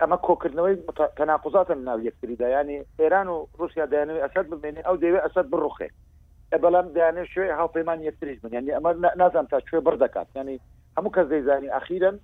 [0.01, 0.75] ئەمە کۆکردنەوەی
[1.19, 5.89] تەناقزاتە ناو یەکتریدا ینی ئێران و رووسیا دایانەوەی ئەسد ببێنێ ئەو دەوێت ئەسد بڕوخێ
[6.63, 8.91] بەڵام دایانێ شوێ هاوپەیمان یەکتریش بن ینی ئەمە
[9.21, 10.57] نازان تا شوێ بڕدەکات ینی
[10.97, 12.17] هەموو کەس دەیزانی ئەخیرن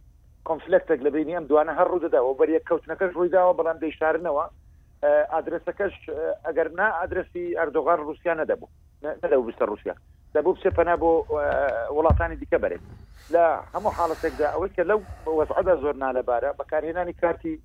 [0.50, 4.46] کۆنفلکتێک لە بینی ئەم دوانە هەر ڕوودەداەوە بەریە کەوتنەکەش ڕوویداوە بەڵام دەیشارنەوە
[5.04, 5.96] ئادرسەکەش
[6.48, 8.68] ئەگەر نا ئادرسی ئەردۆغان رووسیا نەدەبوو
[9.24, 9.96] نەدەبوو بستە رووسیا
[10.36, 11.12] دەبوو بچێپەنا بۆ
[11.98, 12.84] وڵاتانی دیکە بەرێت
[13.34, 15.00] لە هەموو حاڵەتێکدا ئەوەی کە لەو
[15.40, 17.56] وەزعدا زۆر نالەبارە بەکارهێنانی کارتی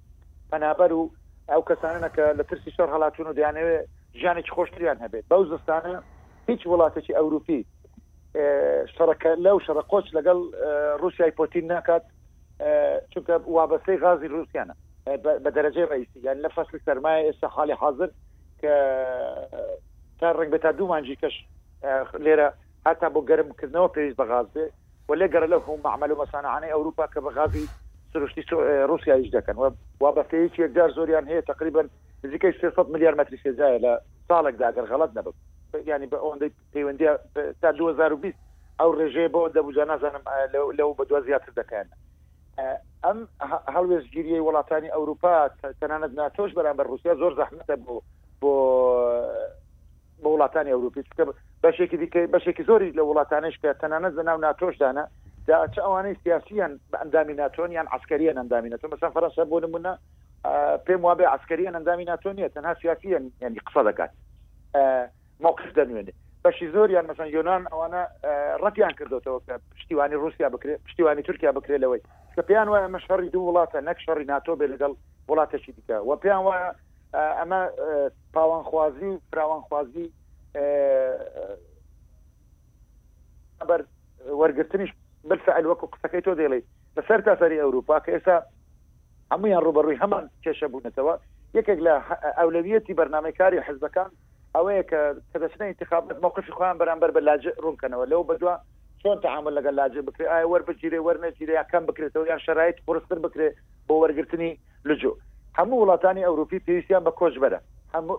[0.51, 1.11] پەنابەر و
[1.53, 3.85] ئەو کەسانە کە لە ترسی شەر هەڵاتون و دیانەوێت
[4.21, 5.95] ژیانێکی خۆشتریان هەبێت بەو زستانە
[6.51, 7.61] هیچ وڵاتێکی ئەوروپی
[8.95, 10.39] شەڕەکە لەو شەڕە قۆچ لەگەڵ
[11.03, 12.05] رووسای پۆتین ناکات
[13.13, 14.75] چونکە وابەستەی غازی رووسیانە
[15.25, 18.09] بەدەرەجێ ڕیسی یان لە فەصل سەرمایە ئێستا حالی حاضر
[18.61, 18.73] کە
[20.21, 21.35] تا ڕنگ بە تا دوومانجی کەش
[22.25, 22.49] لێرە
[22.87, 24.67] هاتا بۆ گەرمکردنەوە پێویست بەغازێ
[25.09, 27.67] و لە گەرە لە هەوو معمەل و مەسانەهانەی ئەوروپا کە بەغازی
[28.13, 28.43] سروشتی
[28.91, 29.71] رووسیایش دەکەن و
[30.01, 31.87] وا بەفەیەکی یەکدار زۆریان هەیە تقریبن
[32.25, 33.93] نزیکەی 300 میلیار متری سێزایە لە
[34.29, 35.35] ساڵێک داگەر غەڵت نەبم
[35.87, 37.07] ینی بە ئەوەندەی پەیوەندی
[37.63, 38.35] تا 2020
[38.81, 40.23] ئەو ڕێژێ بۆ دەبوو نازانم
[40.79, 41.87] لەو بە دو زیاتر دەکەن
[43.05, 43.19] ئەم
[43.75, 45.35] هەڵێزگیریەی وڵاتانی ئەوروپا
[45.81, 47.95] تەنانەت ناتۆش بەرامبەر رووسیا زۆر زەحمەتە بۆ
[48.41, 48.53] بۆ
[50.23, 51.25] بە وڵاتانی ئەوروپی چکە
[51.65, 55.05] بەشێکی دیکە بەشێکی زۆری لە وڵاتانش کە تەنانەت لەناو ناتۆشدانە
[55.47, 59.93] داچ ئەوانەی سیاسیان بە ئەندامی ناتۆن یان عسکەریان ئەندامینەتۆن بەسەر فەرەنسا بۆ نمونە
[60.87, 64.11] پێم وابێ عسکەریان ئەندامی ناتۆنیە تەنها سیاسیان ینی قسە دەکات
[65.45, 66.15] موقف دەنوێنێ
[66.45, 68.03] بەشی زۆریان مەسەن یۆناان ئەوانە
[68.63, 72.03] ڕەتیان کردوتەوە کە پشتیوانی رووسیا بکرێت پشتیوانی تورکیا بکرێت لەوەی
[72.39, 74.93] کە پێیان وایە ئەمە شەڕی دوو وڵاتە نەک شەڕی ناتۆ بێ لەگەڵ
[75.31, 76.71] وڵاتەشی دیکە و پێیان وایە
[77.39, 77.61] ئەمە
[78.35, 80.07] پاوانخوازی و فراوانخوازی
[83.69, 83.81] بەر
[84.41, 84.91] وەرگرتنیش
[85.31, 86.61] بەرسەعل وەکو قسەکەی تۆ دێڵێ
[86.97, 88.37] لەسەر تاسەری ئەوروپا کە ئێستا
[89.33, 91.15] هەمویان ڕوبەڕووی هەمان کێشە بوونەتەوە
[91.59, 91.95] یەکێک لە
[92.39, 94.11] ئەولەویەتی بەرنمەکاری حزبەکان
[94.55, 95.01] ئەوەیە کە
[95.31, 98.55] کە دەچنە انتخابات موقفی خۆیان بەرامبەر بە لاج ڕوونکەنەوە لەو بەدووە
[99.03, 103.49] چۆن تعامل لەگەل لاجێ بکرێ ئایا وەربگیرێ وەرنەگیرێ یا کەم بکرێتەوە یا شرایط پرستتر بکرێ
[103.87, 104.51] بۆ وەرگرتنی
[104.89, 105.13] لجو
[105.59, 107.59] هەموو وڵاتانی ئەوروپی پێویستیان بە کۆچبەرە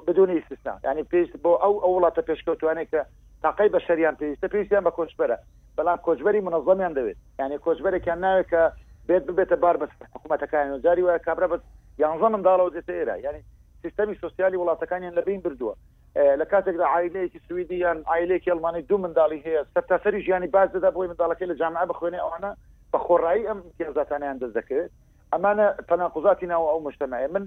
[0.07, 3.01] بدون ئیسنا ینی پێویست بۆ ئەو ئەو وڵاتە پێشکەوتوانێک کە
[3.43, 5.38] تاقی بە شەریان پێویستە پێویستیان بە کۆچبەرە
[5.77, 8.61] بەڵام کۆچبەری منەظەمیان دەوێت یعنی کۆچبەرێکیان ناوێت کە
[9.07, 11.57] بێت ببێتە بار بە حکوومەتەکان جاری وایە کابرا بە
[12.01, 13.41] یانزە منداڵەوە دێتە ئێرە یعنی
[13.84, 15.73] سیستەمی سوسیالی وڵاتەکانیان لەبین بردووە
[16.15, 21.07] لە کاتێکدا عیلەیەکی سوئدی یان عیلەیەکی ئەلمانی دوو منداڵی هەیە سەرتاسەری ژیانی باز دەدا بۆی
[21.11, 22.52] منداڵەکەی لە جامعە بخوێنێ ئەوانە
[22.91, 24.91] بە خۆڕایی ئەم کێزاتانیان دەست دەکەوێت
[25.34, 27.44] ئەمانە پەناقزاتی ناوە ئەو مشتماعە من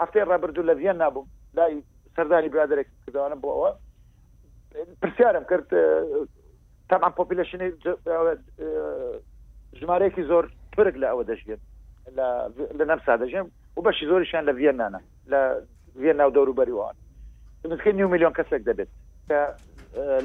[0.00, 1.82] هەفتەیە ڕابردوو لە ڤیان نابووم لای
[2.16, 3.70] سەردانی برادێک کردوانە بۆ ئەوە
[5.02, 5.68] پرسیارم کرد
[6.88, 7.68] تامان پۆپیلشنی
[9.80, 10.44] ژمارەیەکی زۆر
[10.76, 11.60] ترک لە ئەوە دەژێت
[12.78, 13.46] لە نەم سادەژێم
[13.76, 15.00] و بەشی زۆریشیان لە ڤێنانە
[15.32, 15.40] لە
[16.02, 16.96] ڤێن ناو دەوروبەریوان
[17.64, 18.88] نی میلیۆن کەسێک دەبێت
[19.28, 19.40] کە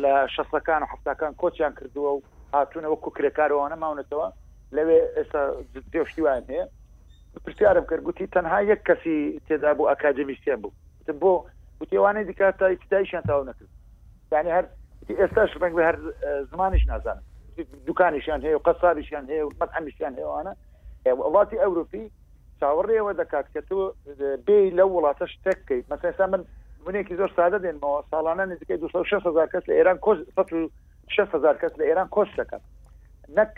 [0.03, 2.21] لە شەستەکان و حفتەکان کۆچیان کردووە و
[2.53, 4.27] هاتوونەوە کوکرێکارەوەە ماونەتەوە
[4.75, 5.41] لەوێ ئێستا
[5.93, 6.65] دێشتی وایان هەیە
[7.45, 9.17] پرسیارم کرد گوتی تەنها یەک کەسی
[9.47, 10.73] تێدا بوو ئاکادمیسیان بوو
[11.21, 11.33] بۆ
[11.79, 13.71] گوتیوانەی دیکات تا ئیسدایشان تاو نکرد
[14.33, 14.65] یعنی هەر
[15.21, 15.95] ئێستاش بنگ بە هەر
[16.51, 17.23] زمانش نازانم
[17.87, 20.53] دوکانیشان هەیە و قەسابیشان هەیە و مەحەمیشان هێوانە
[21.29, 22.03] وڵاتی ئەوروپی
[22.59, 23.79] چاوەڕێەوە دەکات کە تۆ
[24.47, 26.41] بێ لە وڵاتە شتێککەیت مەسا من
[26.85, 30.11] منێکی زۆر سادە دێنەوە ساڵانە نزیکەی 2600هزار کەس لە ئێران کۆ
[31.25, 32.61] 6هزار کەس لە ئێران کۆش دەکەن
[33.37, 33.53] نەک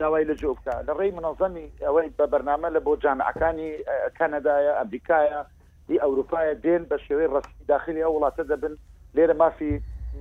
[0.00, 3.70] داوای لە جوکە لە ڕێی منەظەمی ئەوەی بە بەرنامە لە بۆ جامعەکانی
[4.18, 5.40] کەنەدایە ئەمریکایە
[5.88, 8.74] دی ئەوروپایە دێن بە شێوەی ڕسمی داخلی ئەو وڵاتە دەبن
[9.16, 9.72] لێرە مافی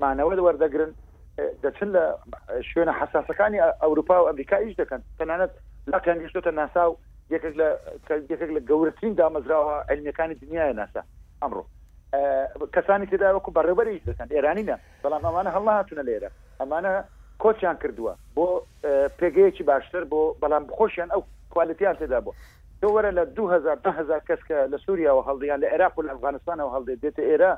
[0.02, 0.92] مانەوە وەردەگرن
[1.64, 2.04] دەچن لە
[2.70, 5.54] شوێنە حساسەکانی ئەوروپا و ئەمریکایش دەکەن تەنانەت
[5.94, 6.94] لەکەیان گەشتۆتە ناسا و
[8.28, 11.04] یەکێک لە گەورترین دامەزراوە ئەلمیەکانی دنیاە ناسا
[11.44, 11.64] ئەمڕۆ
[12.76, 16.30] کەسانی تدا وەکو بەڕێبەریش دەکەن ئێرانینە بەڵام ئەمانە هەڵهاتونە لێرە
[16.60, 16.92] ئەمانە
[17.44, 18.46] کۆچیان کردووە بۆ
[19.20, 21.22] پێگەیەکی باشتر بۆ بەڵام بخۆشیان ئەو
[21.54, 22.32] کوالتیان تێدا بۆ
[22.82, 27.24] دەوەرە لە 2010 کەس کە لە سووریاەوە هەڵدیان لە عێراق و لە ئەفغانستانەوە هەڵدێت دێتە
[27.30, 27.52] ئێرە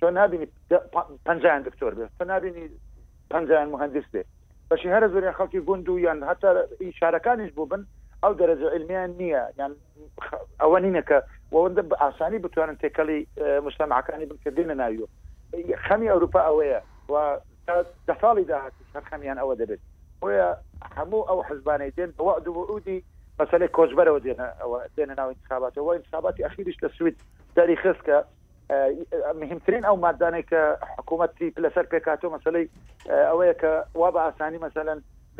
[0.00, 0.46] تۆ نبینی
[1.26, 2.64] پنجیان دکتۆر بێت تۆ نبینی
[3.32, 4.26] پنجیان مهندس بێت
[4.70, 6.50] بەشی هەرە زۆریان خەڵکی گوند و یان هەتا
[6.98, 7.82] شارەکانیش بوو بن
[8.24, 9.72] ئەو دەرەجە علمیان نییە یان
[10.62, 11.16] ئەوە نینەکە
[11.56, 13.20] وەندە بە ئاسانی بتوانن تێکەڵی
[13.66, 15.08] مشتەماعەکانی بکردێنە ناویوە
[15.86, 16.80] خەمی ئەوروپا ئەوەیە
[17.12, 17.14] و
[18.08, 19.82] دە ساڵی داهاتی هەرخەمیان ئەوە دەبێت
[20.20, 20.46] بۆە
[20.96, 22.98] هەموو ئەو حزبانەی دێن بەوەعد وعودی
[23.40, 27.16] مەسلەی کۆچبەرەوە دێنە ئەوە دێنە ناو انتخاباتەوە انتخاباتی ئەخیریش لە سوید
[27.56, 28.18] دەری خستکە
[29.42, 30.62] مهمترین ئەو مادانێک کە
[30.96, 32.66] حکوومەتی لەسەر پێکاتۆ مەسلەی
[33.30, 34.88] ئەوەیە کە وا بە ئاسانی مەسەن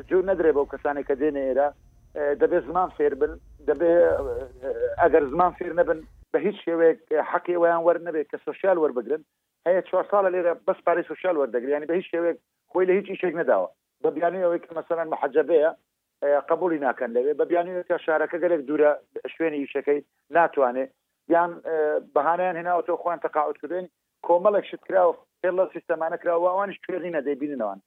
[0.09, 1.69] جوور نەدرێ بەو کەسانێک کە دێنە ئێرە
[2.41, 3.33] دەبێت زمان فێر بن
[3.71, 3.93] دەبێ
[5.03, 6.01] ئەگەر زمان فێر نەبن
[6.33, 6.99] بە هیچ شێوەیەک
[7.31, 9.23] حەقی ویان وەرنەبێت کە سوسیال وەربگرن
[9.67, 12.39] هەیە چوار ساڵە لێرە بەس پارەی سوسیال وەردەگریانی بە هیچ شێوەیەک
[12.71, 13.69] خۆی لە هیچ شێک نەداوە
[14.03, 15.71] بە بیانەوەی کە مەسەرەن محەجەبەیە
[16.51, 18.91] قبولی ناکەن لەوێ بە بیانەکە شارەکە گەلێک دوورە
[19.35, 20.01] شوێنی یشەکەی
[20.37, 20.91] ناتوانێت
[21.35, 21.51] یان
[22.15, 23.87] بەهانیان هێناوەەوە خۆیان تەقاوت کردێن
[24.27, 25.13] کۆمەڵێک شت کراوە
[25.43, 27.79] پێڵ سیستەمانە کراوە ئەوانش کوێری نەدەبینەوەن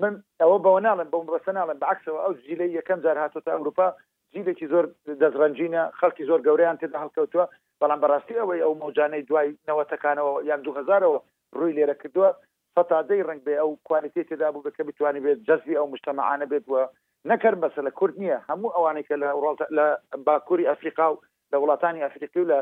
[0.00, 3.86] من ئەوە بەوە ناڵم بەم بەسە ناڵم بەعکسەوە ئەو جیلەی یەکەم جار هاتوتە ئەوروپا
[4.34, 4.84] جیلێکی زۆر
[5.20, 7.44] دەزڕنجینە خەڵکی زۆر گەوریان تێدا هەڵکەوتووە
[7.80, 11.18] بەڵام بەڕاستی ئەوەی ئەو مەوجانەی دوای نەوەتەکانەوە یان دوهزارەوە
[11.58, 12.30] ڕووی لێرە کردووە
[12.74, 16.82] فەتادەی ڕنگ بێ ئەو کوانیتی تێدا بوو بکە بتوانانی بێت جەزوی ئەو مشتەمەعانە بێت وە
[17.30, 19.28] نەکەر بەسە لە کورد نییە هەموو ئەوانێک لە
[19.76, 19.86] لە
[20.26, 21.20] باکووری ئەفریقا و
[21.52, 22.58] لە وڵاتانی ئەفریقی و لە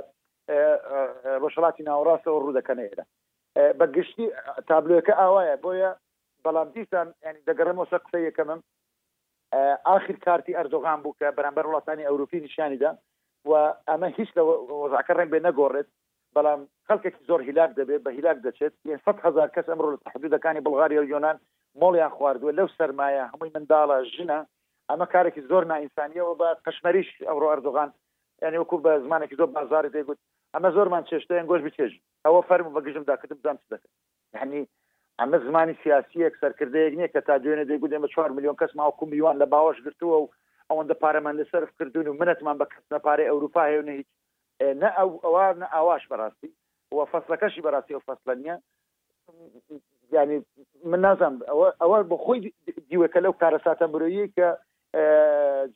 [1.43, 3.05] ڕۆژەڵاتی ناوەڕاستەوە ڕوودەکەنێرە
[3.79, 4.27] بەگشتی
[4.69, 5.91] تابلوەکە ئاوایە بۆیە
[6.45, 8.61] بەڵام دیسان ینی دەگەڕێمەوە قسە یەکەمم
[9.97, 12.91] آخر کارتی ئەردۆغان بوو کە بەرامبەر وڵاتانی ئەوروپی نیشانیدا
[13.49, 13.53] و
[13.91, 14.43] ئەمە هیچ لە
[14.83, 15.89] وەزعکە ڕنگ بێ نەگۆڕێت
[16.37, 21.01] بەڵام خەکێکی زۆر هیلاک دەبێت بە هیلاک دەچێت سە هزار کەس ئەمڕۆ لە تحدودەکانی بڵغاری
[21.13, 21.39] یۆناان
[21.83, 24.39] مۆڵیان خواردووە لەو سەرمایە هەمووی منداڵە ژنە
[24.91, 27.91] ئەمە کارێکی زۆر نائینسانیەوە بە قەشمەریش ئەمڕۆ ئەردۆغان
[28.43, 30.19] یعنی وەکو بە زمانێکی زۆر بازاری دەیگوت
[30.55, 31.93] ئەمە زۆرمان چێشتیان گۆش بچێژ
[32.25, 33.91] ئەوە فەرم بەگژم داکردم زانام دەکەن
[34.37, 34.61] یعنی
[35.21, 39.37] ئەمە زمانی سیاسی یەکسەرکردەیەک نییە کە تا دوێنە دەیگو دێمە 4 میلیۆن کەس ماوەکو میلیوان
[39.43, 40.31] لە باوەش گرتووە و
[40.71, 44.07] ئەوەندە پارەمان لەسەر کردوون و منەتمان بە کەسنە پارەی ئەوروپا هێونە هیچ
[44.83, 46.51] نە ئەو ئەوان نە ئاواش بەڕاستی
[46.97, 48.57] وە فەسلەکەشی بەڕاستی ئەو فەسلە نیە
[50.17, 50.39] ینی
[50.91, 51.37] من نازانم
[51.83, 52.41] ئەوە بە خۆی
[52.91, 54.49] دیوەکە لەو کارە ساتە برویی کە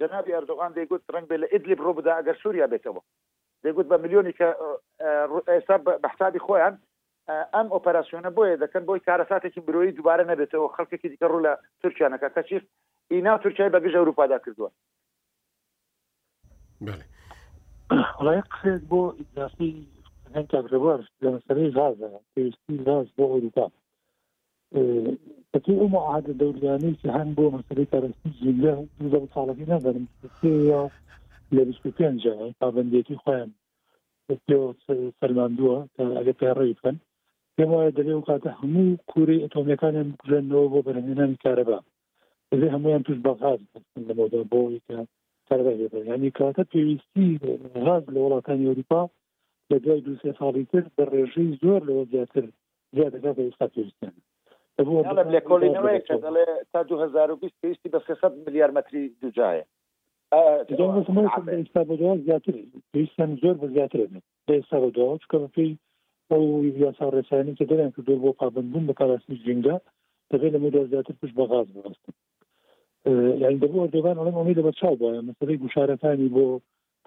[0.01, 3.03] جنابی ئەردوغان دەیگوت ڕنگ بێ لە ئیدلی بڕۆ بدا ئەگەر سووریا بێتەوە
[3.65, 4.49] دەیگوت بە میلیۆنی کە
[5.55, 6.75] ئێستا بەحسابی خۆیان
[7.33, 12.59] ئەم ئۆپەراسسیۆنە بۆیە دەکەن بۆی کارەساتێکی برۆی دووبارە نەبێتەوە خەڵکێکی دیکە ڕوو لە تورکیانەکە کەچی
[13.13, 14.71] ئینا تورکای بەگژ ئەوروپادا کردووە
[18.19, 19.71] وڵای قسێت بۆ ئیداسی
[20.35, 23.67] هەنگکەوار لە مەسەری غازە پێویستی لاز بۆ ئەوروپا
[25.53, 30.05] بەتی ئەمە عادە دەوریانەیەکی هەن بۆ مەسەری کارستی جلە دوزە ساڵەتی نەبرم
[31.87, 32.23] لە پێنج
[32.61, 33.51] پابندێتی خۆیان
[35.19, 35.77] سەرماندووە
[36.19, 36.97] ئەگە پێڕێ بکەن
[37.57, 41.79] پێم وایە دەبێ و کاتە هەموو کوری ئۆتۆمیەکانیان بژێنەوە بۆ بەرهێنانی کارەبا
[42.51, 43.61] دەبێ هەمویان توش بەغاز
[44.09, 44.99] لەمەدا بۆی کە
[45.49, 45.73] کارەبا
[46.13, 47.27] ینی کاتە پێویستی
[47.85, 49.01] غاز لە وڵاتانی ئەوروپا
[49.71, 52.45] لە دوای دو سێ ساڵی تر بە ڕێژەی زۆر لەوە زیاتر
[52.97, 54.15] زیادەکە بە ئێستا پێویستیان
[55.37, 59.65] لە کۆلینەوەی کە دەڵێ تا 2020 پێویستی بە 300 ملیار متری دوجایە
[61.59, 62.55] ئێستا بەدووا زیاتر
[62.93, 64.21] پێویستیان زۆر بە زیاتر لە
[64.59, 65.75] ئێستا بەدووا چکە پێی
[66.33, 66.43] ئەو
[66.85, 69.77] یاسا ڕێسانی کە دەیان کردو بۆ پابندبوون بە کاراسی جنگا
[70.31, 72.15] دەبێت لە مدا زیاتر پشت بەغاز بڕاستن
[73.43, 76.45] یعنی دەبوو ئەردوگان ئەڵم ئەمیدە بە چاو باە مەسەی گوشارەکانی بۆ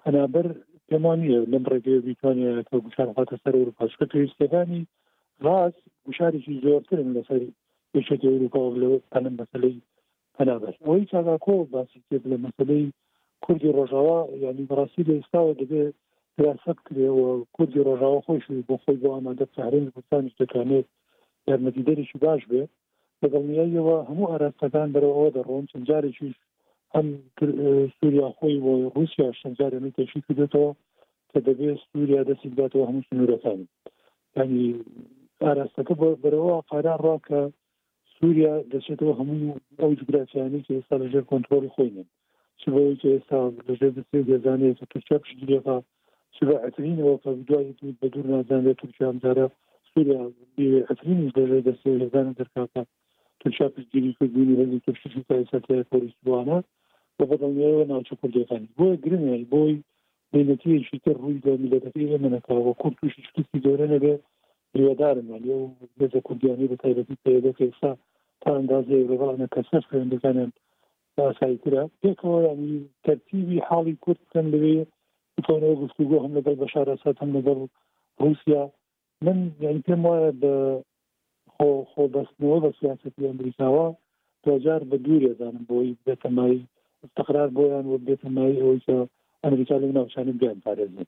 [0.02, 0.46] پەنابەر
[0.88, 4.80] پێمانە لەم ڕێگەی بریتانیا کە گوشار خاتە سەر ئەوروپاشکە پێویستەکانی
[5.44, 7.42] ڕاست گوشارێکی زۆرترن لەسەر
[7.92, 9.76] پێشێتی ئەوروپا لە پەنم مەسلەی
[10.36, 12.00] پەنابەر ئەوەی چاگاکۆ باسی
[12.30, 12.84] لە مەسلەی
[13.44, 15.94] کوردی ڕۆژاوا یعنی بەڕاستی لە ئێستاوە دەبێت
[16.42, 20.86] ریاست کرێەوە کوردی ڕۆژاوە خۆش بۆ خۆی بۆ ئامادە ساهرێن کوردستانش دەتوانێت
[21.48, 22.62] یارمەتیدەریشی باش بێ
[23.22, 26.36] لەگەڵنیایەوە هەموو ئاراستەکان بەرەوەەوە دەڕۆن چەندجارێکیش
[26.94, 27.06] هەم
[27.96, 30.70] سووریا خۆی بۆ رووسیا شەنجارێنی تەشی کردێتەوە
[31.30, 33.60] کە دەبێت سووریا دەستی بداتەوە هەموو سنوورەکان
[34.38, 34.64] ینی
[35.44, 37.42] ئاراستەکە بەرەوە قارار ڕاکە
[38.16, 42.06] سووریا دەچێتەوە هەموو ئەو جگراسیانی کە ئێستا لەژێر کۆنتترۆلی خۆینن
[42.60, 45.78] چ بۆەوەی کە ئێستا لەژێر دەسێ گێزانێت تورکیا پشتێقا
[46.32, 49.46] شبعترین و فدوای بە دوور نازان لە تورکیا ئەمجارە
[49.92, 50.22] سوریا
[50.56, 52.82] بێعترین دەژێ دەسێ لەزانە دەرکاتە
[53.40, 56.56] تورکیا پشتگیری کردبوونی هەزی تورکشی سایسەتی پۆلیسوانە
[57.16, 59.74] بە بەدڵنیەوە ناوچە کوردەکانی بۆیە گرنگی بۆی
[60.32, 64.14] بینەتیشی تر ڕووی دە میلەتەکەی لە منەکەەوە کورد تووشی شکستی دۆرە لەبێ
[64.72, 65.56] بریوەدارن لێ
[65.98, 67.92] بێزە کوردیانی بە تایبەتی پێدەکەسا
[68.42, 70.50] تا ئەندازێ ڕێڵانە کەسەر خوێن دەزانێن
[71.18, 72.74] ئاسایترە پێکەوە ینی
[73.04, 74.90] تەرتیبی حاڵی کورد کەم لەوێت
[75.46, 77.58] تۆنەوە گفتوگۆ هەم لەگەڵ بەشارەسات هەم لەگەڵ
[78.22, 78.62] رووسیا
[79.24, 80.52] من یعنی پێم وایە بە
[81.54, 83.86] خۆ خۆ بەستنەوە بە سیاستی ئەمریکاوە
[84.44, 86.60] تۆجار بە دوورێدانم بۆی بێتەمایی
[87.04, 88.96] استقرار بۆیان و بێتەمایی ئەوەی کە
[89.44, 91.06] ئەمریکا لەو ناوچانە بیان پارێزن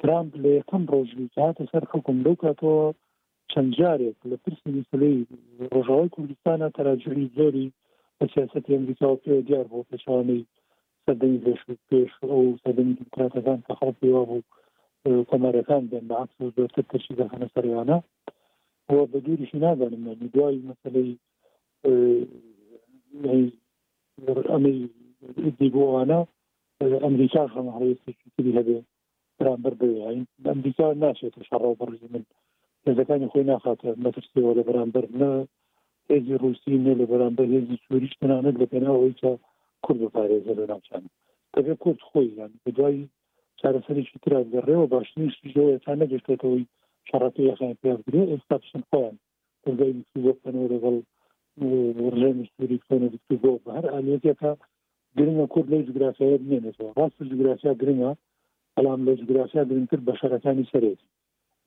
[0.00, 2.78] ترامپ لە یەکەم ڕۆژی هاتە سەر حکم لەو کاتەوە
[3.52, 5.16] چەند جارێک لە پرسی میسلەی
[5.72, 7.72] ڕۆژاوای کوردستانە تەراجوری زۆری
[8.18, 10.42] بە سیاستی ئەمریکا و پێ دیار بۆ پێشوانەی
[11.10, 11.60] سەدەی پێش
[11.90, 14.44] پێش ئەو سەدەکان کە خەڵکیوا بوو
[15.30, 17.98] کۆمارەکان بێن بە عکس زۆرتر تشی دەخەنە سەریانە
[18.88, 20.04] بۆ بە دووریشی نادانم
[20.34, 21.12] دوای مەسلەی
[24.52, 24.78] ئەمەی
[25.74, 26.20] بۆوانە
[27.04, 28.78] ئەمریکا خەمەڕێستیری هەبێ
[29.38, 30.20] برامبەر بین
[30.50, 32.24] ئەمریکا ناشێت شەڕاو بەڕژی من
[32.86, 35.30] هێزەکانی خۆی ناخاتە مەترسیەوە لە بەرامبەر نە
[36.10, 39.32] هێزی رووسی نە لە بەرامبەر هێزی سووریشتنانت لە پێناەوەی چا
[39.84, 41.08] کورد بپارێزە لە ناوچانە
[41.56, 43.04] دەبێت کورد خۆی یان بدوایی
[43.60, 46.64] چارەسەرێکی ترا گەڕێەوە باشنیشتی ژەوەتان نەگەشتێتەوەی
[47.08, 49.16] شڕەتی یخان پێگرێ ئێستا بشن خۆیان
[49.80, 49.92] دەی
[50.22, 50.96] بۆەنەوە لەگەڵ
[52.22, 54.52] ڕێنیستوری کۆنە دکتو بۆ بە هەر ئالێتێکە
[55.18, 58.10] گرنگە کورد لە جگرافیە نێنێتەوە ڕاست جگرافیا گرنگە
[58.74, 61.00] بەڵام لە جگرافیا گرنگتر بە شەرەکانی سەرێت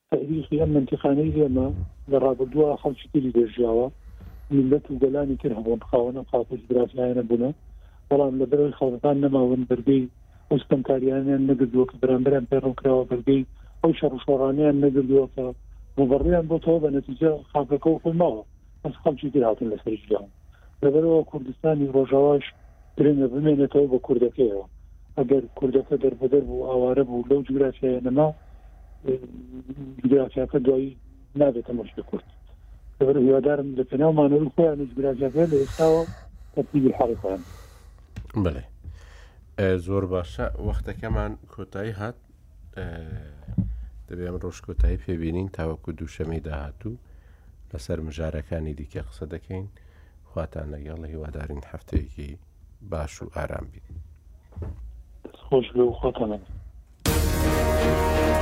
[0.10, 1.68] تاریخی ئەم منتیخانەی ئێمە
[2.11, 3.88] لە ڕابدووە خەڵکی تری دەژیاوە
[4.56, 7.49] ملت و گەلانی تر هەبوون خاوەنە قاپش جگرافیانە بوونە
[8.09, 10.03] بەڵام لە بەرەوەی خەڵەکان نەماون بەرگەی
[10.49, 13.41] ئەوسپەنکاریانیان نەگردووە کە بەرامبەران پێڕوکراوە بەرگەی
[13.81, 15.43] ئەو شەڕشۆڕانیان نەگردووە کە
[15.97, 18.41] مبڕیان بۆ تەوە بە نەتیجە خاکەکە و خماوە
[18.84, 20.27] ئەس خەڵکی دراتن لەسەر جیان
[20.84, 22.45] لەبەرەوە کوردستانی ڕۆژاواش
[22.97, 24.65] درێنە بمێنێتەوە بە کوردەکەیەوە
[25.17, 28.27] ئەگەر کوردەکە دەربەدەر بوو ئاوارە بوو لەو جوگرافیای نەما
[30.01, 30.91] جوگرافیاکە دوایی
[31.39, 32.27] نابێتە مشت کورد
[32.99, 36.03] لەبەر هیوادارم لە پێناومانەوە خۆیان جوگرافیاکە لە ئێستاوە
[36.53, 37.41] تەبیبی حڵیان
[38.41, 38.65] بڵێ
[39.85, 42.18] زۆر باشە وەختەکەمان کۆتایی هات
[44.07, 47.01] دەبێ ئەم ڕۆژ کۆتایی پێبینین تاوەکو دووشەمی داهاتوو
[47.72, 49.65] لەسەر مژارەکانی دیکە قسە دەکەین
[50.30, 52.30] خواتان لەگەڵ لە هیوادارین هەفتەیەکی
[52.89, 53.88] باش و ئارام بین
[55.45, 56.39] خۆش لە خۆتەمە.